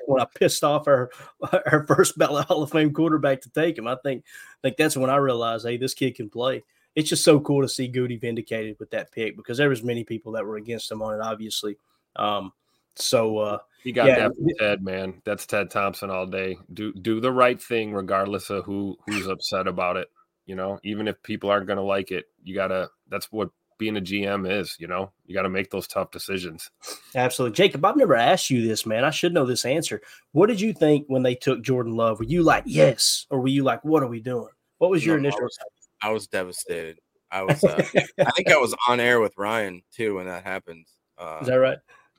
when 0.06 0.22
I 0.22 0.26
pissed 0.36 0.64
off 0.64 0.88
our 0.88 1.12
our 1.52 1.86
first 1.88 2.18
ballot 2.18 2.48
Hall 2.48 2.64
of 2.64 2.72
Fame 2.72 2.92
quarterback 2.92 3.42
to 3.42 3.50
take 3.52 3.78
him. 3.78 3.88
I 3.88 3.96
think 4.04 4.24
I 4.26 4.58
think 4.64 4.78
that's 4.78 4.98
when 4.98 5.12
I 5.12 5.18
realized, 5.18 5.66
hey, 5.68 5.78
this 5.78 5.94
kid 5.94 6.16
can 6.16 6.30
play. 6.30 6.64
It's 6.98 7.10
just 7.10 7.24
so 7.24 7.40
cool 7.40 7.62
to 7.62 7.70
see 7.70 7.88
Goody 7.88 8.18
vindicated 8.18 8.78
with 8.80 8.90
that 8.90 9.12
pick 9.12 9.38
because 9.38 9.60
there 9.60 9.70
was 9.70 9.84
many 9.84 10.04
people 10.04 10.32
that 10.32 10.44
were 10.44 10.58
against 10.58 10.92
him 10.92 11.04
on 11.04 11.14
it, 11.14 11.22
obviously. 11.22 11.78
Um, 12.16 12.52
so 12.96 13.38
uh, 13.38 13.58
he 13.84 13.92
got 13.92 14.08
yeah. 14.08 14.20
that 14.20 14.36
from 14.36 14.48
Ted, 14.58 14.84
man. 14.84 15.22
That's 15.24 15.46
Ted 15.46 15.70
Thompson 15.70 16.10
all 16.10 16.26
day. 16.26 16.58
Do 16.74 16.92
do 16.94 17.20
the 17.20 17.32
right 17.32 17.62
thing 17.62 17.94
regardless 17.94 18.50
of 18.50 18.66
who 18.66 18.98
who's 19.06 19.28
upset 19.28 19.68
about 19.68 19.98
it. 19.98 20.08
You 20.48 20.56
know, 20.56 20.80
even 20.84 21.08
if 21.08 21.22
people 21.22 21.52
aren't 21.52 21.68
going 21.68 21.78
to 21.78 21.84
like 21.84 22.10
it, 22.10 22.26
you 22.44 22.56
gotta. 22.56 22.90
That's 23.10 23.32
what 23.32 23.52
being 23.78 23.98
a 23.98 24.02
GM 24.02 24.50
is, 24.50 24.76
you 24.80 24.88
know, 24.88 25.12
you 25.28 25.36
got 25.36 25.44
to 25.44 25.50
make 25.50 25.70
those 25.70 25.88
tough 25.88 26.10
decisions. 26.10 26.72
Absolutely. 27.14 27.56
Jacob, 27.56 27.86
I've 27.86 27.96
never 27.96 28.16
asked 28.16 28.50
you 28.50 28.68
this, 28.68 28.86
man. 28.86 29.04
I 29.04 29.12
should 29.12 29.36
know 29.36 29.46
this 29.46 29.66
answer. 29.66 30.02
What 30.32 30.48
did 30.48 30.60
you 30.60 30.74
think 30.74 31.06
when 31.08 31.24
they 31.24 31.36
took 31.36 31.62
Jordan 31.62 31.96
Love? 31.96 32.20
Were 32.20 32.26
you 32.26 32.44
like, 32.44 32.64
yes, 32.66 33.28
or 33.30 33.40
were 33.40 33.48
you 33.48 33.64
like, 33.64 33.84
what 33.84 34.04
are 34.04 34.08
we 34.08 34.20
doing? 34.20 34.50
What 34.80 34.90
was 34.90 35.06
your 35.06 35.18
no, 35.18 35.28
initial? 35.28 35.42
I 35.42 35.44
was, 35.44 35.58
I 36.02 36.12
was, 36.12 36.28
devastated. 36.28 37.00
I 37.32 37.44
was, 37.44 37.64
uh, 37.64 37.84
I 38.20 38.32
think 38.32 38.52
I 38.52 38.58
was 38.58 38.76
on 38.88 39.00
air 39.00 39.20
with 39.20 39.38
Ryan 39.38 39.82
too 39.94 40.16
when 40.16 40.28
that 40.28 40.44
happened. 40.44 40.86
Uh, 41.18 41.40
is 41.42 41.48
that 41.48 41.56
right? 41.56 41.78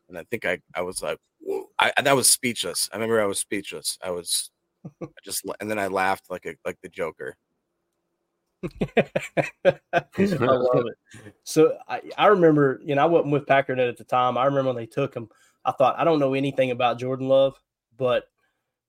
And 0.09 0.19
I 0.19 0.25
think 0.31 0.45
I, 0.45 0.59
I 0.75 0.83
was 0.83 1.03
like, 1.03 1.19
I, 1.79 1.93
that 2.03 2.17
was 2.17 2.31
speechless. 2.31 2.89
I 2.93 2.97
remember 2.97 3.21
I 3.23 3.27
was 3.27 3.39
speechless. 3.39 3.99
I 4.03 4.11
was 4.11 4.51
I 5.03 5.07
just, 5.25 5.45
and 5.61 5.71
then 5.71 5.79
I 5.79 5.89
laughed 5.89 6.31
like 6.31 6.47
a, 6.47 6.55
like 6.65 6.79
the 6.83 6.89
Joker. 6.89 7.37
I 8.65 9.79
love 10.17 10.85
it. 10.87 10.97
So 11.45 11.77
I, 11.87 12.03
I 12.17 12.27
remember, 12.27 12.81
you 12.85 12.95
know, 12.95 13.03
I 13.03 13.07
wasn't 13.07 13.33
with 13.33 13.47
Packard 13.47 13.79
at 13.79 13.97
the 13.97 14.05
time. 14.05 14.37
I 14.37 14.47
remember 14.47 14.69
when 14.69 14.77
they 14.77 14.87
took 14.87 15.15
him, 15.15 15.29
I 15.65 15.73
thought, 15.73 15.99
I 15.99 16.05
don't 16.05 16.19
know 16.19 16.35
anything 16.35 16.71
about 16.71 16.99
Jordan 16.99 17.29
Love, 17.29 17.61
but 17.97 18.25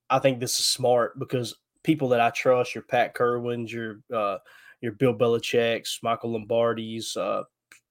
I 0.09 0.19
think 0.19 0.39
this 0.39 0.57
is 0.59 0.65
smart 0.65 1.19
because 1.19 1.55
people 1.83 2.09
that 2.09 2.21
I 2.21 2.29
trust, 2.31 2.73
your 2.73 2.83
Pat 2.83 3.15
Kirwans, 3.15 3.71
your 3.71 3.99
uh, 4.13 4.39
your 4.81 4.93
Bill 4.93 5.13
Belichick's, 5.13 5.99
Michael 6.01 6.33
Lombardi's, 6.33 7.15
uh, 7.17 7.43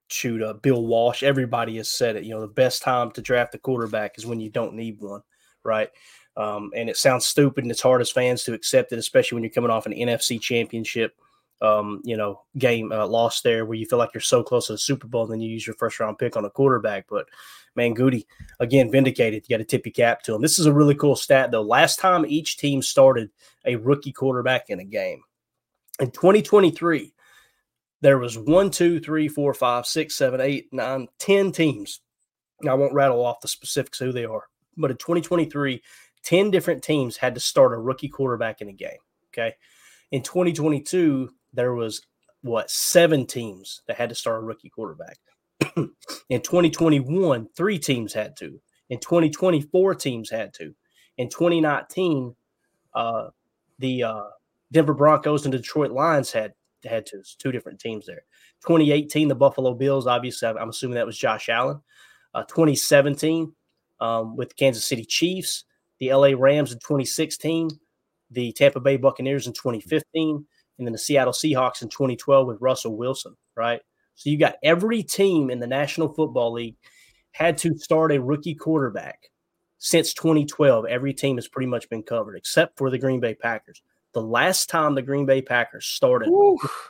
shoot, 0.09 0.41
uh, 0.41 0.53
Bill 0.53 0.85
Walsh, 0.85 1.23
everybody 1.23 1.77
has 1.77 1.91
said 1.91 2.15
it. 2.15 2.23
You 2.23 2.31
know, 2.31 2.41
the 2.41 2.47
best 2.47 2.81
time 2.81 3.11
to 3.11 3.21
draft 3.21 3.55
a 3.55 3.59
quarterback 3.59 4.17
is 4.17 4.25
when 4.25 4.39
you 4.39 4.49
don't 4.49 4.73
need 4.73 4.99
one, 4.99 5.21
right? 5.63 5.89
Um, 6.37 6.71
and 6.75 6.89
it 6.89 6.97
sounds 6.97 7.27
stupid 7.27 7.63
and 7.63 7.71
it's 7.71 7.81
hard 7.81 8.01
as 8.01 8.11
fans 8.11 8.43
to 8.43 8.53
accept 8.53 8.91
it, 8.91 8.99
especially 8.99 9.35
when 9.35 9.43
you're 9.43 9.51
coming 9.51 9.71
off 9.71 9.85
an 9.85 9.93
NFC 9.93 10.39
championship– 10.39 11.13
um, 11.61 12.01
you 12.03 12.15
know, 12.15 12.41
game 12.57 12.91
uh, 12.91 13.05
lost 13.05 13.43
there 13.43 13.65
where 13.65 13.77
you 13.77 13.85
feel 13.85 13.99
like 13.99 14.13
you're 14.13 14.21
so 14.21 14.43
close 14.43 14.67
to 14.67 14.73
the 14.73 14.77
Super 14.77 15.07
Bowl, 15.07 15.23
and 15.23 15.33
then 15.33 15.41
you 15.41 15.49
use 15.49 15.67
your 15.67 15.75
first 15.75 15.99
round 15.99 16.17
pick 16.17 16.37
on 16.37 16.45
a 16.45 16.49
quarterback. 16.49 17.05
But 17.09 17.27
man, 17.75 17.93
Goody 17.93 18.25
again 18.59 18.91
vindicated. 18.91 19.43
You 19.47 19.57
got 19.57 19.61
to 19.61 19.65
tip 19.65 19.85
your 19.85 19.93
cap 19.93 20.23
to 20.23 20.35
him. 20.35 20.41
This 20.41 20.59
is 20.59 20.65
a 20.65 20.73
really 20.73 20.95
cool 20.95 21.15
stat 21.15 21.51
though. 21.51 21.61
Last 21.61 21.99
time 21.99 22.25
each 22.25 22.57
team 22.57 22.81
started 22.81 23.29
a 23.65 23.75
rookie 23.75 24.13
quarterback 24.13 24.69
in 24.69 24.79
a 24.79 24.85
game 24.85 25.21
in 25.99 26.11
2023, 26.11 27.13
there 28.01 28.17
was 28.17 28.37
one, 28.37 28.71
two, 28.71 28.99
three, 28.99 29.27
four, 29.27 29.53
five, 29.53 29.85
six, 29.85 30.15
seven, 30.15 30.41
eight, 30.41 30.67
nine, 30.71 31.07
ten 31.17 31.51
teams. 31.51 32.01
Now, 32.61 32.71
I 32.71 32.75
won't 32.75 32.93
rattle 32.93 33.23
off 33.23 33.41
the 33.41 33.47
specifics 33.47 33.99
who 33.99 34.11
they 34.11 34.25
are, 34.25 34.47
but 34.77 34.91
in 34.91 34.97
2023, 34.97 35.81
10 36.23 36.51
different 36.51 36.83
teams 36.83 37.17
had 37.17 37.33
to 37.35 37.39
start 37.39 37.73
a 37.73 37.77
rookie 37.77 38.09
quarterback 38.09 38.61
in 38.61 38.69
a 38.69 38.73
game. 38.73 38.97
Okay. 39.29 39.55
In 40.11 40.21
2022, 40.23 41.29
there 41.53 41.73
was 41.73 42.01
what 42.41 42.69
seven 42.69 43.25
teams 43.25 43.81
that 43.87 43.97
had 43.97 44.09
to 44.09 44.15
start 44.15 44.41
a 44.41 44.45
rookie 44.45 44.69
quarterback. 44.69 45.17
in 46.29 46.41
2021, 46.41 47.47
three 47.55 47.79
teams 47.79 48.13
had 48.13 48.35
to. 48.37 48.59
In 48.89 48.99
2024, 48.99 49.95
teams 49.95 50.29
had 50.29 50.53
to. 50.55 50.73
In 51.17 51.29
2019, 51.29 52.35
uh, 52.93 53.29
the 53.77 54.03
uh, 54.03 54.23
Denver 54.71 54.93
Broncos 54.93 55.45
and 55.45 55.51
Detroit 55.51 55.91
Lions 55.91 56.31
had 56.31 56.53
had 56.85 57.05
to. 57.07 57.21
Two 57.37 57.51
different 57.51 57.79
teams 57.79 58.05
there. 58.05 58.23
2018, 58.65 59.27
the 59.27 59.35
Buffalo 59.35 59.73
Bills. 59.73 60.07
Obviously, 60.07 60.47
I'm 60.47 60.69
assuming 60.69 60.95
that 60.95 61.05
was 61.05 61.17
Josh 61.17 61.49
Allen. 61.49 61.81
Uh, 62.33 62.43
2017, 62.43 63.51
um, 63.99 64.35
with 64.35 64.55
Kansas 64.55 64.85
City 64.85 65.05
Chiefs. 65.05 65.65
The 65.99 66.13
LA 66.13 66.31
Rams 66.37 66.71
in 66.71 66.79
2016. 66.79 67.69
The 68.31 68.51
Tampa 68.53 68.79
Bay 68.79 68.95
Buccaneers 68.97 69.47
in 69.47 69.53
2015 69.53 70.45
and 70.79 70.87
then 70.87 70.93
the 70.93 70.97
Seattle 70.97 71.33
Seahawks 71.33 71.81
in 71.81 71.89
2012 71.89 72.47
with 72.47 72.61
Russell 72.61 72.97
Wilson, 72.97 73.35
right? 73.55 73.81
So 74.15 74.29
you 74.29 74.39
got 74.39 74.55
every 74.63 75.03
team 75.03 75.49
in 75.49 75.59
the 75.59 75.67
National 75.67 76.11
Football 76.13 76.53
League 76.53 76.77
had 77.31 77.57
to 77.59 77.77
start 77.77 78.11
a 78.11 78.21
rookie 78.21 78.55
quarterback 78.55 79.19
since 79.77 80.13
2012. 80.13 80.85
Every 80.85 81.13
team 81.13 81.37
has 81.37 81.47
pretty 81.47 81.67
much 81.67 81.89
been 81.89 82.01
covered 82.01 82.35
except 82.35 82.77
for 82.77 82.89
the 82.89 82.97
Green 82.97 83.19
Bay 83.19 83.35
Packers. 83.35 83.81
The 84.13 84.21
last 84.21 84.69
time 84.69 84.95
the 84.95 85.01
Green 85.01 85.25
Bay 85.25 85.41
Packers 85.41 85.85
started 85.85 86.29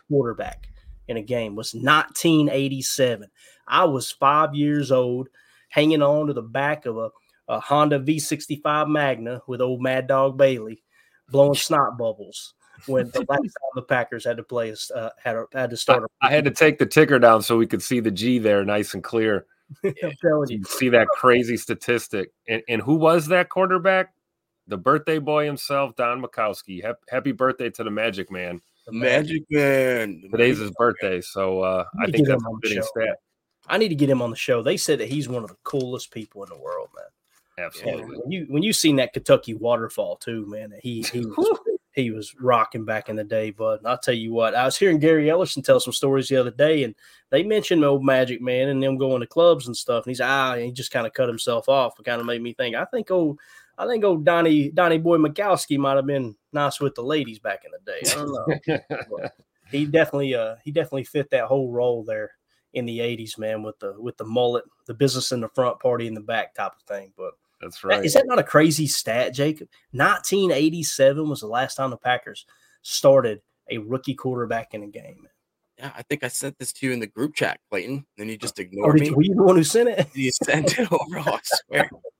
quarterback 0.07 0.69
in 1.07 1.17
a 1.17 1.21
game 1.21 1.55
was 1.55 1.73
1987. 1.73 3.29
I 3.67 3.83
was 3.83 4.11
five 4.11 4.55
years 4.55 4.91
old, 4.91 5.27
hanging 5.69 6.01
on 6.01 6.27
to 6.27 6.33
the 6.33 6.41
back 6.41 6.85
of 6.85 6.97
a, 6.97 7.09
a 7.47 7.59
Honda 7.59 7.99
V65 7.99 8.89
Magna 8.89 9.41
with 9.47 9.61
old 9.61 9.81
Mad 9.81 10.07
Dog 10.07 10.37
Bailey, 10.37 10.83
blowing 11.29 11.53
snot 11.55 11.97
bubbles 11.97 12.53
when 12.85 13.09
the 13.09 13.25
last 13.27 13.41
time 13.41 13.71
the 13.75 13.81
Packers 13.81 14.23
had 14.23 14.37
to 14.37 14.43
play 14.43 14.73
uh, 14.95 15.09
had 15.21 15.35
a, 15.35 15.45
had 15.53 15.69
to 15.69 15.77
start. 15.77 16.09
I, 16.21 16.27
I, 16.27 16.31
had 16.31 16.45
to 16.45 16.51
take 16.51 16.77
the 16.77 16.85
ticker 16.85 17.19
down 17.19 17.41
so 17.41 17.57
we 17.57 17.67
could 17.67 17.81
see 17.81 17.99
the 17.99 18.11
G 18.11 18.39
there, 18.39 18.63
nice 18.63 18.93
and 18.93 19.03
clear. 19.03 19.45
I'm 19.83 19.93
telling 20.21 20.49
you, 20.49 20.63
see 20.63 20.89
that 20.89 21.07
crazy 21.09 21.57
statistic. 21.57 22.31
And, 22.47 22.63
and 22.67 22.81
who 22.81 22.95
was 22.95 23.27
that 23.27 23.49
quarterback? 23.49 24.13
The 24.69 24.77
birthday 24.77 25.17
boy 25.17 25.47
himself, 25.47 25.95
Don 25.95 26.21
Majkowski. 26.21 26.83
Happy 27.09 27.31
birthday 27.31 27.71
to 27.71 27.83
the 27.83 27.89
Magic 27.89 28.29
Man. 28.29 28.61
The 28.85 28.91
Magic 28.93 29.43
Man. 29.49 30.21
Today's 30.29 30.59
his 30.59 30.69
birthday, 30.77 31.21
so 31.21 31.61
uh, 31.61 31.85
I 31.99 32.11
think 32.11 32.27
that's 32.27 32.43
a 32.43 32.49
fitting 32.61 32.83
stat. 32.83 33.17
I 33.67 33.79
need 33.79 33.89
to 33.89 33.95
get 33.95 34.11
him 34.11 34.21
on 34.21 34.29
the 34.29 34.35
show. 34.35 34.61
They 34.61 34.77
said 34.77 34.99
that 34.99 35.09
he's 35.09 35.27
one 35.27 35.41
of 35.41 35.49
the 35.49 35.57
coolest 35.63 36.11
people 36.11 36.43
in 36.43 36.49
the 36.49 36.57
world, 36.57 36.89
man. 36.95 37.65
Absolutely. 37.65 38.01
And 38.01 38.09
when 38.09 38.31
you 38.31 38.45
when 38.47 38.63
you 38.63 38.71
seen 38.71 38.97
that 38.97 39.13
Kentucky 39.13 39.55
waterfall 39.55 40.17
too, 40.17 40.45
man, 40.45 40.71
he 40.83 41.01
he 41.11 41.25
was, 41.37 41.59
he 41.93 42.11
was 42.11 42.35
rocking 42.39 42.85
back 42.85 43.09
in 43.09 43.15
the 43.15 43.23
day. 43.23 43.49
But 43.49 43.83
I'll 43.87 43.97
tell 43.97 44.13
you 44.13 44.33
what, 44.33 44.53
I 44.53 44.65
was 44.65 44.77
hearing 44.77 44.99
Gary 44.99 45.25
Ellerson 45.25 45.63
tell 45.63 45.79
some 45.79 45.93
stories 45.93 46.27
the 46.27 46.37
other 46.37 46.51
day, 46.51 46.83
and 46.83 46.93
they 47.31 47.41
mentioned 47.41 47.83
old 47.83 48.05
Magic 48.05 48.39
Man 48.39 48.69
and 48.69 48.83
them 48.83 48.97
going 48.97 49.21
to 49.21 49.27
clubs 49.27 49.65
and 49.65 49.75
stuff. 49.75 50.05
And 50.05 50.11
he's 50.11 50.21
ah, 50.21 50.53
and 50.53 50.63
he 50.65 50.71
just 50.71 50.91
kind 50.91 51.07
of 51.07 51.13
cut 51.13 51.27
himself 51.27 51.67
off. 51.67 51.99
It 51.99 52.05
kind 52.05 52.21
of 52.21 52.27
made 52.27 52.41
me 52.43 52.53
think. 52.53 52.75
I 52.75 52.85
think 52.85 53.09
old 53.09 53.39
I 53.79 53.87
think 53.87 54.03
old 54.03 54.25
Donnie 54.25 54.69
Donnie 54.69 54.97
Boy 54.97 55.17
Majkowski 55.17 55.77
might 55.77 55.95
have 55.95 56.05
been 56.05 56.35
nice 56.53 56.79
with 56.79 56.95
the 56.95 57.01
ladies 57.01 57.39
back 57.39 57.63
in 57.65 57.71
the 57.71 57.91
day. 57.91 58.01
I 58.11 58.15
don't 58.15 58.67
know. 58.67 58.79
But 59.09 59.33
he 59.71 59.85
definitely 59.85 60.35
uh 60.35 60.55
he 60.63 60.71
definitely 60.71 61.05
fit 61.05 61.29
that 61.31 61.45
whole 61.45 61.71
role 61.71 62.03
there 62.03 62.31
in 62.73 62.85
the 62.85 62.99
80s 62.99 63.37
man 63.37 63.63
with 63.63 63.79
the 63.79 63.95
with 63.99 64.17
the 64.17 64.25
mullet 64.25 64.63
the 64.85 64.93
business 64.93 65.31
in 65.31 65.41
the 65.41 65.49
front 65.49 65.79
party 65.79 66.07
in 66.07 66.13
the 66.13 66.21
back 66.21 66.53
type 66.53 66.73
of 66.73 66.81
thing 66.83 67.11
but 67.17 67.31
that's 67.61 67.83
right 67.83 68.05
is 68.05 68.13
that 68.13 68.27
not 68.27 68.37
a 68.37 68.43
crazy 68.43 68.85
stat 68.85 69.33
jacob 69.33 69.67
1987 69.91 71.27
was 71.27 71.39
the 71.39 71.47
last 71.47 71.75
time 71.75 71.89
the 71.89 71.97
packers 71.97 72.45
started 72.83 73.41
a 73.71 73.79
rookie 73.79 74.13
quarterback 74.13 74.73
in 74.73 74.83
a 74.83 74.87
game 74.87 75.27
Yeah, 75.79 75.91
I 75.95 76.03
think 76.03 76.23
I 76.23 76.27
sent 76.27 76.59
this 76.59 76.73
to 76.73 76.87
you 76.87 76.93
in 76.93 76.99
the 76.99 77.07
group 77.07 77.35
chat, 77.35 77.59
Clayton. 77.69 78.05
Then 78.17 78.29
you 78.29 78.37
just 78.37 78.59
or 78.59 78.63
ignored 78.63 78.97
did 78.97 79.01
me. 79.01 79.07
you, 79.09 79.15
were 79.15 79.23
you 79.23 79.35
the 79.35 79.43
one 79.43 79.55
who 79.55 79.63
sent 79.63 79.89
it 79.89 80.07
You 80.13 80.31
sent 80.43 80.77
it 80.77 80.91
over. 80.91 81.19
I 81.19 81.39
swear. 81.43 81.89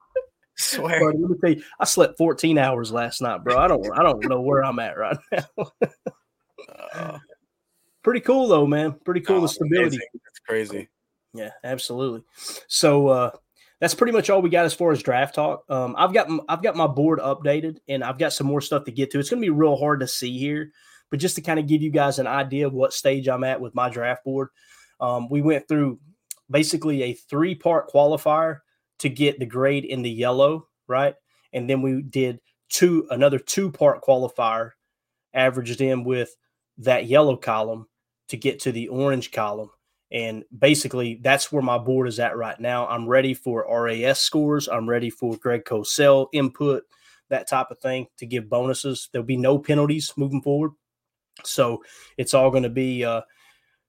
swear. 0.59 0.99
Bro, 0.99 1.13
let 1.19 1.29
me 1.31 1.37
tell 1.41 1.49
you, 1.51 1.63
I 1.79 1.85
slept 1.85 2.17
14 2.17 2.57
hours 2.57 2.91
last 2.91 3.21
night, 3.21 3.43
bro. 3.43 3.57
I 3.57 3.67
don't 3.67 3.85
I 3.97 4.03
don't 4.03 4.23
know 4.25 4.41
where 4.41 4.63
I'm 4.63 4.79
at 4.79 4.97
right 4.97 5.17
now. 5.31 7.19
Pretty 8.03 8.21
cool 8.21 8.47
though, 8.47 8.67
man. 8.67 8.93
Pretty 9.03 9.21
cool 9.21 9.37
Oh, 9.37 9.41
the 9.41 9.47
stability. 9.47 9.99
That's 10.13 10.39
crazy. 10.47 10.89
Yeah, 11.33 11.51
absolutely. 11.63 12.23
So 12.67 13.07
uh 13.07 13.31
that's 13.79 13.95
pretty 13.95 14.11
much 14.11 14.29
all 14.29 14.41
we 14.41 14.49
got 14.49 14.65
as 14.65 14.73
far 14.73 14.91
as 14.91 15.01
draft 15.01 15.35
talk. 15.35 15.63
Um, 15.69 15.95
I've 15.97 16.13
got 16.13 16.27
I've 16.49 16.61
got 16.61 16.75
my 16.75 16.87
board 16.87 17.19
updated, 17.19 17.77
and 17.87 18.03
I've 18.03 18.17
got 18.17 18.33
some 18.33 18.47
more 18.47 18.61
stuff 18.61 18.83
to 18.85 18.91
get 18.91 19.11
to. 19.11 19.19
It's 19.19 19.29
going 19.29 19.41
to 19.41 19.45
be 19.45 19.49
real 19.49 19.77
hard 19.77 20.01
to 20.01 20.07
see 20.07 20.37
here, 20.37 20.71
but 21.09 21.19
just 21.19 21.35
to 21.35 21.41
kind 21.41 21.59
of 21.59 21.67
give 21.67 21.81
you 21.81 21.89
guys 21.89 22.19
an 22.19 22.27
idea 22.27 22.67
of 22.67 22.73
what 22.73 22.93
stage 22.93 23.29
I'm 23.29 23.45
at 23.45 23.61
with 23.61 23.73
my 23.75 23.89
draft 23.89 24.25
board, 24.25 24.49
um, 24.99 25.29
we 25.29 25.41
went 25.41 25.67
through 25.67 25.97
basically 26.51 27.03
a 27.03 27.13
three 27.13 27.55
part 27.55 27.89
qualifier 27.89 28.59
to 28.99 29.09
get 29.09 29.39
the 29.39 29.45
grade 29.45 29.85
in 29.85 30.01
the 30.01 30.09
yellow, 30.09 30.67
right? 30.87 31.15
And 31.53 31.69
then 31.69 31.81
we 31.81 32.01
did 32.01 32.39
two 32.69 33.07
another 33.09 33.39
two 33.39 33.71
part 33.71 34.01
qualifier, 34.01 34.71
averaged 35.33 35.81
in 35.81 36.03
with 36.03 36.35
that 36.77 37.05
yellow 37.07 37.35
column 37.35 37.87
to 38.29 38.37
get 38.37 38.59
to 38.61 38.71
the 38.71 38.87
orange 38.87 39.31
column. 39.31 39.69
And 40.11 40.43
basically, 40.57 41.19
that's 41.21 41.51
where 41.51 41.61
my 41.61 41.77
board 41.77 42.07
is 42.07 42.19
at 42.19 42.35
right 42.35 42.59
now. 42.59 42.87
I'm 42.87 43.07
ready 43.07 43.33
for 43.33 43.65
RAS 43.69 44.19
scores. 44.19 44.67
I'm 44.67 44.89
ready 44.89 45.09
for 45.09 45.37
Greg 45.37 45.65
Cosell 45.65 46.27
input, 46.33 46.83
that 47.29 47.47
type 47.47 47.67
of 47.69 47.79
thing 47.79 48.07
to 48.17 48.25
give 48.25 48.49
bonuses. 48.49 49.09
There'll 49.11 49.25
be 49.25 49.37
no 49.37 49.59
penalties 49.59 50.11
moving 50.17 50.41
forward. 50.41 50.71
So 51.43 51.83
it's 52.17 52.33
all 52.33 52.49
going 52.49 52.63
to 52.63 52.69
be 52.69 53.05
uh, 53.05 53.21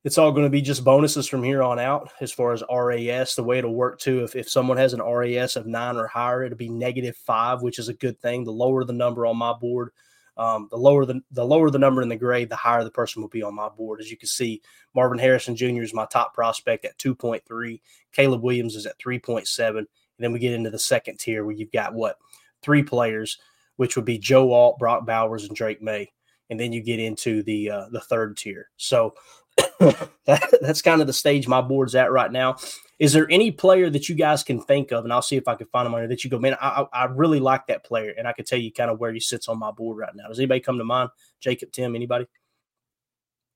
it's 0.02 0.16
all 0.16 0.32
going 0.32 0.46
to 0.46 0.50
be 0.50 0.62
just 0.62 0.82
bonuses 0.82 1.28
from 1.28 1.42
here 1.42 1.62
on 1.62 1.78
out 1.78 2.10
as 2.20 2.32
far 2.32 2.52
as 2.52 2.62
RAS. 2.70 3.34
The 3.34 3.44
way 3.44 3.58
it'll 3.58 3.74
work 3.74 3.98
too, 3.98 4.24
if, 4.24 4.34
if 4.34 4.48
someone 4.48 4.78
has 4.78 4.94
an 4.94 5.02
RAS 5.02 5.56
of 5.56 5.66
nine 5.66 5.96
or 5.96 6.06
higher, 6.06 6.42
it'll 6.42 6.56
be 6.56 6.70
negative 6.70 7.16
five, 7.16 7.60
which 7.60 7.78
is 7.78 7.88
a 7.88 7.94
good 7.94 8.18
thing. 8.20 8.44
The 8.44 8.50
lower 8.50 8.84
the 8.84 8.94
number 8.94 9.26
on 9.26 9.36
my 9.36 9.52
board, 9.52 9.90
um, 10.38 10.68
the 10.70 10.78
lower 10.78 11.04
the 11.04 11.20
the 11.32 11.44
lower 11.44 11.70
the 11.70 11.78
number 11.78 12.00
in 12.00 12.08
the 12.08 12.16
grade, 12.16 12.48
the 12.48 12.56
higher 12.56 12.82
the 12.82 12.90
person 12.90 13.20
will 13.20 13.28
be 13.28 13.42
on 13.42 13.54
my 13.54 13.68
board. 13.68 14.00
As 14.00 14.10
you 14.10 14.16
can 14.16 14.28
see, 14.28 14.62
Marvin 14.94 15.18
Harrison 15.18 15.54
Jr. 15.54 15.82
is 15.82 15.92
my 15.92 16.06
top 16.06 16.32
prospect 16.32 16.86
at 16.86 16.96
2.3. 16.98 17.80
Caleb 18.12 18.42
Williams 18.42 18.76
is 18.76 18.86
at 18.86 18.98
3.7. 18.98 19.78
And 19.78 19.86
then 20.18 20.32
we 20.32 20.38
get 20.38 20.52
into 20.52 20.70
the 20.70 20.78
second 20.78 21.18
tier 21.18 21.44
where 21.44 21.54
you've 21.54 21.72
got 21.72 21.94
what 21.94 22.16
three 22.62 22.82
players, 22.82 23.38
which 23.76 23.96
would 23.96 24.04
be 24.04 24.18
Joe 24.18 24.52
Alt, 24.52 24.78
Brock 24.78 25.06
Bowers, 25.06 25.44
and 25.44 25.56
Drake 25.56 25.82
Maye. 25.82 26.10
And 26.48 26.58
then 26.58 26.72
you 26.72 26.82
get 26.82 26.98
into 26.98 27.42
the 27.42 27.70
uh, 27.70 27.84
the 27.90 28.00
third 28.00 28.36
tier. 28.36 28.70
So 28.76 29.14
that, 30.26 30.58
that's 30.60 30.82
kind 30.82 31.00
of 31.00 31.06
the 31.06 31.12
stage 31.12 31.48
my 31.48 31.60
board's 31.60 31.94
at 31.94 32.12
right 32.12 32.30
now. 32.30 32.56
Is 32.98 33.12
there 33.12 33.26
any 33.30 33.50
player 33.50 33.88
that 33.88 34.08
you 34.08 34.14
guys 34.14 34.42
can 34.42 34.60
think 34.60 34.92
of, 34.92 35.04
and 35.04 35.12
I'll 35.12 35.22
see 35.22 35.36
if 35.36 35.48
I 35.48 35.54
can 35.54 35.66
find 35.68 35.86
him 35.86 35.94
on 35.94 36.00
here 36.00 36.08
that 36.08 36.22
you 36.22 36.30
go, 36.30 36.38
man, 36.38 36.56
I, 36.60 36.86
I 36.92 37.02
I 37.02 37.04
really 37.06 37.40
like 37.40 37.66
that 37.68 37.84
player, 37.84 38.12
and 38.16 38.28
I 38.28 38.32
can 38.32 38.44
tell 38.44 38.58
you 38.58 38.70
kind 38.72 38.90
of 38.90 39.00
where 39.00 39.12
he 39.12 39.20
sits 39.20 39.48
on 39.48 39.58
my 39.58 39.70
board 39.70 39.96
right 39.96 40.14
now. 40.14 40.28
Does 40.28 40.38
anybody 40.38 40.60
come 40.60 40.78
to 40.78 40.84
mind? 40.84 41.10
Jacob, 41.40 41.72
Tim, 41.72 41.94
anybody? 41.94 42.26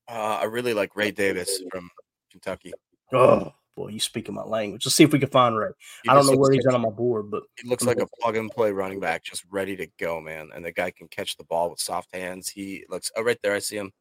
Uh, 0.09 0.39
I 0.41 0.45
really 0.45 0.75
like 0.75 0.97
Ray 0.97 1.11
Davis 1.11 1.63
from 1.71 1.91
Kentucky. 2.31 2.73
Oh 3.13 3.53
boy, 3.77 3.89
you 3.89 4.01
speaking 4.01 4.35
my 4.35 4.43
language. 4.43 4.87
Let's 4.87 4.97
see 4.97 5.05
if 5.05 5.13
we 5.13 5.19
can 5.19 5.31
find 5.31 5.57
Ray. 5.57 5.71
He 6.03 6.11
I 6.11 6.15
don't 6.15 6.27
know 6.27 6.37
where 6.37 6.53
he's 6.53 6.67
at 6.67 6.75
on 6.75 6.83
my 6.83 6.91
board, 6.91 7.31
but 7.31 7.43
He 7.61 7.69
looks 7.69 7.85
like 7.85 7.99
a 7.99 8.07
plug 8.21 8.37
and 8.37 8.51
play 8.51 8.73
running 8.73 9.01
back, 9.01 9.25
just 9.25 9.45
ready 9.51 9.77
to 9.77 9.87
go, 9.99 10.21
man. 10.21 10.51
And 10.55 10.65
the 10.65 10.73
guy 10.73 10.91
can 10.91 11.09
catch 11.09 11.37
the 11.37 11.45
ball 11.45 11.71
with 11.71 11.81
soft 11.81 12.15
hands. 12.15 12.49
He 12.49 12.85
looks 12.89 13.11
oh 13.17 13.23
right 13.23 13.39
there. 13.43 13.55
I 13.55 13.59
see 13.59 13.77
him. 13.77 13.93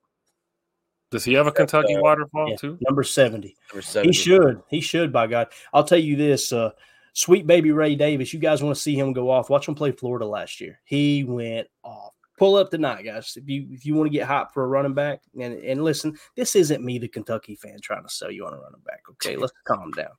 Does 1.13 1.23
he 1.23 1.33
have 1.33 1.45
a 1.45 1.51
Kentucky 1.51 1.95
uh, 1.95 2.01
waterfall 2.01 2.49
yeah, 2.49 2.55
too? 2.55 2.75
number 2.81 3.03
seventy. 3.03 3.55
Number 3.71 3.83
70. 3.83 4.09
He 4.09 4.13
should. 4.13 4.63
He 4.67 4.81
should. 4.81 5.13
By 5.13 5.27
God, 5.27 5.49
I'll 5.71 5.83
tell 5.83 5.99
you 5.99 6.15
this. 6.15 6.51
Uh, 6.51 6.71
sweet 7.13 7.45
baby 7.45 7.71
Ray 7.71 7.93
Davis. 7.93 8.33
You 8.33 8.39
guys 8.39 8.63
want 8.63 8.75
to 8.75 8.81
see 8.81 8.95
him 8.95 9.13
go 9.13 9.29
off? 9.29 9.51
Watch 9.51 9.67
him 9.67 9.75
play 9.75 9.91
Florida 9.91 10.25
last 10.25 10.59
year. 10.59 10.79
He 10.85 11.23
went 11.23 11.67
off. 11.83 12.13
Pull 12.39 12.55
up 12.55 12.71
tonight, 12.71 13.03
guys. 13.03 13.37
If 13.37 13.47
you 13.47 13.67
if 13.69 13.85
you 13.85 13.93
want 13.93 14.11
to 14.11 14.17
get 14.17 14.27
hot 14.27 14.51
for 14.55 14.63
a 14.63 14.67
running 14.67 14.95
back, 14.95 15.21
and 15.39 15.53
and 15.53 15.83
listen, 15.83 16.17
this 16.35 16.55
isn't 16.55 16.83
me, 16.83 16.97
the 16.97 17.07
Kentucky 17.07 17.55
fan, 17.55 17.77
trying 17.79 18.01
to 18.01 18.09
sell 18.09 18.31
you 18.31 18.47
on 18.47 18.53
a 18.53 18.57
running 18.57 18.81
back. 18.83 19.01
Okay, 19.11 19.35
let's 19.37 19.53
calm 19.65 19.91
down. 19.91 20.09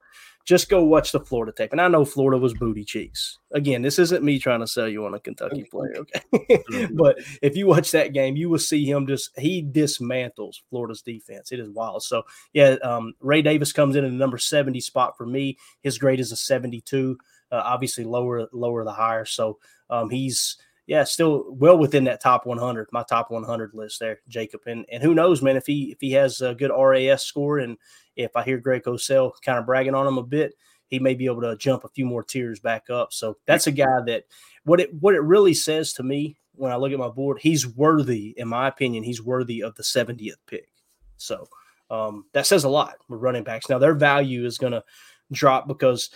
Just 0.45 0.69
go 0.69 0.85
watch 0.85 1.13
the 1.13 1.21
Florida 1.21 1.53
tape. 1.53 1.73
And 1.73 1.81
I 1.81 1.89
know 1.89 2.05
Florida 2.05 2.39
was 2.39 2.53
booty 2.53 2.85
cheeks. 2.85 3.39
Again, 3.53 3.81
this 3.81 3.99
isn't 3.99 4.23
me 4.23 4.39
trying 4.39 4.61
to 4.61 4.67
sell 4.67 4.89
you 4.89 5.07
on 5.07 5.15
a 5.15 5.21
Kentucky 5.21 5.65
player. 5.65 5.95
Okay. 6.35 6.87
but 6.93 7.19
if 7.41 7.57
you 7.57 7.67
watch 7.67 7.91
that 7.93 8.13
game, 8.13 8.37
you 8.37 8.51
will 8.51 8.59
see 8.59 8.85
him 8.85 9.07
just 9.07 9.31
he 9.39 9.63
dismantles 9.63 10.57
Florida's 10.69 11.01
defense. 11.01 11.51
It 11.51 11.61
is 11.61 11.71
wild. 11.71 12.03
So 12.03 12.25
yeah, 12.53 12.77
um, 12.83 13.15
Ray 13.21 13.41
Davis 13.41 13.73
comes 13.73 13.97
in 13.97 14.05
at 14.05 14.11
the 14.11 14.17
number 14.17 14.37
70 14.37 14.81
spot 14.81 15.17
for 15.17 15.25
me. 15.25 15.57
His 15.83 15.97
grade 15.97 16.21
is 16.21 16.31
a 16.31 16.37
72. 16.37 17.19
Uh, 17.51 17.63
obviously 17.65 18.05
lower 18.05 18.47
lower 18.53 18.85
the 18.85 18.93
higher. 18.93 19.25
So 19.25 19.59
um, 19.89 20.11
he's 20.11 20.59
yeah, 20.87 21.05
still 21.05 21.47
well 21.49 21.79
within 21.79 22.05
that 22.05 22.21
top 22.21 22.45
100, 22.45 22.89
my 22.93 23.03
top 23.05 23.31
100 23.31 23.73
list 23.73 24.01
there, 24.01 24.21
Jacob. 24.29 24.61
And 24.67 24.85
and 24.91 25.03
who 25.03 25.15
knows, 25.15 25.41
man, 25.41 25.57
if 25.57 25.67
he 25.67 25.91
if 25.93 25.99
he 26.01 26.13
has 26.13 26.41
a 26.43 26.55
good 26.55 26.71
RAS 26.77 27.25
score 27.25 27.59
and 27.59 27.79
if 28.17 28.37
I 28.37 28.43
hear 28.43 28.59
Greg 28.59 28.83
Cosell 28.85 29.33
kind 29.45 29.59
of 29.59 29.67
bragging 29.67 29.95
on 29.95 30.07
him 30.07 30.19
a 30.19 30.23
bit, 30.23 30.55
he 30.87 30.99
may 30.99 31.15
be 31.15 31.27
able 31.27 31.43
to 31.43 31.57
jump 31.57 31.85
a 31.85 31.89
few 31.89 32.07
more 32.07 32.23
tiers 32.23 32.61
back 32.61 32.91
up. 32.91 33.13
So 33.13 33.37
that's 33.47 33.67
a 33.67 33.73
guy 33.73 34.01
that 34.07 34.25
what 34.65 34.81
it 34.81 34.95
what 34.95 35.15
it 35.15 35.23
really 35.23 35.55
says 35.55 35.93
to 35.95 36.03
me 36.03 36.37
when 36.55 36.73
I 36.73 36.77
look 36.77 36.93
at 36.93 36.99
my 36.99 37.09
board, 37.09 37.39
he's 37.41 37.67
worthy, 37.67 38.35
in 38.37 38.49
my 38.49 38.69
opinion, 38.69 39.03
he's 39.03 39.23
worthy 39.23 39.63
of 39.63 39.75
the 39.75 39.83
70th 39.83 40.37
pick. 40.47 40.69
So 41.17 41.49
um, 41.91 42.27
that 42.33 42.47
says 42.47 42.65
a 42.65 42.69
lot 42.69 42.97
with 43.09 43.21
running 43.21 43.45
backs. 43.45 43.69
Now 43.69 43.79
their 43.79 43.95
value 43.95 44.45
is 44.45 44.59
going 44.59 44.73
to 44.73 44.85
drop 45.33 45.67
because 45.67 46.11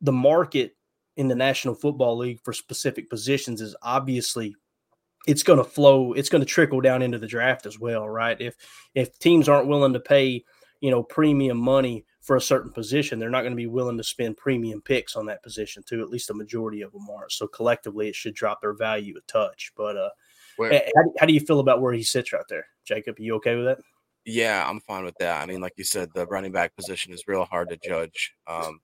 the 0.00 0.12
market 0.12 0.76
in 1.16 1.28
the 1.28 1.34
National 1.34 1.74
Football 1.74 2.18
League 2.18 2.40
for 2.42 2.52
specific 2.52 3.10
positions 3.10 3.60
is 3.60 3.76
obviously 3.82 4.54
it's 5.26 5.42
going 5.42 5.58
to 5.58 5.64
flow 5.64 6.12
it's 6.12 6.28
going 6.28 6.42
to 6.42 6.46
trickle 6.46 6.80
down 6.80 7.00
into 7.00 7.18
the 7.18 7.26
draft 7.26 7.64
as 7.64 7.78
well 7.78 8.06
right 8.06 8.40
if 8.42 8.56
if 8.94 9.18
teams 9.18 9.48
aren't 9.48 9.68
willing 9.68 9.94
to 9.94 10.00
pay 10.00 10.44
you 10.84 10.90
know 10.90 11.02
premium 11.02 11.56
money 11.56 12.04
for 12.20 12.36
a 12.36 12.40
certain 12.40 12.70
position 12.70 13.18
they're 13.18 13.30
not 13.30 13.40
going 13.40 13.52
to 13.52 13.56
be 13.56 13.66
willing 13.66 13.96
to 13.96 14.04
spend 14.04 14.36
premium 14.36 14.82
picks 14.82 15.16
on 15.16 15.24
that 15.24 15.42
position 15.42 15.82
too 15.82 16.02
at 16.02 16.10
least 16.10 16.28
the 16.28 16.34
majority 16.34 16.82
of 16.82 16.92
them 16.92 17.08
are 17.08 17.30
so 17.30 17.46
collectively 17.46 18.06
it 18.06 18.14
should 18.14 18.34
drop 18.34 18.60
their 18.60 18.74
value 18.74 19.14
a 19.16 19.20
touch 19.22 19.72
but 19.78 19.96
uh 19.96 20.10
how, 20.94 21.02
how 21.18 21.26
do 21.26 21.32
you 21.32 21.40
feel 21.40 21.60
about 21.60 21.80
where 21.80 21.94
he 21.94 22.02
sits 22.02 22.34
right 22.34 22.44
there 22.50 22.66
jacob 22.84 23.18
are 23.18 23.22
you 23.22 23.34
okay 23.34 23.56
with 23.56 23.64
that 23.64 23.78
Yeah, 24.26 24.68
I'm 24.68 24.80
fine 24.80 25.04
with 25.04 25.16
that. 25.18 25.42
I 25.42 25.46
mean, 25.46 25.60
like 25.60 25.74
you 25.76 25.84
said, 25.84 26.08
the 26.14 26.26
running 26.26 26.52
back 26.52 26.74
position 26.76 27.12
is 27.12 27.28
real 27.28 27.44
hard 27.44 27.68
to 27.68 27.76
judge. 27.76 28.32
Um, 28.46 28.80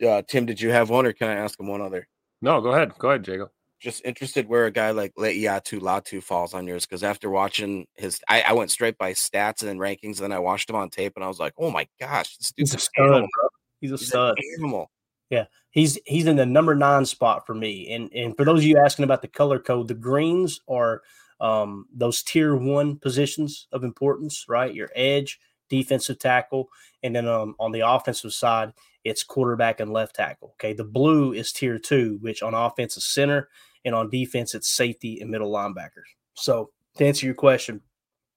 yeah, 0.00 0.22
Tim, 0.26 0.44
did 0.44 0.60
you 0.60 0.70
have 0.70 0.90
one, 0.90 1.06
or 1.06 1.12
can 1.12 1.28
I 1.28 1.34
ask 1.34 1.58
him 1.60 1.68
one 1.68 1.80
other? 1.80 2.08
No, 2.42 2.60
go 2.60 2.72
ahead. 2.72 2.92
Go 2.98 3.10
ahead, 3.10 3.24
Jacob. 3.24 3.50
Just 3.80 4.04
interested 4.04 4.46
where 4.46 4.66
a 4.66 4.70
guy 4.70 4.90
like 4.90 5.14
Laiatu 5.14 5.80
Latu 5.80 6.22
falls 6.22 6.52
on 6.52 6.66
yours 6.66 6.84
because 6.84 7.02
after 7.02 7.30
watching 7.30 7.86
his, 7.94 8.20
I, 8.28 8.42
I 8.42 8.52
went 8.52 8.70
straight 8.70 8.98
by 8.98 9.12
stats 9.12 9.62
and 9.62 9.80
rankings, 9.80 10.16
and 10.16 10.18
then 10.18 10.32
I 10.32 10.38
watched 10.38 10.68
him 10.68 10.76
on 10.76 10.90
tape, 10.90 11.14
and 11.16 11.24
I 11.24 11.28
was 11.28 11.40
like, 11.40 11.54
oh 11.56 11.70
my 11.70 11.88
gosh, 11.98 12.36
this 12.36 12.52
dude's 12.52 12.72
he's 12.72 12.82
a 12.82 12.84
stud 12.84 13.06
animal. 13.06 13.28
bro. 13.34 13.48
he's 13.80 13.92
a 13.92 13.96
He's 13.96 14.08
stud 14.08 14.36
animal. 14.58 14.90
Yeah, 15.30 15.46
he's 15.70 15.98
he's 16.04 16.26
in 16.26 16.36
the 16.36 16.44
number 16.44 16.74
nine 16.74 17.06
spot 17.06 17.46
for 17.46 17.54
me. 17.54 17.90
And 17.92 18.12
and 18.12 18.36
for 18.36 18.44
those 18.44 18.60
of 18.60 18.64
you 18.64 18.76
asking 18.76 19.04
about 19.04 19.22
the 19.22 19.28
color 19.28 19.58
code, 19.58 19.88
the 19.88 19.94
greens 19.94 20.60
are 20.68 21.02
um, 21.40 21.86
those 21.94 22.22
tier 22.22 22.54
one 22.56 22.96
positions 22.96 23.66
of 23.72 23.82
importance, 23.82 24.44
right? 24.48 24.74
Your 24.74 24.90
edge, 24.94 25.40
defensive 25.70 26.18
tackle, 26.18 26.68
and 27.02 27.16
then 27.16 27.26
um, 27.26 27.54
on 27.58 27.72
the 27.72 27.88
offensive 27.88 28.32
side, 28.32 28.72
it's 29.04 29.22
quarterback 29.22 29.80
and 29.80 29.92
left 29.92 30.16
tackle. 30.16 30.50
Okay, 30.54 30.72
the 30.72 30.84
blue 30.84 31.32
is 31.32 31.52
tier 31.52 31.78
two, 31.78 32.18
which 32.20 32.42
on 32.42 32.52
offense 32.52 32.96
is 32.96 33.04
center, 33.04 33.48
and 33.84 33.94
on 33.94 34.10
defense 34.10 34.54
it's 34.54 34.68
safety 34.68 35.20
and 35.20 35.30
middle 35.30 35.50
linebackers. 35.50 36.10
So 36.34 36.70
to 36.96 37.06
answer 37.06 37.26
your 37.26 37.34
question, 37.34 37.80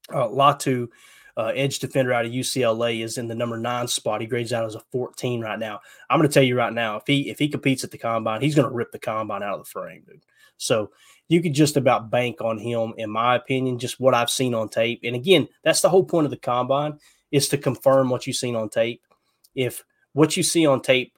uh, 0.09 0.27
Latu 0.27 0.89
uh, 1.35 1.51
edge 1.55 1.79
defender 1.79 2.13
out 2.13 2.25
of 2.25 2.31
UCLA, 2.31 3.03
is 3.03 3.17
in 3.17 3.27
the 3.27 3.35
number 3.35 3.57
nine 3.57 3.87
spot. 3.87 4.21
He 4.21 4.27
grades 4.27 4.53
out 4.53 4.65
as 4.65 4.75
a 4.75 4.83
14 4.91 5.41
right 5.41 5.57
now. 5.57 5.79
I'm 6.09 6.19
going 6.19 6.29
to 6.29 6.33
tell 6.33 6.43
you 6.43 6.55
right 6.55 6.73
now, 6.73 6.97
if 6.97 7.03
he 7.07 7.29
if 7.29 7.39
he 7.39 7.47
competes 7.47 7.83
at 7.83 7.91
the 7.91 7.97
combine, 7.97 8.41
he's 8.41 8.55
going 8.55 8.67
to 8.67 8.73
rip 8.73 8.91
the 8.91 8.99
combine 8.99 9.43
out 9.43 9.59
of 9.59 9.65
the 9.65 9.69
frame, 9.69 10.03
dude. 10.07 10.23
So 10.57 10.91
you 11.29 11.41
could 11.41 11.53
just 11.53 11.77
about 11.77 12.11
bank 12.11 12.41
on 12.41 12.57
him, 12.57 12.93
in 12.97 13.09
my 13.09 13.35
opinion, 13.35 13.79
just 13.79 13.99
what 13.99 14.13
I've 14.13 14.29
seen 14.29 14.53
on 14.53 14.69
tape. 14.69 15.01
And 15.03 15.15
again, 15.15 15.47
that's 15.63 15.81
the 15.81 15.89
whole 15.89 16.03
point 16.03 16.25
of 16.25 16.31
the 16.31 16.37
combine 16.37 16.99
is 17.31 17.49
to 17.49 17.57
confirm 17.57 18.09
what 18.09 18.27
you've 18.27 18.35
seen 18.35 18.55
on 18.55 18.69
tape. 18.69 19.01
If 19.55 19.83
what 20.13 20.37
you 20.37 20.43
see 20.43 20.67
on 20.67 20.81
tape 20.81 21.17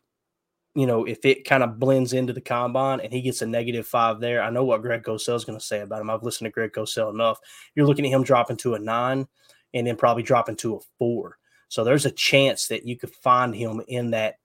you 0.76 0.86
know, 0.86 1.06
if 1.06 1.24
it 1.26 1.46
kind 1.46 1.64
of 1.64 1.80
blends 1.80 2.12
into 2.12 2.34
the 2.34 2.42
combine 2.42 3.00
and 3.00 3.12
he 3.12 3.22
gets 3.22 3.42
a 3.42 3.46
negative 3.46 3.88
five 3.88 4.20
there, 4.20 4.44
I 4.44 4.50
know 4.50 4.66
what 4.66 4.82
Greg 4.82 5.04
Cosell 5.04 5.36
is 5.36 5.46
going 5.46 5.58
to 5.58 5.66
say 5.66 5.80
about 5.80 6.02
him. 6.02 6.10
I've 6.10 6.24
listened 6.24 6.48
to 6.48 6.52
Greg 6.52 6.74
Cosell 6.74 7.14
enough. 7.14 7.40
You're 7.76 7.88
looking 7.88 8.06
at 8.06 8.12
him 8.12 8.24
dropping 8.24 8.58
to 8.58 8.76
a 8.76 8.80
nine 8.80 9.26
and 9.74 9.88
then 9.88 9.96
probably 9.96 10.24
dropping 10.24 10.58
to 10.58 10.76
a 10.76 10.80
four. 11.00 11.38
So 11.70 11.84
there's 11.84 12.06
a 12.06 12.12
chance 12.12 12.68
that 12.68 12.86
you 12.86 12.98
could 12.98 13.12
find 13.12 13.56
him 13.56 13.82
in 13.88 14.12
that 14.12 14.36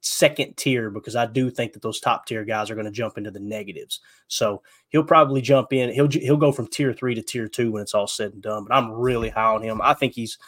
second 0.00 0.56
tier 0.56 0.90
because 0.90 1.16
I 1.16 1.26
do 1.26 1.50
think 1.50 1.72
that 1.72 1.82
those 1.82 2.00
top 2.00 2.24
tier 2.24 2.44
guys 2.44 2.70
are 2.70 2.74
going 2.74 2.86
to 2.86 2.92
jump 2.92 3.18
into 3.18 3.30
the 3.30 3.40
negatives. 3.40 4.00
So 4.28 4.62
he'll 4.88 5.04
probably 5.04 5.40
jump 5.40 5.72
in. 5.72 5.92
He'll 5.92 6.08
he'll 6.08 6.36
go 6.36 6.52
from 6.52 6.68
tier 6.68 6.92
three 6.92 7.14
to 7.16 7.22
tier 7.22 7.48
two 7.48 7.72
when 7.72 7.82
it's 7.82 7.94
all 7.94 8.06
said 8.06 8.32
and 8.32 8.42
done. 8.42 8.64
But 8.64 8.76
I'm 8.76 8.92
really 8.92 9.28
high 9.28 9.54
on 9.54 9.62
him. 9.62 9.80
I 9.82 9.94
think 9.94 10.14
he's, 10.14 10.38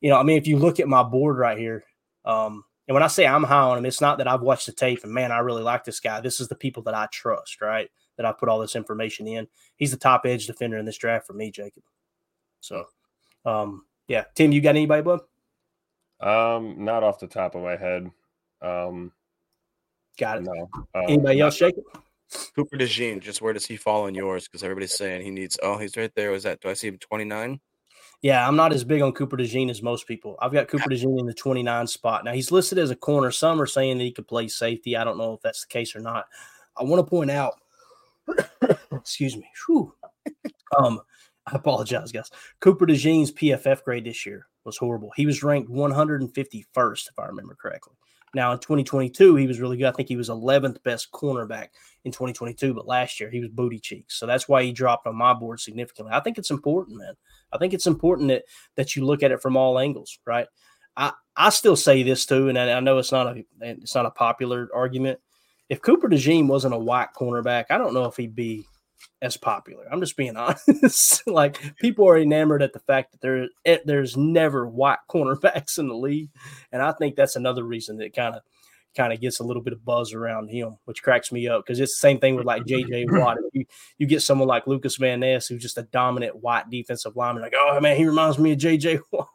you 0.00 0.10
know, 0.10 0.16
I 0.16 0.22
mean, 0.24 0.36
if 0.36 0.46
you 0.46 0.58
look 0.58 0.80
at 0.80 0.88
my 0.88 1.02
board 1.02 1.38
right 1.38 1.58
here, 1.58 1.84
um, 2.24 2.64
and 2.90 2.94
when 2.94 3.04
I 3.04 3.06
say 3.06 3.24
I'm 3.24 3.44
high 3.44 3.60
on 3.60 3.78
him, 3.78 3.86
it's 3.86 4.00
not 4.00 4.18
that 4.18 4.26
I've 4.26 4.40
watched 4.40 4.66
the 4.66 4.72
tape 4.72 5.04
and 5.04 5.12
man, 5.12 5.30
I 5.30 5.38
really 5.38 5.62
like 5.62 5.84
this 5.84 6.00
guy. 6.00 6.20
This 6.20 6.40
is 6.40 6.48
the 6.48 6.56
people 6.56 6.82
that 6.82 6.94
I 6.94 7.06
trust, 7.12 7.60
right? 7.60 7.88
That 8.16 8.26
I 8.26 8.32
put 8.32 8.48
all 8.48 8.58
this 8.58 8.74
information 8.74 9.28
in. 9.28 9.46
He's 9.76 9.92
the 9.92 9.96
top 9.96 10.22
edge 10.26 10.48
defender 10.48 10.76
in 10.76 10.86
this 10.86 10.98
draft 10.98 11.24
for 11.24 11.32
me, 11.32 11.52
Jacob. 11.52 11.84
So, 12.58 12.86
um, 13.46 13.84
yeah, 14.08 14.24
Tim, 14.34 14.50
you 14.50 14.60
got 14.60 14.70
anybody, 14.70 15.02
bud? 15.02 15.20
Um, 16.18 16.84
not 16.84 17.04
off 17.04 17.20
the 17.20 17.28
top 17.28 17.54
of 17.54 17.62
my 17.62 17.76
head. 17.76 18.10
Um, 18.60 19.12
got 20.18 20.38
it. 20.38 20.42
No. 20.42 20.68
Um, 20.92 21.04
anybody 21.04 21.38
else, 21.38 21.58
Jacob? 21.58 21.84
Cooper 22.56 22.76
DeJean, 22.76 23.20
just 23.20 23.40
where 23.40 23.52
does 23.52 23.66
he 23.66 23.76
fall 23.76 24.08
in 24.08 24.16
yours? 24.16 24.48
Because 24.48 24.64
everybody's 24.64 24.96
saying 24.96 25.22
he 25.22 25.30
needs. 25.30 25.60
Oh, 25.62 25.78
he's 25.78 25.96
right 25.96 26.12
there. 26.16 26.32
Was 26.32 26.42
that? 26.42 26.60
Do 26.60 26.68
I 26.68 26.72
see 26.72 26.88
him 26.88 26.98
twenty 26.98 27.24
nine? 27.24 27.60
Yeah, 28.22 28.46
I'm 28.46 28.56
not 28.56 28.72
as 28.72 28.84
big 28.84 29.00
on 29.00 29.12
Cooper 29.12 29.38
DeJean 29.38 29.70
as 29.70 29.82
most 29.82 30.06
people. 30.06 30.36
I've 30.42 30.52
got 30.52 30.68
Cooper 30.68 30.90
DeJean 30.90 31.20
in 31.20 31.26
the 31.26 31.32
29 31.32 31.86
spot. 31.86 32.24
Now 32.24 32.32
he's 32.32 32.52
listed 32.52 32.78
as 32.78 32.90
a 32.90 32.96
corner. 32.96 33.30
Some 33.30 33.60
are 33.60 33.66
saying 33.66 33.96
that 33.98 34.04
he 34.04 34.12
could 34.12 34.28
play 34.28 34.46
safety. 34.48 34.96
I 34.96 35.04
don't 35.04 35.16
know 35.16 35.32
if 35.32 35.40
that's 35.40 35.62
the 35.62 35.68
case 35.68 35.96
or 35.96 36.00
not. 36.00 36.26
I 36.76 36.84
want 36.84 37.04
to 37.04 37.08
point 37.08 37.30
out, 37.30 37.54
excuse 38.92 39.36
me. 39.36 39.48
Whew. 39.66 39.94
Um, 40.78 41.00
I 41.46 41.56
apologize, 41.56 42.12
guys. 42.12 42.30
Cooper 42.60 42.86
DeJean's 42.86 43.32
PFF 43.32 43.84
grade 43.84 44.04
this 44.04 44.26
year 44.26 44.46
was 44.70 44.78
horrible. 44.78 45.12
He 45.16 45.26
was 45.26 45.42
ranked 45.42 45.70
151st, 45.70 47.08
if 47.08 47.18
I 47.18 47.26
remember 47.26 47.56
correctly. 47.60 47.94
Now 48.32 48.52
in 48.52 48.58
2022, 48.58 49.34
he 49.34 49.46
was 49.48 49.60
really 49.60 49.76
good. 49.76 49.88
I 49.88 49.92
think 49.92 50.08
he 50.08 50.16
was 50.16 50.28
11th 50.28 50.82
best 50.84 51.10
cornerback 51.10 51.70
in 52.04 52.12
2022, 52.12 52.72
but 52.72 52.86
last 52.86 53.18
year 53.18 53.28
he 53.28 53.40
was 53.40 53.48
booty 53.48 53.80
cheeks. 53.80 54.18
So 54.18 54.26
that's 54.26 54.48
why 54.48 54.62
he 54.62 54.72
dropped 54.72 55.06
on 55.06 55.16
my 55.16 55.34
board 55.34 55.58
significantly. 55.58 56.12
I 56.14 56.20
think 56.20 56.38
it's 56.38 56.52
important, 56.52 56.98
man. 56.98 57.14
I 57.52 57.58
think 57.58 57.74
it's 57.74 57.88
important 57.88 58.28
that 58.28 58.44
that 58.76 58.94
you 58.94 59.04
look 59.04 59.24
at 59.24 59.32
it 59.32 59.42
from 59.42 59.56
all 59.56 59.80
angles, 59.80 60.18
right? 60.24 60.46
I 60.96 61.12
I 61.36 61.50
still 61.50 61.76
say 61.76 62.04
this 62.04 62.24
too, 62.24 62.48
and 62.48 62.58
I, 62.58 62.72
I 62.72 62.80
know 62.80 62.98
it's 62.98 63.12
not 63.12 63.36
a 63.36 63.44
it's 63.60 63.94
not 63.96 64.06
a 64.06 64.10
popular 64.10 64.68
argument. 64.72 65.18
If 65.68 65.82
Cooper 65.82 66.08
DeJean 66.08 66.46
wasn't 66.46 66.74
a 66.74 66.78
white 66.78 67.08
cornerback, 67.18 67.66
I 67.70 67.78
don't 67.78 67.94
know 67.94 68.04
if 68.04 68.16
he'd 68.16 68.36
be 68.36 68.64
as 69.22 69.36
popular. 69.36 69.86
I'm 69.90 70.00
just 70.00 70.16
being 70.16 70.36
honest. 70.36 71.26
like 71.26 71.76
people 71.76 72.08
are 72.08 72.18
enamored 72.18 72.62
at 72.62 72.72
the 72.72 72.80
fact 72.80 73.12
that 73.12 73.20
there 73.20 73.48
eh, 73.64 73.78
there's 73.84 74.16
never 74.16 74.66
white 74.66 74.98
cornerbacks 75.08 75.78
in 75.78 75.88
the 75.88 75.94
league, 75.94 76.30
and 76.72 76.82
I 76.82 76.92
think 76.92 77.16
that's 77.16 77.36
another 77.36 77.64
reason 77.64 77.98
that 77.98 78.14
kind 78.14 78.34
of 78.34 78.42
kind 78.96 79.12
of 79.12 79.20
gets 79.20 79.38
a 79.38 79.44
little 79.44 79.62
bit 79.62 79.72
of 79.72 79.84
buzz 79.84 80.12
around 80.12 80.48
him, 80.48 80.76
which 80.84 81.02
cracks 81.02 81.30
me 81.30 81.46
up 81.46 81.64
because 81.64 81.78
it's 81.78 81.94
the 81.94 82.00
same 82.00 82.18
thing 82.18 82.34
with 82.34 82.46
like 82.46 82.64
JJ 82.64 83.06
Watt. 83.20 83.38
If 83.38 83.54
you, 83.54 83.64
you 83.98 84.06
get 84.06 84.22
someone 84.22 84.48
like 84.48 84.66
Lukas 84.66 84.96
Van 84.96 85.20
Ness, 85.20 85.46
who's 85.46 85.62
just 85.62 85.78
a 85.78 85.82
dominant 85.82 86.42
white 86.42 86.68
defensive 86.70 87.16
lineman, 87.16 87.42
like, 87.42 87.54
oh 87.56 87.80
man, 87.80 87.96
he 87.96 88.06
reminds 88.06 88.38
me 88.38 88.52
of 88.52 88.58
JJ 88.58 89.00
Watt. 89.12 89.28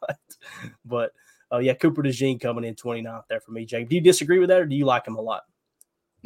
but 0.84 1.12
uh, 1.52 1.58
yeah, 1.58 1.74
Cooper 1.74 2.02
DeJean 2.02 2.40
coming 2.40 2.64
in 2.64 2.74
29th 2.74 3.22
there 3.28 3.40
for 3.40 3.52
me, 3.52 3.64
Jake. 3.64 3.88
Do 3.88 3.94
you 3.94 4.00
disagree 4.00 4.38
with 4.38 4.48
that 4.48 4.60
or 4.60 4.66
do 4.66 4.76
you 4.76 4.84
like 4.84 5.06
him 5.06 5.16
a 5.16 5.20
lot? 5.20 5.44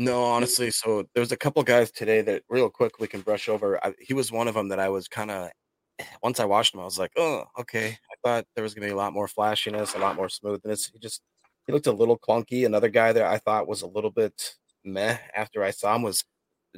No, 0.00 0.24
honestly. 0.24 0.70
So 0.70 1.04
there's 1.14 1.30
a 1.30 1.36
couple 1.36 1.62
guys 1.62 1.90
today 1.90 2.22
that 2.22 2.42
real 2.48 2.70
quick 2.70 2.98
we 2.98 3.06
can 3.06 3.20
brush 3.20 3.50
over. 3.50 3.84
I, 3.84 3.92
he 4.00 4.14
was 4.14 4.32
one 4.32 4.48
of 4.48 4.54
them 4.54 4.68
that 4.68 4.80
I 4.80 4.88
was 4.88 5.08
kind 5.08 5.30
of 5.30 5.50
once 6.22 6.40
I 6.40 6.46
watched 6.46 6.72
him, 6.74 6.80
I 6.80 6.84
was 6.84 6.98
like, 6.98 7.12
oh, 7.18 7.44
okay. 7.58 7.88
I 8.10 8.14
thought 8.24 8.46
there 8.54 8.62
was 8.62 8.72
gonna 8.72 8.86
be 8.86 8.92
a 8.92 8.96
lot 8.96 9.12
more 9.12 9.28
flashiness, 9.28 9.94
a 9.94 9.98
lot 9.98 10.16
more 10.16 10.30
smoothness. 10.30 10.86
He 10.90 10.98
just 10.98 11.20
he 11.66 11.72
looked 11.74 11.86
a 11.86 11.92
little 11.92 12.18
clunky. 12.18 12.64
Another 12.64 12.88
guy 12.88 13.12
that 13.12 13.24
I 13.24 13.36
thought 13.38 13.68
was 13.68 13.82
a 13.82 13.86
little 13.86 14.10
bit 14.10 14.54
meh 14.84 15.18
after 15.36 15.62
I 15.62 15.70
saw 15.70 15.94
him 15.96 16.02
was 16.02 16.24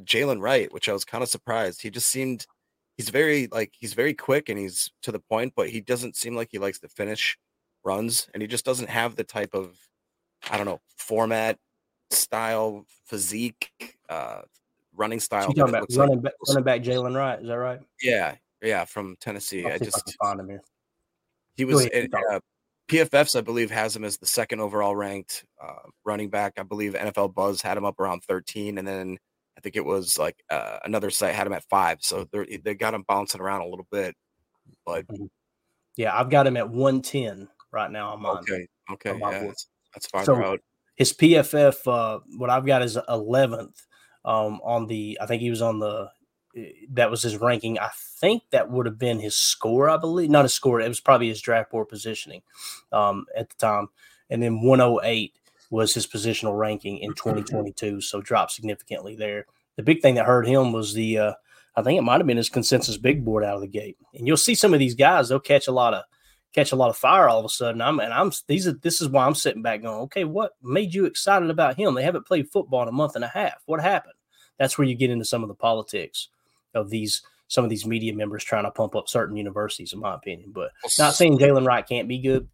Jaylen 0.01 0.41
Wright, 0.41 0.71
which 0.73 0.89
I 0.89 0.93
was 0.93 1.05
kind 1.05 1.23
of 1.23 1.29
surprised. 1.29 1.81
He 1.81 1.89
just 1.89 2.09
seemed 2.09 2.45
he's 2.97 3.09
very 3.09 3.47
like 3.53 3.71
he's 3.79 3.93
very 3.93 4.13
quick 4.13 4.49
and 4.49 4.59
he's 4.59 4.91
to 5.03 5.13
the 5.13 5.19
point, 5.19 5.53
but 5.55 5.69
he 5.69 5.79
doesn't 5.79 6.17
seem 6.17 6.35
like 6.35 6.49
he 6.51 6.59
likes 6.59 6.79
to 6.79 6.89
finish 6.89 7.37
runs, 7.85 8.27
and 8.33 8.41
he 8.43 8.47
just 8.47 8.65
doesn't 8.65 8.89
have 8.89 9.15
the 9.15 9.23
type 9.23 9.53
of 9.53 9.77
I 10.51 10.57
don't 10.57 10.65
know 10.65 10.81
format, 10.97 11.57
style, 12.13 12.85
physique, 13.05 13.97
uh, 14.09 14.41
running 14.95 15.19
style. 15.19 15.53
So 15.53 15.63
running, 15.63 15.73
like. 15.73 16.23
back, 16.23 16.33
running 16.47 16.63
back 16.63 16.81
Jaylen 16.81 17.15
Wright, 17.15 17.39
is 17.39 17.47
that 17.47 17.53
right? 17.55 17.79
Yeah, 18.01 18.35
yeah, 18.61 18.85
from 18.85 19.15
Tennessee. 19.19 19.65
i 19.65 19.73
I 19.73 19.77
just 19.77 20.15
I 20.21 20.25
find 20.25 20.39
him 20.39 20.49
here. 20.49 20.61
He 21.55 21.65
was 21.65 21.85
uh, 21.85 22.39
PFFs, 22.89 23.35
I 23.35 23.41
believe, 23.41 23.71
has 23.71 23.95
him 23.95 24.03
as 24.03 24.17
the 24.17 24.25
second 24.25 24.59
overall 24.59 24.95
ranked 24.95 25.45
uh, 25.61 25.89
running 26.03 26.29
back. 26.29 26.53
I 26.57 26.63
believe 26.63 26.93
NFL 26.93 27.33
Buzz 27.33 27.61
had 27.61 27.77
him 27.77 27.85
up 27.85 27.99
around 27.99 28.23
13, 28.23 28.77
and 28.77 28.87
then 28.87 29.17
I 29.57 29.61
think 29.61 29.75
it 29.75 29.85
was 29.85 30.17
like 30.17 30.35
uh, 30.49 30.79
another 30.83 31.09
site 31.09 31.35
had 31.35 31.47
him 31.47 31.53
at 31.53 31.63
five. 31.69 31.99
So 32.01 32.27
they 32.31 32.57
they 32.57 32.75
got 32.75 32.93
him 32.93 33.03
bouncing 33.07 33.41
around 33.41 33.61
a 33.61 33.67
little 33.67 33.87
bit. 33.91 34.15
But 34.85 35.07
mm-hmm. 35.07 35.25
yeah, 35.95 36.17
I've 36.17 36.29
got 36.29 36.47
him 36.47 36.57
at 36.57 36.69
110 36.69 37.47
right 37.71 37.91
now. 37.91 38.13
I'm 38.13 38.25
on. 38.25 38.39
Okay, 38.39 38.67
okay, 38.91 39.11
on 39.11 39.19
yeah, 39.19 39.43
that's, 39.43 39.67
that's 39.93 40.07
fine. 40.07 40.25
So 40.25 40.57
his 40.95 41.13
PFF, 41.13 41.87
uh, 41.87 42.19
what 42.37 42.49
I've 42.49 42.65
got 42.65 42.81
is 42.81 42.97
11th 42.97 43.81
um, 44.25 44.59
on 44.63 44.87
the. 44.87 45.17
I 45.21 45.25
think 45.25 45.41
he 45.41 45.49
was 45.49 45.61
on 45.61 45.79
the 45.79 46.09
that 46.91 47.09
was 47.09 47.23
his 47.23 47.37
ranking. 47.37 47.79
I 47.79 47.89
think 48.19 48.43
that 48.51 48.69
would 48.69 48.85
have 48.85 48.99
been 48.99 49.19
his 49.19 49.35
score, 49.35 49.89
I 49.89 49.97
believe. 49.97 50.29
Not 50.29 50.45
his 50.45 50.53
score, 50.53 50.79
it 50.81 50.87
was 50.87 50.99
probably 50.99 51.29
his 51.29 51.41
draft 51.41 51.71
board 51.71 51.89
positioning 51.89 52.41
um, 52.91 53.25
at 53.35 53.49
the 53.49 53.55
time. 53.55 53.87
And 54.29 54.41
then 54.41 54.61
108 54.61 55.33
was 55.69 55.93
his 55.93 56.07
positional 56.07 56.57
ranking 56.57 56.99
in 56.99 57.13
2022, 57.13 58.01
so 58.01 58.21
dropped 58.21 58.51
significantly 58.51 59.15
there. 59.15 59.45
The 59.75 59.83
big 59.83 60.01
thing 60.01 60.15
that 60.15 60.25
hurt 60.25 60.47
him 60.47 60.71
was 60.71 60.93
the, 60.93 61.17
uh, 61.17 61.33
I 61.75 61.81
think 61.81 61.97
it 61.97 62.03
might 62.03 62.19
have 62.19 62.27
been 62.27 62.37
his 62.37 62.49
consensus 62.49 62.97
big 62.97 63.25
board 63.25 63.43
out 63.43 63.55
of 63.55 63.61
the 63.61 63.67
gate. 63.67 63.97
And 64.13 64.27
you'll 64.27 64.37
see 64.37 64.53
some 64.53 64.73
of 64.73 64.79
these 64.79 64.93
guys; 64.93 65.29
they'll 65.29 65.39
catch 65.39 65.67
a 65.67 65.71
lot 65.71 65.95
of 65.95 66.03
catch 66.53 66.71
a 66.71 66.75
lot 66.75 66.89
of 66.89 66.97
fire 66.97 67.27
all 67.27 67.39
of 67.39 67.45
a 67.45 67.49
sudden. 67.49 67.81
I'm 67.81 67.99
and 67.99 68.13
I'm 68.13 68.31
these 68.47 68.67
are 68.67 68.73
this 68.73 69.01
is 69.01 69.09
why 69.09 69.25
I'm 69.25 69.35
sitting 69.35 69.61
back 69.61 69.81
going, 69.81 70.01
okay, 70.01 70.23
what 70.23 70.53
made 70.61 70.93
you 70.93 71.05
excited 71.05 71.49
about 71.49 71.75
him? 71.75 71.95
They 71.95 72.03
haven't 72.03 72.27
played 72.27 72.51
football 72.51 72.83
in 72.83 72.87
a 72.87 72.93
month 72.93 73.15
and 73.15 73.23
a 73.23 73.29
half. 73.29 73.61
What 73.65 73.81
happened? 73.81 74.13
That's 74.57 74.77
where 74.77 74.87
you 74.87 74.95
get 74.95 75.09
into 75.09 75.25
some 75.25 75.43
of 75.43 75.49
the 75.49 75.55
politics 75.55 76.29
of 76.73 76.89
these 76.89 77.21
some 77.47 77.63
of 77.63 77.69
these 77.69 77.85
media 77.85 78.15
members 78.15 78.43
trying 78.43 78.63
to 78.63 78.71
pump 78.71 78.95
up 78.95 79.07
certain 79.07 79.35
universities, 79.35 79.93
in 79.93 79.99
my 79.99 80.15
opinion. 80.15 80.51
But 80.53 80.71
not 80.97 81.13
saying 81.13 81.37
Jaylen 81.37 81.67
Wright 81.67 81.87
can't 81.87 82.07
be 82.07 82.19
good. 82.19 82.47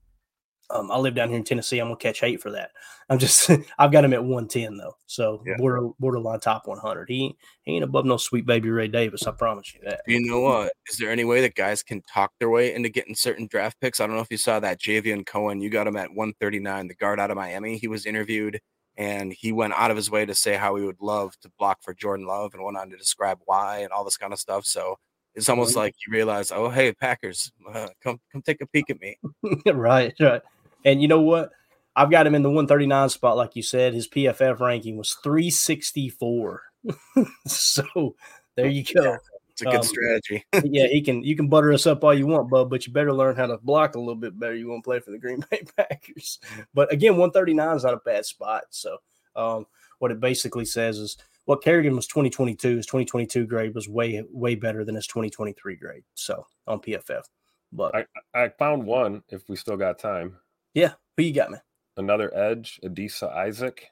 Um, 0.72 0.92
I 0.92 0.98
live 0.98 1.16
down 1.16 1.30
here 1.30 1.38
in 1.38 1.44
Tennessee. 1.44 1.80
I'm 1.80 1.88
gonna 1.88 1.98
catch 1.98 2.20
hate 2.20 2.42
for 2.42 2.52
that. 2.52 2.72
I'm 3.10 3.18
just 3.18 3.50
I've 3.80 3.92
got 3.92 4.06
him 4.06 4.14
at 4.14 4.24
110 4.24 4.78
though, 4.78 4.96
so 5.08 5.44
yeah. 5.46 5.58
border 5.58 5.90
borderline 6.00 6.40
top 6.40 6.68
100. 6.68 7.10
He 7.10 7.36
he 7.64 7.76
ain't 7.76 7.84
above 7.84 8.06
no 8.06 8.18
sweet 8.18 8.46
baby 8.46 8.70
Ray 8.70 8.88
Davis. 8.88 9.26
I 9.26 9.32
promise 9.32 9.74
you 9.74 9.82
that. 9.86 10.02
You 10.08 10.22
know 10.26 10.42
what? 10.42 10.72
Is 10.90 10.98
there 10.98 11.12
any 11.12 11.26
way 11.26 11.42
that 11.42 11.56
guys 11.56 11.84
can 11.84 12.02
talk 12.04 12.32
their 12.40 12.50
way 12.50 12.74
into 12.74 12.90
getting 12.90 13.16
certain 13.16 13.48
draft 13.48 13.80
picks? 13.82 14.00
I 14.00 14.08
don't 14.08 14.16
know 14.16 14.22
if 14.22 14.32
you 14.32 14.38
saw 14.38 14.60
that 14.60 14.80
Javion 14.80 15.26
Cohen. 15.26 15.62
You 15.62 15.70
got 15.70 15.88
him 15.88 15.98
at 15.98 16.10
139, 16.10 16.88
the 16.88 16.96
guard 16.96 17.20
out 17.20 17.32
of 17.32 17.38
Miami. 17.38 17.78
He 17.78 17.88
was 17.88 18.06
interviewed 18.06 18.60
and 19.00 19.32
he 19.32 19.54
went 19.54 19.74
out 19.74 19.92
of 19.92 19.98
his 19.98 20.12
way 20.12 20.26
to 20.26 20.36
say 20.36 20.56
how 20.56 20.76
he 20.76 20.84
would 20.84 21.02
love 21.02 21.34
to 21.40 21.50
block 21.58 21.82
for 21.82 21.94
Jordan 21.94 22.28
Love 22.28 22.54
and 22.54 22.64
went 22.64 22.78
on 22.78 22.90
to 22.90 22.98
describe 22.98 23.40
why 23.46 23.80
and 23.80 23.92
all 23.92 24.04
this 24.04 24.18
kind 24.18 24.34
of 24.34 24.40
stuff. 24.40 24.66
So 24.66 24.98
it's 25.36 25.48
almost 25.48 25.76
like 25.78 25.96
you 26.06 26.12
realize, 26.12 26.52
oh, 26.52 26.70
hey, 26.70 26.92
Packers, 26.94 27.52
uh, 27.74 27.88
come 28.04 28.20
come 28.32 28.42
take 28.42 28.60
a 28.62 28.68
peek 28.68 28.90
at 28.90 29.00
me. 29.00 29.18
right, 29.74 30.14
right. 30.20 30.42
And 30.86 31.02
you 31.02 31.08
know 31.08 31.22
what? 31.22 31.52
I've 31.96 32.12
got 32.12 32.28
him 32.28 32.36
in 32.36 32.44
the 32.44 32.50
139 32.50 33.10
spot, 33.10 33.38
like 33.38 33.56
you 33.56 33.64
said. 33.64 33.94
His 33.94 34.08
PFF 34.08 34.60
ranking 34.60 34.98
was 34.98 35.16
364. 35.24 36.62
so 37.48 38.16
there 38.56 38.68
you 38.68 38.84
go. 38.84 39.04
Yeah. 39.04 39.18
It's 39.50 39.62
a 39.62 39.66
good 39.66 39.76
um, 39.76 39.84
strategy. 39.84 40.46
yeah, 40.64 40.88
he 40.92 41.02
can. 41.02 41.24
You 41.24 41.36
can 41.36 41.50
butter 41.50 41.74
us 41.74 41.86
up 41.86 42.04
all 42.04 42.14
you 42.14 42.28
want, 42.28 42.50
bub, 42.50 42.70
but 42.70 42.88
you 42.88 42.94
better 42.94 43.14
learn 43.14 43.36
how 43.36 43.48
to 43.48 43.58
block 43.58 43.96
a 43.96 44.00
little 44.00 44.16
bit 44.16 44.40
better. 44.40 44.56
You 44.56 44.70
want 44.70 44.84
to 44.84 44.88
play 44.88 45.00
for 45.00 45.12
the 45.12 45.18
Green 45.18 45.44
Bay 45.52 45.64
Packers. 45.76 46.40
But 46.74 46.94
again, 46.94 47.18
139 47.18 47.76
is 47.76 47.84
not 47.84 47.94
a 47.94 47.98
bad 47.98 48.26
spot. 48.26 48.64
So 48.70 48.98
um, 49.36 49.66
what 50.00 50.12
it 50.12 50.22
basically 50.22 50.66
says 50.66 50.98
is 50.98 51.18
what 51.46 51.64
Kerrigan 51.64 51.96
was 51.96 52.08
2022. 52.08 52.78
His 52.78 52.86
2022 52.86 53.46
grade 53.48 53.76
was 53.76 53.90
way 53.90 54.24
way 54.32 54.56
better 54.56 54.86
than 54.86 54.96
his 54.96 55.08
2023 55.08 55.76
grade. 55.76 56.04
So 56.14 56.46
on 56.68 56.80
PFF. 56.80 57.24
But 57.72 57.96
I, 57.96 58.06
I 58.34 58.50
found 58.50 58.86
one 58.86 59.24
if 59.30 59.48
we 59.50 59.56
still 59.56 59.78
got 59.78 60.00
time. 60.00 60.38
Yeah, 60.74 60.94
who 61.18 61.24
you 61.24 61.34
got, 61.34 61.52
man? 61.52 61.62
Another 61.98 62.36
edge, 62.36 62.80
Adisa 62.84 63.34
Isaac. 63.36 63.88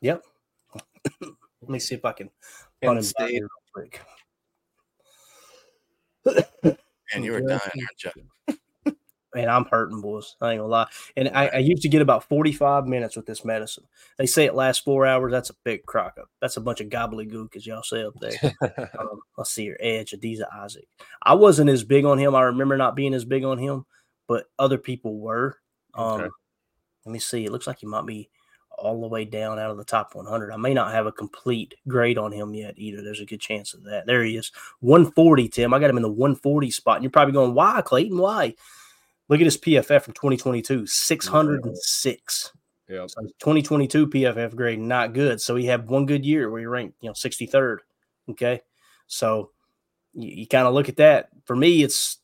Yep. 0.00 0.22
Let 1.20 1.68
me 1.68 1.78
see 1.78 1.94
if 1.94 2.04
I 2.04 2.12
can 2.12 2.30
Penn 2.80 2.90
run 2.90 3.02
State. 3.02 3.30
here 3.30 3.48
real 3.74 3.88
quick. 3.88 4.00
Man, 7.14 7.24
you 7.24 7.32
were 7.32 7.40
dying, 7.40 7.60
aren't 7.76 8.04
you? 8.04 8.12
Man, 9.34 9.48
I'm 9.48 9.64
hurting, 9.64 10.02
boys. 10.02 10.36
I 10.42 10.52
ain't 10.52 10.60
gonna 10.60 10.70
lie. 10.70 10.88
And 11.16 11.30
I, 11.30 11.48
I 11.48 11.58
used 11.58 11.82
to 11.82 11.88
get 11.88 12.02
about 12.02 12.28
45 12.28 12.86
minutes 12.86 13.16
with 13.16 13.24
this 13.24 13.46
medicine. 13.46 13.84
They 14.18 14.26
say 14.26 14.44
it 14.44 14.54
lasts 14.54 14.82
four 14.82 15.06
hours. 15.06 15.32
That's 15.32 15.48
a 15.48 15.54
big 15.64 15.86
crock 15.86 16.18
up. 16.20 16.28
That's 16.42 16.58
a 16.58 16.60
bunch 16.60 16.82
of 16.82 16.88
gobbledygook, 16.88 17.56
as 17.56 17.66
y'all 17.66 17.82
say 17.82 18.04
up 18.04 18.12
there. 18.20 18.54
um, 18.98 19.20
let's 19.38 19.50
see 19.50 19.64
your 19.64 19.78
Edge, 19.80 20.10
Adisa 20.12 20.44
Isaac. 20.54 20.86
I 21.22 21.32
wasn't 21.34 21.70
as 21.70 21.82
big 21.82 22.04
on 22.04 22.18
him. 22.18 22.34
I 22.34 22.42
remember 22.42 22.76
not 22.76 22.94
being 22.94 23.14
as 23.14 23.24
big 23.24 23.44
on 23.44 23.56
him, 23.56 23.86
but 24.28 24.46
other 24.58 24.78
people 24.78 25.18
were. 25.18 25.56
Um, 25.94 26.20
Okay. 26.20 26.30
Let 27.04 27.12
me 27.12 27.18
see. 27.18 27.44
It 27.44 27.52
looks 27.52 27.66
like 27.66 27.80
he 27.80 27.86
might 27.86 28.06
be 28.06 28.30
all 28.78 29.00
the 29.00 29.08
way 29.08 29.24
down 29.24 29.58
out 29.58 29.70
of 29.70 29.76
the 29.76 29.84
top 29.84 30.14
100. 30.14 30.50
I 30.50 30.56
may 30.56 30.74
not 30.74 30.92
have 30.92 31.06
a 31.06 31.12
complete 31.12 31.74
grade 31.88 32.18
on 32.18 32.32
him 32.32 32.54
yet 32.54 32.74
either. 32.76 33.02
There's 33.02 33.20
a 33.20 33.26
good 33.26 33.40
chance 33.40 33.74
of 33.74 33.84
that. 33.84 34.06
There 34.06 34.22
he 34.22 34.36
is. 34.36 34.50
140, 34.80 35.48
Tim. 35.48 35.74
I 35.74 35.78
got 35.78 35.90
him 35.90 35.96
in 35.96 36.02
the 36.02 36.08
140 36.08 36.70
spot. 36.70 36.96
And 36.96 37.04
you're 37.04 37.10
probably 37.10 37.32
going, 37.32 37.54
why, 37.54 37.82
Clayton? 37.82 38.18
Why? 38.18 38.54
Look 39.28 39.40
at 39.40 39.44
his 39.44 39.58
PFF 39.58 40.02
from 40.02 40.14
2022, 40.14 40.86
606. 40.86 42.52
Yep. 42.88 43.10
So 43.10 43.22
2022 43.22 44.06
PFF 44.08 44.54
grade, 44.54 44.78
not 44.78 45.14
good. 45.14 45.40
So 45.40 45.56
he 45.56 45.66
had 45.66 45.88
one 45.88 46.06
good 46.06 46.24
year 46.24 46.50
where 46.50 46.60
he 46.60 46.66
ranked, 46.66 46.96
you 47.00 47.08
know, 47.08 47.14
63rd. 47.14 47.78
Okay. 48.30 48.60
So 49.06 49.50
you, 50.12 50.28
you 50.28 50.46
kind 50.46 50.66
of 50.66 50.74
look 50.74 50.88
at 50.88 50.96
that. 50.96 51.28
For 51.44 51.56
me, 51.56 51.82
it's, 51.82 52.18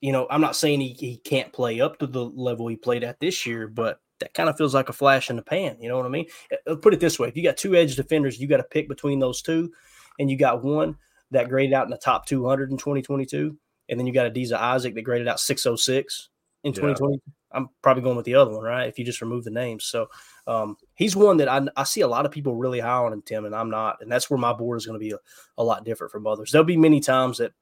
you 0.00 0.12
know, 0.12 0.26
I'm 0.30 0.40
not 0.40 0.56
saying 0.56 0.80
he, 0.80 0.92
he 0.94 1.16
can't 1.18 1.52
play 1.52 1.80
up 1.80 1.98
to 1.98 2.06
the 2.06 2.24
level 2.24 2.66
he 2.68 2.76
played 2.76 3.04
at 3.04 3.20
this 3.20 3.46
year, 3.46 3.68
but 3.68 4.00
that 4.20 4.34
kind 4.34 4.48
of 4.48 4.56
feels 4.56 4.74
like 4.74 4.88
a 4.88 4.94
flash 4.94 5.30
in 5.30 5.36
the 5.36 5.42
pan. 5.42 5.76
You 5.80 5.88
know 5.88 5.96
what 5.96 6.06
I 6.06 6.10
mean? 6.10 6.26
Uh, 6.66 6.76
Put 6.76 6.94
it 6.94 7.00
this 7.00 7.18
way 7.18 7.28
if 7.28 7.36
you 7.36 7.42
got 7.42 7.56
two 7.56 7.74
edge 7.74 7.96
defenders, 7.96 8.38
you 8.40 8.46
got 8.48 8.58
to 8.58 8.64
pick 8.64 8.88
between 8.88 9.18
those 9.18 9.42
two, 9.42 9.72
and 10.18 10.30
you 10.30 10.36
got 10.36 10.64
one 10.64 10.96
that 11.30 11.48
graded 11.48 11.74
out 11.74 11.84
in 11.84 11.90
the 11.90 11.98
top 11.98 12.26
200 12.26 12.70
in 12.70 12.76
2022, 12.76 13.56
and 13.88 13.98
then 13.98 14.06
you 14.06 14.12
got 14.12 14.26
a 14.26 14.30
Diza 14.30 14.54
Isaac 14.54 14.94
that 14.94 15.02
graded 15.02 15.28
out 15.28 15.40
606 15.40 16.28
in 16.64 16.70
Yeah. 16.72 16.74
2020. 16.74 17.20
I'm 17.52 17.68
probably 17.82 18.04
going 18.04 18.16
with 18.16 18.26
the 18.26 18.36
other 18.36 18.52
one, 18.52 18.62
right? 18.62 18.88
If 18.88 18.96
you 18.96 19.04
just 19.04 19.20
remove 19.20 19.42
the 19.42 19.50
names. 19.50 19.84
So 19.84 20.08
um, 20.46 20.76
he's 20.94 21.16
one 21.16 21.36
that 21.38 21.48
I, 21.48 21.66
I 21.76 21.82
see 21.82 22.02
a 22.02 22.06
lot 22.08 22.24
of 22.24 22.30
people 22.30 22.54
really 22.54 22.78
high 22.78 22.90
on 22.90 23.12
him, 23.12 23.22
Tim, 23.22 23.44
and 23.44 23.54
I'm 23.54 23.70
not. 23.70 23.98
And 24.00 24.10
that's 24.10 24.30
where 24.30 24.38
my 24.38 24.52
board 24.52 24.76
is 24.78 24.86
going 24.86 24.98
to 24.98 25.04
be 25.04 25.10
a, 25.10 25.18
a 25.58 25.64
lot 25.64 25.84
different 25.84 26.12
from 26.12 26.28
others. 26.28 26.52
There'll 26.52 26.64
be 26.64 26.76
many 26.76 27.00
times 27.00 27.38
that 27.38 27.52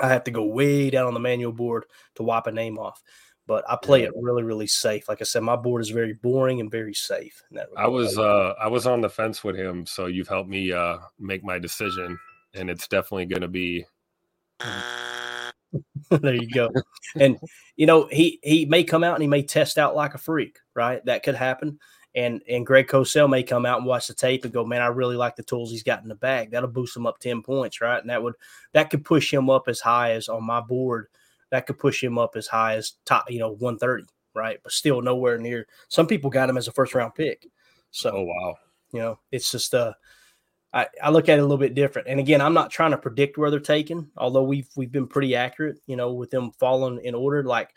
I 0.00 0.08
have 0.08 0.24
to 0.24 0.30
go 0.30 0.44
way 0.44 0.90
down 0.90 1.06
on 1.06 1.14
the 1.14 1.20
manual 1.20 1.52
board 1.52 1.84
to 2.16 2.22
wipe 2.22 2.46
a 2.46 2.52
name 2.52 2.78
off. 2.78 3.02
But 3.46 3.64
I 3.70 3.76
play 3.76 4.02
it 4.02 4.10
really, 4.16 4.42
really 4.42 4.66
safe. 4.66 5.08
Like 5.08 5.20
I 5.20 5.24
said, 5.24 5.44
my 5.44 5.54
board 5.54 5.80
is 5.80 5.90
very 5.90 6.14
boring 6.14 6.58
and 6.58 6.68
very 6.68 6.94
safe. 6.94 7.44
In 7.50 7.56
that 7.56 7.68
I 7.76 7.86
was 7.86 8.18
uh 8.18 8.54
I 8.60 8.66
was 8.66 8.88
on 8.88 9.00
the 9.00 9.08
fence 9.08 9.44
with 9.44 9.54
him, 9.54 9.86
so 9.86 10.06
you've 10.06 10.26
helped 10.26 10.48
me 10.48 10.72
uh 10.72 10.98
make 11.20 11.44
my 11.44 11.58
decision, 11.60 12.18
and 12.54 12.68
it's 12.68 12.88
definitely 12.88 13.26
going 13.26 13.42
to 13.42 13.48
be 13.48 13.86
there 16.10 16.34
you 16.34 16.48
go. 16.48 16.70
And 17.14 17.38
you 17.76 17.86
know, 17.86 18.08
he 18.10 18.40
he 18.42 18.64
may 18.66 18.84
come 18.84 19.04
out 19.04 19.14
and 19.14 19.22
he 19.22 19.28
may 19.28 19.42
test 19.42 19.78
out 19.78 19.94
like 19.94 20.14
a 20.14 20.18
freak, 20.18 20.58
right? 20.74 21.04
That 21.04 21.22
could 21.22 21.34
happen. 21.34 21.78
And 22.16 22.42
and 22.48 22.66
Greg 22.66 22.88
Cosell 22.88 23.28
may 23.28 23.42
come 23.42 23.66
out 23.66 23.78
and 23.78 23.86
watch 23.86 24.08
the 24.08 24.14
tape 24.14 24.44
and 24.44 24.52
go, 24.52 24.64
man, 24.64 24.80
I 24.80 24.86
really 24.86 25.16
like 25.16 25.36
the 25.36 25.42
tools 25.42 25.70
he's 25.70 25.82
got 25.82 26.02
in 26.02 26.08
the 26.08 26.14
bag. 26.14 26.50
That'll 26.50 26.68
boost 26.68 26.96
him 26.96 27.06
up 27.06 27.18
ten 27.18 27.42
points, 27.42 27.80
right? 27.80 28.00
And 28.00 28.08
that 28.08 28.22
would 28.22 28.34
that 28.72 28.90
could 28.90 29.04
push 29.04 29.32
him 29.32 29.50
up 29.50 29.68
as 29.68 29.80
high 29.80 30.12
as 30.12 30.28
on 30.28 30.42
my 30.42 30.60
board. 30.60 31.08
That 31.50 31.66
could 31.66 31.78
push 31.78 32.02
him 32.02 32.18
up 32.18 32.34
as 32.34 32.46
high 32.46 32.74
as 32.76 32.94
top, 33.04 33.30
you 33.30 33.38
know, 33.38 33.52
one 33.52 33.78
thirty, 33.78 34.06
right? 34.34 34.58
But 34.62 34.72
still 34.72 35.02
nowhere 35.02 35.38
near. 35.38 35.66
Some 35.88 36.06
people 36.06 36.30
got 36.30 36.48
him 36.48 36.56
as 36.56 36.68
a 36.68 36.72
first 36.72 36.94
round 36.94 37.14
pick. 37.14 37.46
So 37.90 38.10
oh 38.10 38.22
wow. 38.24 38.56
you 38.92 39.00
know, 39.00 39.18
it's 39.30 39.52
just 39.52 39.74
uh 39.74 39.92
I, 40.72 40.88
I 41.02 41.10
look 41.10 41.28
at 41.28 41.38
it 41.38 41.40
a 41.40 41.44
little 41.44 41.56
bit 41.58 41.74
different. 41.74 42.08
And 42.08 42.20
again, 42.20 42.40
I'm 42.40 42.52
not 42.52 42.70
trying 42.70 42.90
to 42.90 42.98
predict 42.98 43.38
where 43.38 43.50
they're 43.50 43.60
taken, 43.60 44.10
although 44.16 44.42
we've 44.42 44.68
we've 44.74 44.92
been 44.92 45.06
pretty 45.06 45.34
accurate, 45.34 45.80
you 45.86 45.96
know, 45.96 46.12
with 46.12 46.30
them 46.30 46.52
falling 46.58 47.00
in 47.04 47.14
order. 47.14 47.42
Like 47.42 47.70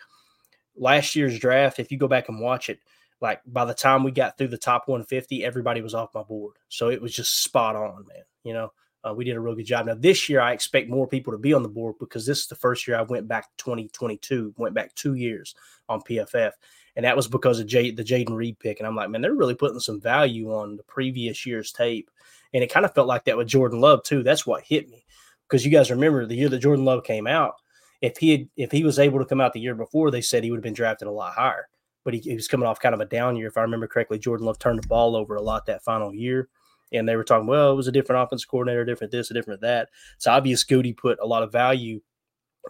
last 0.75 1.15
year's 1.15 1.39
draft, 1.39 1.79
if 1.79 1.91
you 1.91 1.97
go 1.97 2.07
back 2.07 2.29
and 2.29 2.41
watch 2.41 2.69
it, 2.69 2.79
like 3.21 3.41
by 3.45 3.65
the 3.65 3.73
time 3.73 4.03
we 4.03 4.11
got 4.11 4.37
through 4.37 4.47
the 4.47 4.57
top 4.57 4.87
150, 4.87 5.43
everybody 5.43 5.81
was 5.81 5.93
off 5.93 6.13
my 6.13 6.23
board. 6.23 6.55
So 6.69 6.89
it 6.89 7.01
was 7.01 7.13
just 7.13 7.43
spot 7.43 7.75
on, 7.75 8.05
man. 8.07 8.23
You 8.43 8.53
know, 8.53 8.71
uh, 9.03 9.13
we 9.13 9.25
did 9.25 9.35
a 9.35 9.39
real 9.39 9.55
good 9.55 9.65
job. 9.65 9.85
Now 9.85 9.95
this 9.95 10.29
year, 10.29 10.41
I 10.41 10.53
expect 10.53 10.89
more 10.89 11.07
people 11.07 11.33
to 11.33 11.39
be 11.39 11.53
on 11.53 11.63
the 11.63 11.69
board 11.69 11.95
because 11.99 12.25
this 12.25 12.39
is 12.39 12.47
the 12.47 12.55
first 12.55 12.87
year 12.87 12.97
I 12.97 13.03
went 13.03 13.27
back 13.27 13.49
2022, 13.57 14.53
went 14.57 14.75
back 14.75 14.93
two 14.95 15.15
years 15.15 15.55
on 15.87 16.01
PFF, 16.01 16.51
and 16.95 17.05
that 17.05 17.15
was 17.15 17.27
because 17.27 17.59
of 17.59 17.67
Jay, 17.67 17.91
the 17.91 18.03
Jayden 18.03 18.35
Reed 18.35 18.59
pick. 18.59 18.79
And 18.79 18.87
I'm 18.87 18.95
like, 18.95 19.09
man, 19.09 19.21
they're 19.21 19.33
really 19.33 19.55
putting 19.55 19.79
some 19.79 20.01
value 20.01 20.53
on 20.53 20.77
the 20.77 20.83
previous 20.83 21.45
year's 21.45 21.71
tape, 21.71 22.09
and 22.53 22.63
it 22.63 22.71
kind 22.71 22.85
of 22.85 22.93
felt 22.93 23.07
like 23.07 23.25
that 23.25 23.37
with 23.37 23.47
Jordan 23.47 23.79
Love 23.79 24.03
too. 24.03 24.23
That's 24.23 24.45
what 24.45 24.63
hit 24.63 24.89
me 24.89 25.05
because 25.47 25.65
you 25.65 25.71
guys 25.71 25.91
remember 25.91 26.25
the 26.25 26.35
year 26.35 26.49
that 26.49 26.59
Jordan 26.59 26.85
Love 26.85 27.03
came 27.03 27.27
out. 27.27 27.55
If 28.01 28.17
he 28.17 28.31
had, 28.31 28.49
if 28.55 28.71
he 28.71 28.83
was 28.83 28.99
able 28.99 29.19
to 29.19 29.25
come 29.25 29.41
out 29.41 29.53
the 29.53 29.59
year 29.59 29.75
before, 29.75 30.09
they 30.09 30.21
said 30.21 30.43
he 30.43 30.51
would 30.51 30.57
have 30.57 30.63
been 30.63 30.73
drafted 30.73 31.07
a 31.07 31.11
lot 31.11 31.33
higher. 31.33 31.67
But 32.05 32.13
he, 32.13 32.19
he 32.21 32.33
was 32.35 32.47
coming 32.47 32.67
off 32.67 32.79
kind 32.79 32.95
of 32.95 33.01
a 33.01 33.05
down 33.05 33.35
year, 33.35 33.47
if 33.47 33.57
I 33.57 33.61
remember 33.61 33.87
correctly. 33.87 34.19
Jordan 34.19 34.45
Love 34.45 34.59
turned 34.59 34.81
the 34.81 34.87
ball 34.87 35.15
over 35.15 35.35
a 35.35 35.41
lot 35.41 35.65
that 35.65 35.83
final 35.83 36.13
year, 36.13 36.49
and 36.93 37.07
they 37.07 37.15
were 37.15 37.23
talking, 37.23 37.47
well, 37.47 37.71
it 37.71 37.75
was 37.75 37.87
a 37.87 37.91
different 37.91 38.23
offense 38.23 38.45
coordinator, 38.45 38.85
different 38.85 39.11
this, 39.11 39.31
a 39.31 39.33
different 39.33 39.61
that. 39.61 39.89
It's 40.15 40.27
obvious 40.27 40.63
Goody 40.63 40.93
put 40.93 41.19
a 41.21 41.27
lot 41.27 41.43
of 41.43 41.51
value 41.51 42.01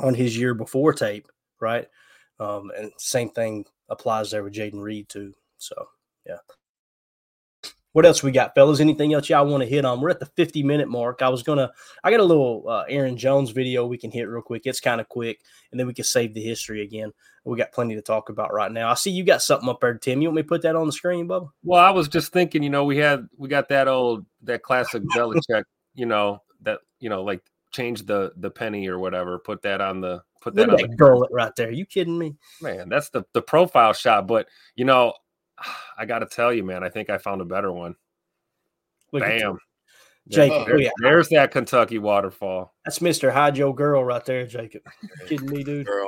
on 0.01 0.13
his 0.13 0.37
year 0.37 0.53
before 0.53 0.93
tape, 0.93 1.27
right? 1.59 1.87
Um, 2.39 2.71
and 2.77 2.91
same 2.97 3.29
thing 3.29 3.65
applies 3.89 4.31
there 4.31 4.43
with 4.43 4.53
Jayden 4.53 4.81
Reed 4.81 5.09
too. 5.09 5.33
So 5.57 5.89
yeah. 6.25 6.37
What 7.93 8.05
else 8.05 8.21
we 8.21 8.31
got, 8.31 8.53
fellas? 8.53 8.79
Anything 8.79 9.13
else 9.13 9.29
y'all 9.29 9.47
want 9.47 9.63
to 9.63 9.69
hit 9.69 9.83
on? 9.83 9.99
We're 9.99 10.11
at 10.11 10.19
the 10.19 10.27
50 10.27 10.61
minute 10.61 10.87
mark. 10.87 11.21
I 11.23 11.29
was 11.29 11.41
gonna, 11.41 11.71
I 12.03 12.11
got 12.11 12.19
a 12.19 12.23
little 12.23 12.65
uh, 12.67 12.83
Aaron 12.87 13.17
Jones 13.17 13.49
video 13.49 13.85
we 13.87 13.97
can 13.97 14.11
hit 14.11 14.23
real 14.29 14.43
quick. 14.43 14.63
It's 14.65 14.79
kind 14.79 15.01
of 15.01 15.09
quick, 15.09 15.41
and 15.71 15.79
then 15.79 15.87
we 15.87 15.93
can 15.95 16.05
save 16.05 16.33
the 16.33 16.41
history 16.41 16.83
again. 16.83 17.11
We 17.45 17.57
got 17.57 17.71
plenty 17.71 17.95
to 17.95 18.01
talk 18.01 18.29
about 18.29 18.53
right 18.53 18.71
now. 18.71 18.91
I 18.91 18.93
see 18.93 19.09
you 19.09 19.23
got 19.23 19.41
something 19.41 19.67
up 19.69 19.81
there, 19.81 19.95
Tim. 19.95 20.21
You 20.21 20.27
want 20.27 20.35
me 20.35 20.41
to 20.43 20.47
put 20.47 20.61
that 20.61 20.75
on 20.75 20.85
the 20.85 20.91
screen, 20.91 21.27
Bubba? 21.27 21.49
Well, 21.63 21.83
I 21.83 21.89
was 21.89 22.07
just 22.07 22.31
thinking, 22.31 22.61
you 22.61 22.69
know, 22.69 22.83
we 22.83 22.97
had 22.97 23.27
we 23.37 23.49
got 23.49 23.69
that 23.69 23.87
old 23.87 24.25
that 24.43 24.61
classic 24.61 25.01
Belichick, 25.15 25.63
you 25.95 26.05
know, 26.05 26.43
that 26.61 26.79
you 26.99 27.09
know, 27.09 27.23
like 27.23 27.41
change 27.71 28.05
the 28.05 28.33
the 28.37 28.51
penny 28.51 28.87
or 28.87 28.99
whatever, 28.99 29.39
put 29.39 29.63
that 29.63 29.81
on 29.81 29.99
the 30.01 30.21
put 30.41 30.53
that 30.55 30.67
Look 30.67 30.73
on 30.73 30.75
at 30.75 30.81
the 30.83 30.87
that 30.89 30.97
girl 30.97 31.27
right 31.31 31.55
there. 31.55 31.71
You 31.71 31.85
kidding 31.85 32.17
me? 32.17 32.35
man. 32.61 32.87
That's 32.87 33.09
the 33.09 33.23
the 33.33 33.41
profile 33.41 33.93
shot. 33.93 34.27
But 34.27 34.47
you 34.75 34.85
know, 34.85 35.13
I 35.97 36.05
got 36.05 36.19
to 36.19 36.25
tell 36.25 36.53
you, 36.53 36.63
man, 36.63 36.83
I 36.83 36.89
think 36.89 37.09
I 37.09 37.17
found 37.17 37.41
a 37.41 37.45
better 37.45 37.71
one. 37.71 37.95
Look 39.11 39.23
at 39.23 39.39
Bam. 39.39 39.57
Jake, 40.27 40.51
There- 40.51 40.75
oh, 40.75 40.79
yeah. 40.79 40.89
there's 41.01 41.29
that 41.29 41.51
Kentucky 41.51 41.97
waterfall. 41.97 42.75
That's 42.85 42.99
Mr. 42.99 43.31
High 43.31 43.51
Joe 43.51 43.73
Girl 43.73 44.03
right 44.03 44.23
there, 44.25 44.45
Jacob. 44.45 44.81
You 45.01 45.09
kidding 45.27 45.49
me, 45.49 45.63
dude? 45.63 45.87
Girl. 45.87 46.07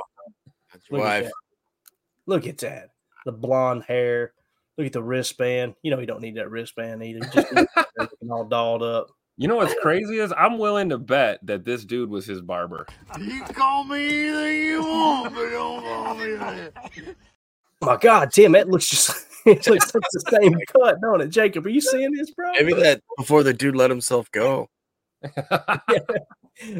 That's 0.72 0.88
your 0.88 1.00
Look 1.00 1.08
at 1.08 1.22
wife. 1.22 1.24
that. 1.24 1.32
Look 2.26 2.46
at 2.46 2.58
that. 2.58 2.90
The 3.26 3.32
blonde 3.32 3.82
hair. 3.84 4.32
Look 4.78 4.86
at 4.86 4.92
the 4.92 5.02
wristband. 5.02 5.74
You 5.82 5.90
know 5.90 5.98
you 6.00 6.06
don't 6.06 6.22
need 6.22 6.36
that 6.36 6.50
wristband 6.50 7.02
either. 7.02 7.20
Just 7.32 7.52
need 7.52 7.66
everything 8.00 8.30
all 8.30 8.44
dolled 8.44 8.82
up. 8.82 9.08
You 9.36 9.48
know 9.48 9.56
what's 9.56 9.74
crazy 9.82 10.18
is 10.18 10.32
I'm 10.36 10.58
willing 10.58 10.88
to 10.90 10.98
bet 10.98 11.40
that 11.46 11.64
this 11.64 11.84
dude 11.84 12.08
was 12.10 12.24
his 12.26 12.40
barber. 12.40 12.86
You 13.18 13.42
call 13.42 13.84
me 13.84 14.28
anything 14.28 14.66
you 14.68 14.82
want, 14.82 15.34
but 15.34 15.50
don't 15.50 15.82
call 15.82 16.14
me 16.14 16.32
that. 16.34 17.16
My 17.80 17.96
God, 17.96 18.30
Tim, 18.32 18.52
that 18.52 18.68
looks 18.68 18.88
just 18.88 19.26
it 19.46 19.66
looks 19.66 19.94
like 19.94 20.04
the 20.12 20.24
same 20.40 20.56
cut, 20.72 21.00
don't 21.00 21.20
it? 21.20 21.28
Jacob, 21.28 21.66
are 21.66 21.70
you 21.70 21.80
seeing 21.80 22.12
this, 22.12 22.30
bro? 22.30 22.52
Maybe 22.52 22.74
that 22.74 23.00
before 23.16 23.42
the 23.42 23.52
dude 23.52 23.76
let 23.76 23.90
himself 23.90 24.30
go. 24.30 24.68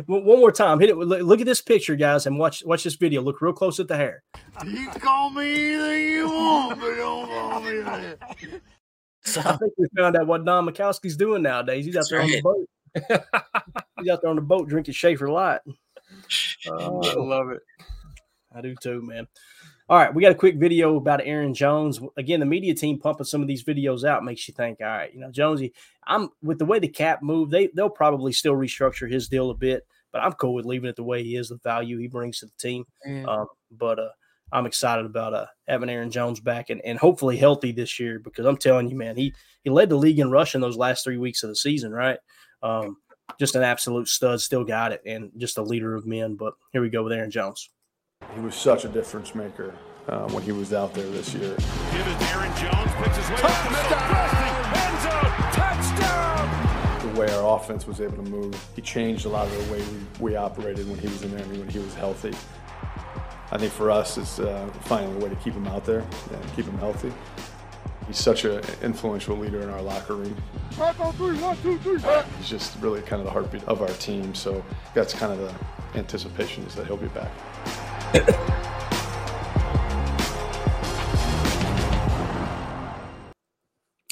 One 0.06 0.24
one 0.24 0.38
more 0.38 0.52
time, 0.52 0.78
hit 0.80 0.90
it. 0.90 0.96
Look 0.96 1.22
look 1.22 1.40
at 1.40 1.46
this 1.46 1.62
picture, 1.62 1.96
guys, 1.96 2.26
and 2.26 2.38
watch 2.38 2.62
watch 2.64 2.84
this 2.84 2.94
video. 2.94 3.22
Look 3.22 3.40
real 3.40 3.54
close 3.54 3.80
at 3.80 3.88
the 3.88 3.96
hair. 3.96 4.22
You 4.64 4.88
call 4.90 5.30
me 5.30 5.72
anything 5.74 6.08
you 6.12 6.26
want, 6.28 6.78
but 6.78 6.94
don't 6.94 7.26
call 7.26 7.60
me 7.62 7.80
that. 7.80 8.18
I 9.46 9.56
think 9.56 9.72
we 9.78 9.86
found 9.96 10.16
out 10.16 10.26
what 10.26 10.44
Don 10.44 10.66
Majkowski's 10.66 11.16
doing 11.16 11.42
nowadays. 11.42 11.86
He's 11.86 11.96
out 11.96 12.04
there 12.10 12.20
on 12.20 12.28
the 12.28 12.42
boat. 12.42 12.68
He's 13.98 14.10
out 14.10 14.20
there 14.20 14.30
on 14.30 14.36
the 14.36 14.42
boat 14.42 14.68
drinking 14.68 14.94
Schaefer 14.94 15.28
Light. 15.30 15.60
Uh, 16.68 16.70
I 16.72 17.14
Oh, 17.16 17.22
love 17.22 17.50
it. 17.50 17.62
I 18.54 18.60
do 18.60 18.74
too, 18.80 19.00
man. 19.02 19.26
All 19.92 19.98
right, 19.98 20.14
we 20.14 20.22
got 20.22 20.32
a 20.32 20.34
quick 20.34 20.56
video 20.56 20.96
about 20.96 21.20
Aaron 21.22 21.52
Jones. 21.52 22.00
Again, 22.16 22.40
the 22.40 22.46
media 22.46 22.74
team 22.74 22.98
pumping 22.98 23.26
some 23.26 23.42
of 23.42 23.46
these 23.46 23.62
videos 23.62 24.04
out 24.04 24.24
makes 24.24 24.48
you 24.48 24.54
think, 24.54 24.78
all 24.80 24.86
right, 24.86 25.12
you 25.12 25.20
know, 25.20 25.30
Jonesy, 25.30 25.74
I'm 26.06 26.30
with 26.42 26.58
the 26.58 26.64
way 26.64 26.78
the 26.78 26.88
cap 26.88 27.22
moved, 27.22 27.50
they 27.52 27.68
they'll 27.76 27.90
probably 27.90 28.32
still 28.32 28.54
restructure 28.54 29.12
his 29.12 29.28
deal 29.28 29.50
a 29.50 29.54
bit, 29.54 29.86
but 30.10 30.22
I'm 30.22 30.32
cool 30.32 30.54
with 30.54 30.64
leaving 30.64 30.88
it 30.88 30.96
the 30.96 31.02
way 31.02 31.22
he 31.22 31.36
is, 31.36 31.50
the 31.50 31.58
value 31.62 31.98
he 31.98 32.08
brings 32.08 32.38
to 32.38 32.46
the 32.46 32.52
team. 32.58 32.86
Um, 33.28 33.48
but 33.70 33.98
uh, 33.98 34.08
I'm 34.50 34.64
excited 34.64 35.04
about 35.04 35.34
uh, 35.34 35.46
having 35.68 35.90
Aaron 35.90 36.10
Jones 36.10 36.40
back 36.40 36.70
and, 36.70 36.80
and 36.86 36.98
hopefully 36.98 37.36
healthy 37.36 37.72
this 37.72 38.00
year 38.00 38.18
because 38.18 38.46
I'm 38.46 38.56
telling 38.56 38.88
you, 38.88 38.96
man, 38.96 39.18
he 39.18 39.34
he 39.62 39.68
led 39.68 39.90
the 39.90 39.96
league 39.96 40.20
in 40.20 40.30
rushing 40.30 40.62
those 40.62 40.78
last 40.78 41.04
three 41.04 41.18
weeks 41.18 41.42
of 41.42 41.50
the 41.50 41.56
season, 41.56 41.92
right? 41.92 42.18
Um, 42.62 42.96
just 43.38 43.56
an 43.56 43.62
absolute 43.62 44.08
stud, 44.08 44.40
still 44.40 44.64
got 44.64 44.92
it, 44.92 45.02
and 45.04 45.32
just 45.36 45.58
a 45.58 45.62
leader 45.62 45.94
of 45.94 46.06
men. 46.06 46.36
But 46.36 46.54
here 46.72 46.80
we 46.80 46.88
go 46.88 47.04
with 47.04 47.12
Aaron 47.12 47.30
Jones. 47.30 47.68
He 48.34 48.40
was 48.40 48.54
such 48.54 48.84
a 48.84 48.88
difference 48.88 49.34
maker 49.34 49.74
uh, 50.08 50.28
when 50.30 50.42
he 50.42 50.52
was 50.52 50.72
out 50.72 50.94
there 50.94 51.08
this 51.10 51.34
year. 51.34 51.54
Give 51.54 52.06
it 52.06 52.32
Aaron 52.32 52.50
Jones, 52.56 52.90
picks 52.96 53.16
his 53.16 53.28
way 53.28 53.36
up 53.42 53.64
the 53.64 53.70
middle, 53.70 53.98
thrusting, 54.08 54.54
end 54.80 54.98
zone, 55.02 55.32
touchdown! 55.52 57.14
The 57.14 57.20
way 57.20 57.30
our 57.34 57.56
offense 57.56 57.86
was 57.86 58.00
able 58.00 58.16
to 58.16 58.30
move, 58.30 58.68
he 58.74 58.82
changed 58.82 59.26
a 59.26 59.28
lot 59.28 59.46
of 59.46 59.66
the 59.66 59.72
way 59.72 59.82
we, 60.18 60.30
we 60.32 60.36
operated 60.36 60.88
when 60.88 60.98
he 60.98 61.08
was 61.08 61.22
in 61.22 61.30
there 61.30 61.44
and 61.44 61.58
when 61.58 61.68
he 61.68 61.78
was 61.78 61.94
healthy. 61.94 62.32
I 63.50 63.58
think 63.58 63.72
for 63.72 63.90
us 63.90 64.16
is 64.16 64.40
uh, 64.40 64.66
finding 64.84 65.14
a 65.14 65.18
way 65.18 65.28
to 65.28 65.36
keep 65.36 65.52
him 65.52 65.66
out 65.66 65.84
there 65.84 66.00
and 66.00 66.56
keep 66.56 66.64
him 66.64 66.78
healthy. 66.78 67.12
He's 68.06 68.18
such 68.18 68.44
an 68.44 68.62
influential 68.82 69.36
leader 69.36 69.60
in 69.60 69.68
our 69.68 69.82
locker 69.82 70.16
room. 70.16 70.34
Five 70.70 71.00
on 71.00 71.12
three, 71.12 71.36
one, 71.38 71.56
two, 71.58 71.78
three. 71.78 72.00
He's 72.38 72.48
just 72.48 72.76
really 72.80 73.02
kind 73.02 73.20
of 73.20 73.26
the 73.26 73.30
heartbeat 73.30 73.62
of 73.64 73.82
our 73.82 73.88
team. 73.88 74.34
So 74.34 74.64
that's 74.94 75.12
kind 75.12 75.32
of 75.32 75.38
the 75.38 75.98
anticipation 75.98 76.64
is 76.64 76.74
that 76.74 76.86
he'll 76.86 76.96
be 76.96 77.08
back. 77.08 77.30
I, 78.14 78.18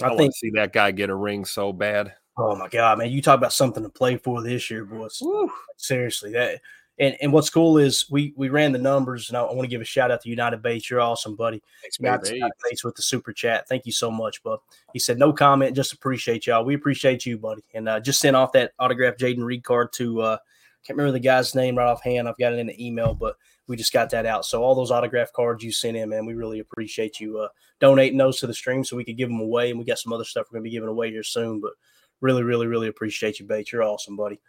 I 0.03 0.17
think 0.17 0.35
see 0.35 0.51
that 0.51 0.73
guy 0.73 0.91
get 0.93 1.11
a 1.11 1.15
ring 1.15 1.45
so 1.45 1.73
bad. 1.73 2.15
Oh 2.39 2.57
my 2.57 2.69
god, 2.69 2.99
man! 2.99 3.11
You 3.11 3.21
talk 3.21 3.37
about 3.37 3.53
something 3.53 3.83
to 3.83 3.91
play 3.91 4.17
for 4.17 4.43
this 4.43 4.71
year, 4.71 4.85
boys. 4.87 5.19
Woo. 5.21 5.51
Seriously, 5.77 6.33
that 6.33 6.63
and 6.99 7.15
and 7.21 7.31
what's 7.33 7.51
cool 7.51 7.77
is 7.77 8.07
we 8.11 8.33
we 8.37 8.49
ran 8.49 8.73
the 8.73 8.79
numbers, 8.79 9.29
and 9.29 9.37
I, 9.37 9.43
I 9.43 9.53
want 9.53 9.63
to 9.63 9.69
give 9.69 9.83
a 9.83 9.85
shout 9.85 10.11
out 10.11 10.23
to 10.23 10.31
United 10.31 10.63
Bates. 10.63 10.89
You're 10.89 11.03
awesome, 11.03 11.37
buddy. 11.37 11.63
Thanks, 11.83 11.99
United 11.99 12.31
Bates. 12.31 12.57
Bates 12.65 12.85
with 12.85 12.95
the 12.95 13.03
super 13.03 13.35
chat. 13.35 13.69
Thank 13.69 13.85
you 13.85 13.93
so 13.93 14.11
much, 14.11 14.43
bud. 14.43 14.61
He 14.95 14.99
said 14.99 15.19
no 15.19 15.35
comment, 15.35 15.77
just 15.77 15.93
appreciate 15.93 16.47
y'all. 16.47 16.65
We 16.65 16.75
appreciate 16.75 17.27
you, 17.27 17.37
buddy, 17.37 17.63
and 17.75 17.87
uh, 17.87 18.01
just 18.01 18.21
sent 18.21 18.37
off 18.37 18.53
that 18.53 18.73
autographed 18.79 19.21
Jayden 19.21 19.45
Reed 19.45 19.63
card 19.63 19.93
to. 19.95 20.23
uh 20.23 20.39
can't 20.87 20.97
remember 20.97 21.13
the 21.13 21.21
guy's 21.21 21.55
name 21.55 21.77
right 21.77 21.89
offhand. 21.89 22.27
I've 22.27 22.39
got 22.39 22.55
it 22.55 22.59
in 22.59 22.67
the 22.67 22.87
email, 22.87 23.15
but 23.15 23.37
we 23.71 23.77
just 23.77 23.93
got 23.93 24.11
that 24.11 24.27
out. 24.27 24.45
So 24.45 24.65
all 24.65 24.75
those 24.75 24.91
autograph 24.91 25.33
cards 25.33 25.63
you 25.63 25.71
sent 25.71 25.97
in, 25.97 26.09
man, 26.09 26.27
we 26.27 26.35
really 26.35 26.59
appreciate 26.59 27.21
you 27.21 27.39
uh, 27.39 27.49
donating 27.79 28.19
those 28.19 28.41
to 28.41 28.49
the 28.49 28.53
stream 28.53 28.83
so 28.83 28.97
we 28.97 29.05
could 29.05 29.17
give 29.17 29.29
them 29.29 29.39
away. 29.39 29.71
And 29.71 29.79
we 29.79 29.85
got 29.85 30.01
some 30.01 30.13
other 30.13 30.25
stuff 30.25 30.49
we're 30.51 30.59
going 30.59 30.65
to 30.65 30.71
be 30.71 30.75
giving 30.75 30.89
away 30.89 31.13
here 31.13 31.23
soon. 31.23 31.61
But 31.61 31.75
really, 32.21 32.43
really, 32.43 32.67
really 32.67 32.89
appreciate 32.89 33.39
you, 33.39 33.47
Bates. 33.47 33.71
You're 33.71 33.85
awesome, 33.85 34.17
buddy. 34.17 34.41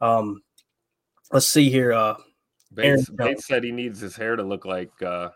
Um, 0.00 0.44
let's 1.32 1.48
see 1.48 1.68
here. 1.70 1.92
Uh, 1.92 2.14
Bates, 2.72 3.10
Bates 3.10 3.48
said 3.48 3.64
he 3.64 3.72
needs 3.72 3.98
his 3.98 4.14
hair 4.14 4.36
to 4.36 4.44
look 4.44 4.64
like 4.64 4.92
uh, 5.02 5.30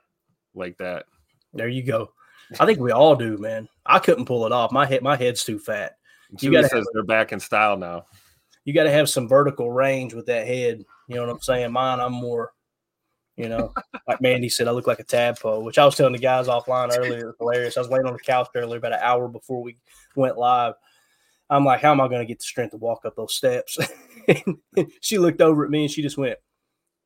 like 0.55 0.79
that. 0.79 1.07
There 1.53 1.69
you 1.69 1.83
go. 1.83 2.13
I 2.61 2.65
think 2.65 2.79
we 2.79 2.93
all 2.93 3.17
do, 3.17 3.39
man. 3.39 3.69
I 3.85 3.99
couldn't 3.99 4.27
pull 4.27 4.47
it 4.47 4.53
off. 4.53 4.71
My 4.71 4.87
head, 4.87 5.03
my 5.03 5.17
head's 5.17 5.43
too 5.43 5.59
fat. 5.59 5.97
You 6.39 6.53
got 6.53 6.71
says 6.71 6.87
they're 6.93 7.03
back 7.03 7.33
in 7.33 7.41
style 7.41 7.77
now 7.77 8.05
you 8.65 8.73
got 8.73 8.85
to 8.85 8.91
have 8.91 9.09
some 9.09 9.29
vertical 9.29 9.71
range 9.71 10.15
with 10.15 10.27
that 10.27 10.47
head. 10.47 10.85
You 11.09 11.17
know 11.17 11.23
what 11.23 11.31
I'm 11.31 11.41
saying? 11.41 11.73
Mine, 11.73 12.01
I'm 12.01 12.13
more, 12.13 12.53
you 13.37 13.49
know, 13.49 13.73
like 14.07 14.21
Mandy 14.21 14.49
said, 14.49 14.69
I 14.69 14.73
look 14.73 14.87
like 14.87 14.99
a 14.99 15.05
tadpole, 15.05 15.65
which 15.65 15.79
I 15.79 15.85
was 15.85 15.97
telling 15.97 16.13
the 16.13 16.19
guys 16.19 16.49
offline 16.49 16.97
earlier. 16.97 17.31
It's 17.31 17.39
hilarious. 17.39 17.77
I 17.77 17.81
was 17.81 17.89
laying 17.89 18.07
on 18.07 18.13
the 18.13 18.19
couch 18.19 18.49
earlier 18.55 18.77
about 18.79 18.93
an 18.93 19.01
hour 19.03 19.29
before 19.29 19.63
we 19.63 19.79
went 20.15 20.37
live. 20.37 20.75
I'm 21.49 21.65
like, 21.65 21.81
how 21.81 21.93
am 21.93 22.01
I 22.01 22.09
going 22.09 22.21
to 22.21 22.27
get 22.27 22.39
the 22.39 22.45
strength 22.45 22.73
to 22.73 22.77
walk 22.77 23.05
up 23.05 23.17
those 23.17 23.35
steps? 23.35 23.79
she 25.01 25.19
looked 25.19 25.41
over 25.41 25.65
at 25.65 25.71
me 25.71 25.83
and 25.83 25.91
she 25.91 26.03
just 26.03 26.19
went, 26.19 26.39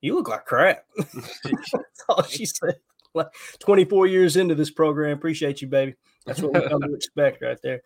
You 0.01 0.15
look 0.15 0.29
like 0.29 0.45
crap. 0.45 0.85
That's 0.97 2.05
all 2.09 2.23
she 2.25 2.47
said. 2.47 2.77
Like 3.15 3.29
24 3.61 4.09
years 4.09 4.37
into 4.37 4.55
this 4.55 4.71
program. 4.71 5.17
Appreciate 5.17 5.63
you, 5.63 5.69
baby. 5.69 5.95
That's 6.27 6.43
what 6.43 6.53
we 6.53 6.69
come 6.69 6.83
to 6.83 6.95
expect 6.95 7.43
right 7.43 7.59
there. 7.63 7.83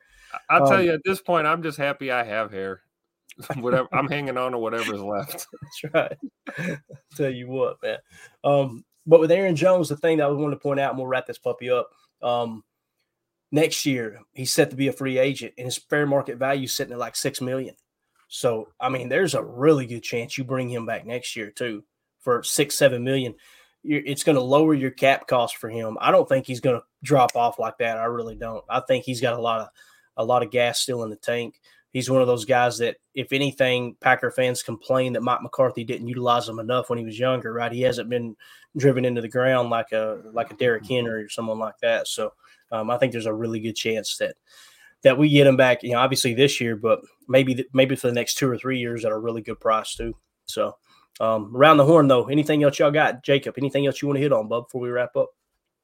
I'll 0.48 0.64
um, 0.64 0.68
tell 0.68 0.82
you 0.82 0.92
at 0.92 1.00
this 1.04 1.20
point, 1.20 1.46
I'm 1.46 1.62
just 1.62 1.78
happy 1.78 2.10
I 2.10 2.24
have 2.24 2.50
hair. 2.50 2.82
whatever 3.56 3.88
I'm 3.92 4.08
hanging 4.08 4.36
on 4.36 4.52
to 4.52 4.58
whatever's 4.58 5.02
left. 5.02 5.46
That's 5.84 5.94
right. 6.58 6.78
tell 7.16 7.30
you 7.30 7.48
what, 7.48 7.76
man. 7.82 7.98
Um, 8.44 8.84
but 9.06 9.20
with 9.20 9.30
Aaron 9.30 9.56
Jones, 9.56 9.88
the 9.88 9.96
thing 9.96 10.18
that 10.18 10.26
I 10.26 10.30
wanted 10.30 10.56
to 10.56 10.60
point 10.60 10.80
out, 10.80 10.90
and 10.90 10.98
we'll 10.98 11.06
wrap 11.06 11.26
this 11.26 11.38
puppy 11.38 11.70
up. 11.70 11.90
Um, 12.22 12.62
next 13.50 13.86
year, 13.86 14.20
he's 14.32 14.52
set 14.52 14.70
to 14.70 14.76
be 14.76 14.88
a 14.88 14.92
free 14.92 15.18
agent, 15.18 15.54
and 15.56 15.64
his 15.64 15.78
fair 15.78 16.06
market 16.06 16.38
value 16.38 16.64
is 16.64 16.72
sitting 16.72 16.92
at 16.92 16.98
like 16.98 17.16
six 17.16 17.40
million. 17.40 17.74
So, 18.28 18.68
I 18.78 18.88
mean, 18.88 19.08
there's 19.08 19.34
a 19.34 19.42
really 19.42 19.86
good 19.86 20.02
chance 20.02 20.38
you 20.38 20.44
bring 20.44 20.68
him 20.68 20.86
back 20.86 21.04
next 21.04 21.34
year 21.34 21.50
too 21.50 21.82
for 22.20 22.42
six, 22.42 22.76
seven 22.76 23.02
million. 23.02 23.34
It's 23.82 24.22
going 24.22 24.36
to 24.36 24.42
lower 24.42 24.74
your 24.74 24.90
cap 24.90 25.26
cost 25.26 25.56
for 25.56 25.70
him. 25.70 25.96
I 26.00 26.10
don't 26.10 26.28
think 26.28 26.46
he's 26.46 26.60
going 26.60 26.78
to 26.78 26.86
drop 27.02 27.34
off 27.34 27.58
like 27.58 27.78
that. 27.78 27.96
I 27.96 28.04
really 28.04 28.36
don't. 28.36 28.62
I 28.68 28.80
think 28.80 29.04
he's 29.04 29.22
got 29.22 29.34
a 29.34 29.40
lot 29.40 29.62
of 29.62 29.68
a 30.16 30.24
lot 30.24 30.42
of 30.42 30.50
gas 30.50 30.78
still 30.78 31.02
in 31.02 31.10
the 31.10 31.16
tank 31.16 31.60
he's 31.92 32.10
one 32.10 32.20
of 32.20 32.26
those 32.26 32.44
guys 32.44 32.78
that, 32.78 32.96
if 33.14 33.32
anything, 33.32 33.96
Packer 34.00 34.30
fans 34.30 34.62
complain 34.62 35.12
that 35.12 35.22
Mike 35.22 35.42
McCarthy 35.42 35.84
didn't 35.84 36.08
utilize 36.08 36.48
him 36.48 36.58
enough 36.58 36.88
when 36.88 36.98
he 36.98 37.04
was 37.04 37.18
younger. 37.18 37.52
Right? 37.52 37.72
He 37.72 37.82
hasn't 37.82 38.08
been 38.08 38.36
driven 38.76 39.04
into 39.04 39.20
the 39.20 39.28
ground 39.28 39.70
like 39.70 39.92
a 39.92 40.22
like 40.32 40.50
a 40.50 40.56
Derrick 40.56 40.86
Henry 40.86 41.24
or 41.24 41.28
someone 41.28 41.58
like 41.58 41.78
that. 41.82 42.08
So 42.08 42.32
um, 42.72 42.90
I 42.90 42.98
think 42.98 43.12
there's 43.12 43.26
a 43.26 43.34
really 43.34 43.60
good 43.60 43.76
chance 43.76 44.16
that 44.18 44.36
that 45.02 45.18
we 45.18 45.28
get 45.28 45.46
him 45.46 45.56
back. 45.56 45.82
You 45.82 45.92
know, 45.92 45.98
obviously 45.98 46.34
this 46.34 46.60
year, 46.60 46.76
but 46.76 47.00
maybe 47.28 47.64
maybe 47.72 47.96
for 47.96 48.08
the 48.08 48.14
next 48.14 48.34
two 48.34 48.50
or 48.50 48.58
three 48.58 48.78
years 48.78 49.04
at 49.04 49.12
a 49.12 49.18
really 49.18 49.42
good 49.42 49.60
price 49.60 49.94
too. 49.94 50.16
So 50.46 50.76
um, 51.20 51.54
around 51.54 51.78
the 51.78 51.84
horn 51.84 52.08
though, 52.08 52.28
anything 52.28 52.62
else 52.62 52.78
y'all 52.78 52.90
got, 52.90 53.22
Jacob? 53.24 53.54
Anything 53.58 53.86
else 53.86 54.00
you 54.00 54.08
want 54.08 54.16
to 54.16 54.22
hit 54.22 54.32
on, 54.32 54.48
bub, 54.48 54.66
before 54.66 54.80
we 54.80 54.90
wrap 54.90 55.16
up? 55.16 55.30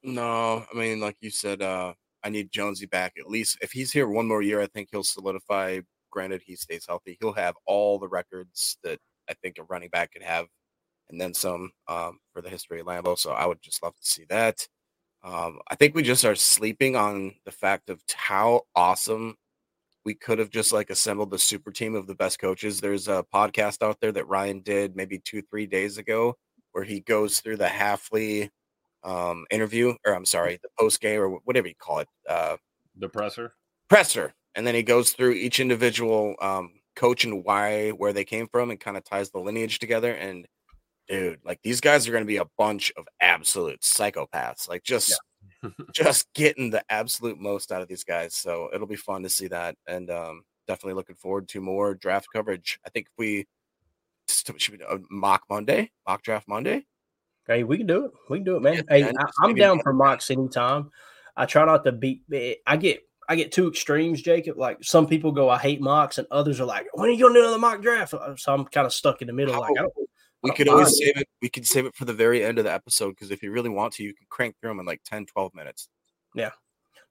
No, 0.02 0.64
I 0.72 0.78
mean, 0.78 1.00
like 1.00 1.16
you 1.20 1.30
said, 1.30 1.62
uh, 1.62 1.94
I 2.22 2.28
need 2.28 2.52
Jonesy 2.52 2.86
back 2.86 3.14
at 3.18 3.28
least. 3.28 3.58
If 3.60 3.72
he's 3.72 3.92
here 3.92 4.08
one 4.08 4.28
more 4.28 4.42
year, 4.42 4.60
I 4.60 4.66
think 4.66 4.88
he'll 4.90 5.02
solidify 5.02 5.80
granted 6.16 6.40
he 6.40 6.56
stays 6.56 6.86
healthy, 6.88 7.18
he'll 7.20 7.34
have 7.34 7.54
all 7.66 7.98
the 7.98 8.08
records 8.08 8.78
that 8.82 8.98
I 9.28 9.34
think 9.34 9.58
a 9.58 9.64
running 9.64 9.90
back 9.90 10.12
could 10.12 10.22
have, 10.22 10.46
and 11.10 11.20
then 11.20 11.34
some 11.34 11.72
um, 11.88 12.20
for 12.32 12.40
the 12.40 12.48
history 12.48 12.80
of 12.80 12.86
Lambeau. 12.86 13.18
So 13.18 13.32
I 13.32 13.44
would 13.44 13.60
just 13.60 13.82
love 13.82 13.94
to 13.94 14.06
see 14.06 14.24
that. 14.30 14.66
Um, 15.22 15.58
I 15.68 15.74
think 15.74 15.94
we 15.94 16.02
just 16.02 16.24
are 16.24 16.34
sleeping 16.34 16.96
on 16.96 17.34
the 17.44 17.50
fact 17.50 17.90
of 17.90 18.00
how 18.14 18.62
awesome 18.74 19.36
we 20.06 20.14
could 20.14 20.38
have 20.38 20.48
just 20.48 20.72
like 20.72 20.88
assembled 20.88 21.30
the 21.30 21.38
super 21.38 21.70
team 21.70 21.94
of 21.94 22.06
the 22.06 22.14
best 22.14 22.38
coaches. 22.38 22.80
There's 22.80 23.08
a 23.08 23.26
podcast 23.34 23.82
out 23.82 24.00
there 24.00 24.12
that 24.12 24.26
Ryan 24.26 24.60
did 24.60 24.96
maybe 24.96 25.18
two, 25.18 25.42
three 25.42 25.66
days 25.66 25.98
ago 25.98 26.38
where 26.72 26.84
he 26.84 27.00
goes 27.00 27.40
through 27.40 27.58
the 27.58 27.66
Hafley 27.66 28.48
um, 29.04 29.44
interview, 29.50 29.94
or 30.06 30.14
I'm 30.14 30.24
sorry, 30.24 30.58
the 30.62 30.70
post 30.78 31.02
game 31.02 31.20
or 31.20 31.28
whatever 31.44 31.68
you 31.68 31.74
call 31.78 31.98
it. 31.98 32.08
Uh, 32.26 32.56
the 32.96 33.08
presser. 33.10 33.52
Presser 33.90 34.32
and 34.56 34.66
then 34.66 34.74
he 34.74 34.82
goes 34.82 35.12
through 35.12 35.32
each 35.32 35.60
individual 35.60 36.34
um, 36.40 36.72
coach 36.96 37.24
and 37.24 37.44
why 37.44 37.90
where 37.90 38.12
they 38.12 38.24
came 38.24 38.48
from 38.48 38.70
and 38.70 38.80
kind 38.80 38.96
of 38.96 39.04
ties 39.04 39.30
the 39.30 39.38
lineage 39.38 39.78
together 39.78 40.12
and 40.12 40.46
dude 41.08 41.38
like 41.44 41.60
these 41.62 41.80
guys 41.80 42.08
are 42.08 42.12
going 42.12 42.24
to 42.24 42.26
be 42.26 42.38
a 42.38 42.48
bunch 42.58 42.92
of 42.96 43.06
absolute 43.20 43.80
psychopaths 43.80 44.68
like 44.68 44.82
just 44.82 45.18
yeah. 45.62 45.70
just 45.94 46.32
getting 46.34 46.70
the 46.70 46.82
absolute 46.90 47.38
most 47.38 47.70
out 47.70 47.82
of 47.82 47.86
these 47.86 48.02
guys 48.02 48.34
so 48.34 48.68
it'll 48.74 48.86
be 48.86 48.96
fun 48.96 49.22
to 49.22 49.28
see 49.28 49.46
that 49.46 49.76
and 49.86 50.10
um, 50.10 50.42
definitely 50.66 50.94
looking 50.94 51.16
forward 51.16 51.48
to 51.48 51.60
more 51.60 51.94
draft 51.94 52.28
coverage. 52.32 52.78
I 52.86 52.90
think 52.90 53.08
we 53.16 53.46
should 54.28 54.78
we 54.78 54.84
mock 55.10 55.42
monday? 55.48 55.90
Mock 56.06 56.22
draft 56.22 56.48
monday? 56.48 56.84
Hey 57.46 57.62
we 57.62 57.78
can 57.78 57.86
do 57.86 58.06
it. 58.06 58.10
We 58.28 58.38
can 58.38 58.44
do 58.44 58.56
it 58.56 58.62
man. 58.62 58.74
Yeah, 58.74 58.82
hey 58.88 59.12
I, 59.42 59.44
am 59.44 59.54
down 59.54 59.80
for 59.80 59.92
mocks 59.92 60.30
anytime. 60.30 60.90
I 61.36 61.46
try 61.46 61.64
not 61.64 61.84
to 61.84 61.92
beat 61.92 62.22
i 62.66 62.76
get 62.76 63.02
I 63.28 63.36
get 63.36 63.52
two 63.52 63.68
extremes, 63.68 64.22
Jacob. 64.22 64.56
Like 64.56 64.78
some 64.82 65.06
people 65.06 65.32
go, 65.32 65.50
I 65.50 65.58
hate 65.58 65.80
mocks, 65.80 66.18
and 66.18 66.26
others 66.30 66.60
are 66.60 66.64
like, 66.64 66.86
when 66.92 67.08
are 67.08 67.12
you 67.12 67.20
going 67.20 67.34
to 67.34 67.40
do 67.40 67.44
another 67.44 67.58
mock 67.58 67.82
draft? 67.82 68.14
Uh, 68.14 68.36
so 68.36 68.54
I'm 68.54 68.64
kind 68.66 68.86
of 68.86 68.92
stuck 68.92 69.20
in 69.20 69.26
the 69.26 69.32
middle. 69.32 69.60
Like, 69.60 69.72
we 70.42 70.52
could 70.52 70.68
always 70.68 70.96
save 70.96 71.16
it. 71.16 71.28
We 71.42 71.48
could 71.48 71.66
save 71.66 71.86
it 71.86 71.94
for 71.94 72.04
the 72.04 72.12
very 72.12 72.44
end 72.44 72.58
of 72.58 72.64
the 72.64 72.72
episode 72.72 73.10
because 73.10 73.30
if 73.30 73.42
you 73.42 73.50
really 73.50 73.68
want 73.68 73.94
to, 73.94 74.04
you 74.04 74.14
can 74.14 74.26
crank 74.28 74.54
through 74.60 74.70
them 74.70 74.80
in 74.80 74.86
like 74.86 75.02
10, 75.04 75.26
12 75.26 75.54
minutes. 75.54 75.88
Yeah. 76.34 76.50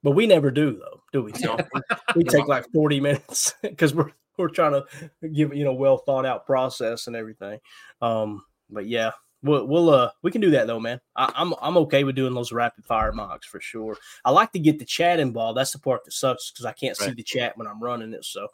But 0.02 0.12
we 0.12 0.26
never 0.26 0.50
do, 0.50 0.78
though, 0.78 1.02
do 1.12 1.22
we? 1.22 1.32
No. 1.40 1.58
we 2.16 2.24
take 2.24 2.46
like 2.46 2.66
40 2.72 3.00
minutes 3.00 3.54
because 3.62 3.94
we're, 3.94 4.10
we're 4.38 4.48
trying 4.48 4.72
to 4.72 5.28
give, 5.28 5.54
you 5.54 5.64
know, 5.64 5.74
well 5.74 5.98
thought 5.98 6.26
out 6.26 6.46
process 6.46 7.06
and 7.06 7.16
everything. 7.16 7.58
Um, 8.00 8.42
but 8.70 8.86
yeah, 8.86 9.12
We'll, 9.46 9.66
we'll 9.66 9.90
uh 9.90 10.10
we 10.22 10.30
can 10.30 10.40
do 10.40 10.50
that 10.50 10.66
though, 10.66 10.80
man. 10.80 11.00
I, 11.14 11.24
am 11.36 11.52
I'm, 11.52 11.54
I'm 11.62 11.76
okay 11.78 12.04
with 12.04 12.16
doing 12.16 12.34
those 12.34 12.52
rapid 12.52 12.84
fire 12.84 13.12
mocks 13.12 13.46
for 13.46 13.60
sure. 13.60 13.96
I 14.24 14.30
like 14.30 14.52
to 14.52 14.58
get 14.58 14.78
the 14.78 14.84
chat 14.84 15.20
involved. 15.20 15.58
That's 15.58 15.72
the 15.72 15.78
part 15.78 16.04
that 16.04 16.12
sucks 16.12 16.50
because 16.50 16.64
I 16.64 16.72
can't 16.72 16.98
right. 17.00 17.08
see 17.08 17.14
the 17.14 17.22
chat 17.22 17.56
when 17.56 17.66
I'm 17.66 17.82
running 17.82 18.12
it. 18.12 18.24
So, 18.24 18.48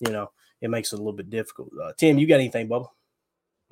you 0.00 0.10
know, 0.10 0.30
it 0.60 0.70
makes 0.70 0.92
it 0.92 0.96
a 0.96 0.98
little 0.98 1.12
bit 1.12 1.30
difficult. 1.30 1.70
Uh, 1.80 1.92
Tim, 1.98 2.18
you 2.18 2.26
got 2.26 2.36
anything, 2.36 2.68
Bubba? 2.68 2.86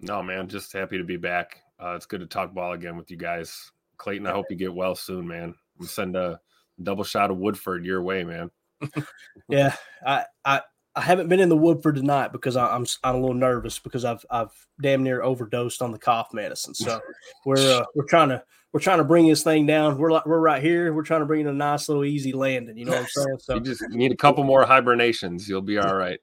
No, 0.00 0.22
man. 0.22 0.48
Just 0.48 0.72
happy 0.72 0.98
to 0.98 1.04
be 1.04 1.16
back. 1.16 1.62
Uh, 1.82 1.94
it's 1.94 2.06
good 2.06 2.20
to 2.20 2.26
talk 2.26 2.54
ball 2.54 2.72
again 2.72 2.96
with 2.96 3.10
you 3.10 3.16
guys. 3.16 3.72
Clayton, 3.96 4.26
I 4.26 4.32
hope 4.32 4.46
you 4.50 4.56
get 4.56 4.74
well 4.74 4.94
soon, 4.94 5.26
man. 5.26 5.54
I'm 5.80 5.86
send 5.86 6.16
a 6.16 6.40
double 6.82 7.04
shot 7.04 7.30
of 7.30 7.38
Woodford 7.38 7.84
your 7.84 8.02
way, 8.02 8.24
man. 8.24 8.50
yeah, 9.48 9.74
I 10.06 10.24
I 10.44 10.60
I 10.96 11.02
haven't 11.02 11.28
been 11.28 11.40
in 11.40 11.50
the 11.50 11.56
wood 11.56 11.82
for 11.82 11.92
tonight 11.92 12.32
because 12.32 12.56
I, 12.56 12.74
am 12.74 12.86
I'm 13.04 13.16
a 13.16 13.20
little 13.20 13.34
nervous 13.34 13.78
because 13.78 14.06
I've 14.06 14.24
I've 14.30 14.66
damn 14.80 15.02
near 15.02 15.22
overdosed 15.22 15.82
on 15.82 15.92
the 15.92 15.98
cough 15.98 16.32
medicine. 16.32 16.74
So 16.74 17.00
we're 17.44 17.58
uh, 17.58 17.84
we're 17.94 18.06
trying 18.06 18.30
to 18.30 18.42
we're 18.72 18.80
trying 18.80 18.98
to 18.98 19.04
bring 19.04 19.28
this 19.28 19.42
thing 19.42 19.66
down. 19.66 19.98
We're 19.98 20.10
like 20.10 20.24
we're 20.24 20.40
right 20.40 20.62
here. 20.62 20.94
We're 20.94 21.02
trying 21.02 21.20
to 21.20 21.26
bring 21.26 21.46
a 21.46 21.52
nice 21.52 21.90
little 21.90 22.04
easy 22.04 22.32
landing. 22.32 22.78
You 22.78 22.86
know 22.86 22.92
what 22.92 23.02
I'm 23.02 23.08
saying? 23.08 23.38
So 23.40 23.54
you 23.56 23.60
just 23.60 23.82
need 23.90 24.10
a 24.10 24.16
couple 24.16 24.42
more 24.42 24.64
hibernations. 24.64 25.46
You'll 25.46 25.60
be 25.60 25.76
all 25.76 25.94
right. 25.94 26.18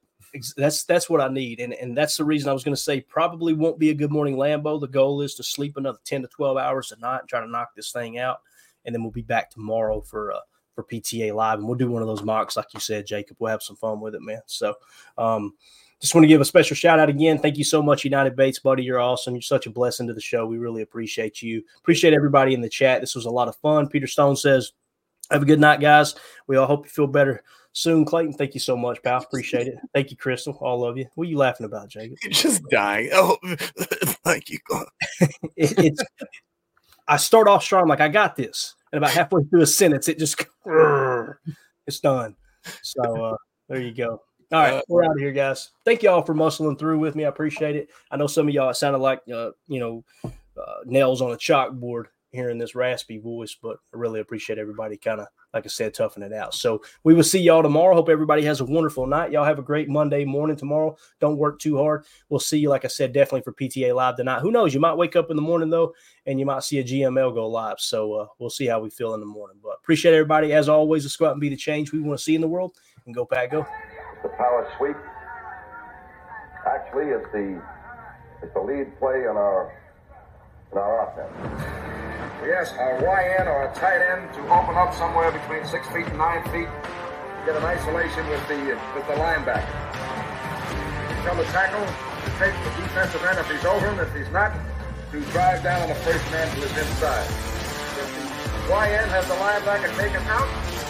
that's 0.57 0.84
that's 0.86 1.07
what 1.07 1.21
I 1.21 1.28
need, 1.28 1.59
and 1.59 1.74
and 1.76 1.95
that's 1.95 2.17
the 2.17 2.26
reason 2.26 2.49
I 2.49 2.53
was 2.53 2.63
going 2.63 2.76
to 2.76 2.82
say 2.82 3.01
probably 3.01 3.53
won't 3.53 3.78
be 3.78 3.91
a 3.91 3.95
good 3.95 4.11
morning 4.11 4.36
Lambeau. 4.36 4.82
The 4.82 4.88
goal 4.88 5.21
is 5.21 5.36
to 5.36 5.43
sleep 5.43 5.78
another 5.78 5.99
ten 6.03 6.24
to 6.24 6.28
twelve 6.30 6.57
hours 6.57 6.91
a 6.91 6.99
night 6.99 7.19
and 7.19 7.30
try 7.30 7.41
to 7.41 7.47
knock 7.47 7.76
this 7.76 7.91
thing 7.91 8.17
out, 8.17 8.39
and 8.86 8.95
then 8.95 9.03
we'll 9.03 9.11
be 9.11 9.21
back 9.21 9.51
tomorrow 9.51 10.01
for 10.01 10.32
uh, 10.32 10.39
for 10.76 10.84
PTA 10.84 11.34
live, 11.34 11.59
and 11.59 11.67
we'll 11.67 11.78
do 11.78 11.89
one 11.89 12.01
of 12.01 12.07
those 12.07 12.24
mocks 12.24 12.57
like 12.57 12.74
you 12.74 12.80
said, 12.80 13.05
Jacob. 13.05 13.38
We'll 13.39 13.51
have 13.51 13.63
some 13.63 13.76
fun 13.76 14.01
with 14.01 14.15
it, 14.15 14.21
man. 14.21 14.41
So, 14.45 14.74
um, 15.17 15.53
just 15.99 16.13
want 16.13 16.24
to 16.24 16.30
give 16.30 16.41
a 16.41 16.45
special 16.45 16.76
shout 16.76 16.99
out 16.99 17.09
again. 17.09 17.39
Thank 17.39 17.57
you 17.57 17.63
so 17.63 17.82
much, 17.82 18.03
United 18.03 18.36
Bates, 18.36 18.59
buddy. 18.59 18.84
You're 18.84 18.99
awesome. 18.99 19.36
You're 19.36 19.41
such 19.41 19.67
a 19.67 19.71
blessing 19.71 20.07
to 20.07 20.13
the 20.13 20.21
show. 20.21 20.45
We 20.45 20.57
really 20.57 20.82
appreciate 20.82 21.41
you. 21.41 21.63
Appreciate 21.80 22.13
everybody 22.13 22.53
in 22.53 22.61
the 22.61 22.69
chat. 22.69 22.99
This 22.99 23.15
was 23.15 23.26
a 23.26 23.32
lot 23.32 23.47
of 23.47 23.55
fun. 23.57 23.88
Peter 23.88 24.07
Stone 24.07 24.36
says, 24.36 24.74
"Have 25.32 25.43
a 25.43 25.45
good 25.45 25.59
night, 25.59 25.80
guys. 25.80 26.15
We 26.47 26.57
all 26.57 26.67
hope 26.67 26.86
you 26.86 26.89
feel 26.89 27.07
better." 27.07 27.43
soon, 27.74 28.05
Clayton. 28.05 28.34
Thank 28.34 28.53
you 28.53 28.59
so 28.59 28.78
much, 28.78 29.01
pal. 29.03 29.21
Appreciate 29.21 29.67
it. 29.67 29.78
Thank 29.93 30.11
you, 30.11 30.17
Crystal. 30.17 30.57
All 30.61 30.86
of 30.86 30.97
you. 30.97 31.07
What 31.15 31.28
are 31.28 31.30
you 31.30 31.38
laughing 31.38 31.65
about, 31.65 31.89
Jacob? 31.89 32.17
You're 32.24 32.32
just 32.32 32.63
dying. 32.69 33.09
Oh, 33.11 33.38
thank 34.24 34.49
you. 34.49 34.59
it, 35.55 35.74
it's. 35.78 36.03
I 37.07 37.17
start 37.17 37.49
off 37.49 37.63
strong, 37.63 37.88
like 37.89 37.99
I 37.99 38.07
got 38.07 38.38
this, 38.38 38.76
and 38.94 39.00
about 39.00 39.12
halfway 39.12 39.44
through 39.44 39.62
a 39.62 39.68
sentence, 39.68 40.08
it 40.08 40.20
just 40.20 40.46
it's 41.88 42.00
done. 42.00 42.36
So 42.84 43.26
uh, 43.26 43.38
there 43.68 43.82
you 43.82 43.94
go. 43.94 44.22
All 44.52 44.60
right, 44.60 44.84
we're 44.88 45.04
out 45.04 45.14
of 45.14 45.18
here, 45.18 45.32
guys. 45.32 45.72
Thank 45.84 46.04
y'all 46.04 46.22
for 46.22 46.36
muscling 46.36 46.78
through 46.78 47.00
with 47.00 47.16
me. 47.16 47.26
I 47.26 47.30
appreciate 47.30 47.76
it. 47.76 47.89
I 48.12 48.18
know 48.18 48.28
some 48.28 48.48
of 48.48 48.54
y'all 48.54 48.70
it 48.70 48.76
sounded 48.76 49.00
like 49.00 49.22
uh, 49.34 49.50
you 49.68 49.80
know 49.80 50.04
uh, 50.24 50.82
nails 50.86 51.22
on 51.24 51.32
a 51.32 51.36
chalkboard 51.36 52.06
hearing 52.34 52.57
this 52.57 52.73
raspy 52.73 53.19
voice, 53.19 53.55
but 53.61 53.77
I 53.93 53.97
really 53.97 54.19
appreciate 54.19 54.57
everybody 54.57 54.97
kind 54.97 55.21
of, 55.21 55.27
like 55.53 55.65
I 55.65 55.69
said, 55.69 55.93
toughing 55.93 56.23
it 56.23 56.34
out. 56.34 56.55
So 56.55 56.81
we 57.03 57.13
will 57.13 57.23
see 57.23 57.39
y'all 57.39 57.61
tomorrow. 57.61 57.93
Hope 57.93 58.09
everybody 58.09 58.41
has 58.43 58.59
a 58.59 58.65
wonderful 58.65 59.05
night. 59.05 59.31
Y'all 59.31 59.45
have 59.45 59.59
a 59.59 59.63
great 59.63 59.88
Monday 59.88 60.25
morning 60.25 60.55
tomorrow. 60.55 60.97
Don't 61.19 61.38
work 61.38 61.59
too 61.59 61.77
hard. 61.77 62.05
We'll 62.29 62.39
see 62.39 62.57
you, 62.57 62.69
like 62.69 62.86
I 62.86 62.89
said, 62.89 63.13
definitely 63.13 63.43
for 63.43 63.53
PTA 63.53 63.95
Live 63.95 64.17
tonight. 64.17 64.41
Who 64.41 64.51
knows? 64.51 64.73
You 64.73 64.79
might 64.79 64.95
wake 64.95 65.15
up 65.15 65.29
in 65.29 65.36
the 65.36 65.43
morning, 65.43 65.69
though, 65.69 65.93
and 66.25 66.39
you 66.39 66.45
might 66.45 66.63
see 66.63 66.79
a 66.79 66.84
GML 66.84 67.36
go 67.36 67.47
live. 67.47 67.79
So 67.79 68.13
uh, 68.13 68.27
we'll 68.39 68.49
see 68.49 68.65
how 68.65 68.79
we 68.79 68.89
feel 68.89 69.13
in 69.13 69.19
the 69.19 69.27
morning. 69.27 69.57
But 69.61 69.77
appreciate 69.81 70.13
everybody. 70.13 70.53
As 70.53 70.67
always, 70.67 71.05
let's 71.05 71.15
go 71.15 71.27
out 71.27 71.34
and 71.34 71.41
be 71.41 71.49
the 71.49 71.55
change 71.55 71.91
we 71.91 71.99
want 71.99 72.17
to 72.17 72.23
see 72.23 72.36
in 72.36 72.41
the 72.41 72.47
world 72.47 72.75
and 73.05 73.13
go, 73.13 73.25
Pack, 73.25 73.51
go. 73.51 73.65
The 74.23 74.29
power 74.29 74.67
sweep. 74.77 74.95
Actually, 76.65 77.11
it's 77.11 77.31
the 77.31 77.61
it's 78.41 78.53
the 78.53 78.59
lead 78.59 78.97
play 78.97 79.21
in 79.21 79.38
our 79.38 79.77
in 80.71 80.77
our 80.79 81.07
offense. 81.09 82.03
Yes, 82.44 82.76
a 82.76 83.00
Y 83.00 83.22
end 83.39 83.48
or 83.48 83.64
a 83.64 83.72
tight 83.72 84.04
end 84.04 84.28
to 84.36 84.44
open 84.52 84.76
up 84.76 84.91
somewhere 84.91 85.32
between 85.32 85.64
six 85.64 85.88
feet 85.96 86.04
and 86.04 86.20
nine 86.20 86.44
feet. 86.52 86.68
Get 87.48 87.56
an 87.56 87.64
isolation 87.64 88.28
with 88.28 88.44
the 88.52 88.76
with 88.91 89.08
the 89.08 89.16
linebacker. 89.16 89.64
Tell 91.24 91.39
the 91.39 91.48
tackle 91.56 91.80
to 91.80 92.30
take 92.44 92.52
the 92.52 92.72
defensive 92.84 93.24
end 93.24 93.39
if 93.39 93.48
he's 93.48 93.64
over 93.64 93.88
him. 93.88 93.96
If 93.96 94.12
he's 94.12 94.28
not, 94.36 94.52
to 95.16 95.24
drive 95.32 95.64
down 95.64 95.88
on 95.88 95.88
the 95.88 96.00
first 96.04 96.20
man 96.36 96.44
to 96.52 96.68
his 96.68 96.76
inside. 96.84 97.32
If 97.32 98.12
the 98.12 98.76
Y 98.76 98.91
end 98.91 99.08
has 99.08 99.24
the 99.32 99.39
linebacker 99.39 99.96
taken 99.96 100.20
out, 100.28 100.50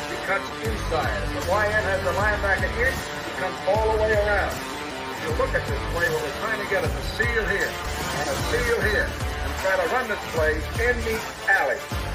he 0.09 0.17
cuts 0.25 0.49
inside. 0.65 1.13
If 1.37 1.45
the 1.45 1.51
Y 1.53 1.65
end 1.69 1.85
has 1.85 2.01
the 2.01 2.17
linebacker 2.17 2.69
in, 2.81 2.93
he 2.97 3.31
comes 3.37 3.57
all 3.69 3.93
the 3.93 4.01
way 4.01 4.09
around. 4.09 4.57
If 4.57 5.17
you 5.21 5.29
look 5.37 5.53
at 5.53 5.61
this 5.69 5.81
play, 5.93 6.09
we're 6.09 6.37
trying 6.41 6.65
to 6.65 6.69
get 6.73 6.81
a 6.81 6.89
seal 7.13 7.45
here 7.45 7.69
and 7.69 8.25
a 8.25 8.37
seal 8.49 8.81
here 8.89 9.32
try 9.63 9.77
to 9.77 9.93
run 9.93 10.07
this 10.09 10.19
play 10.33 10.55
in 10.55 10.97
the 11.05 11.17
alley. 11.47 12.12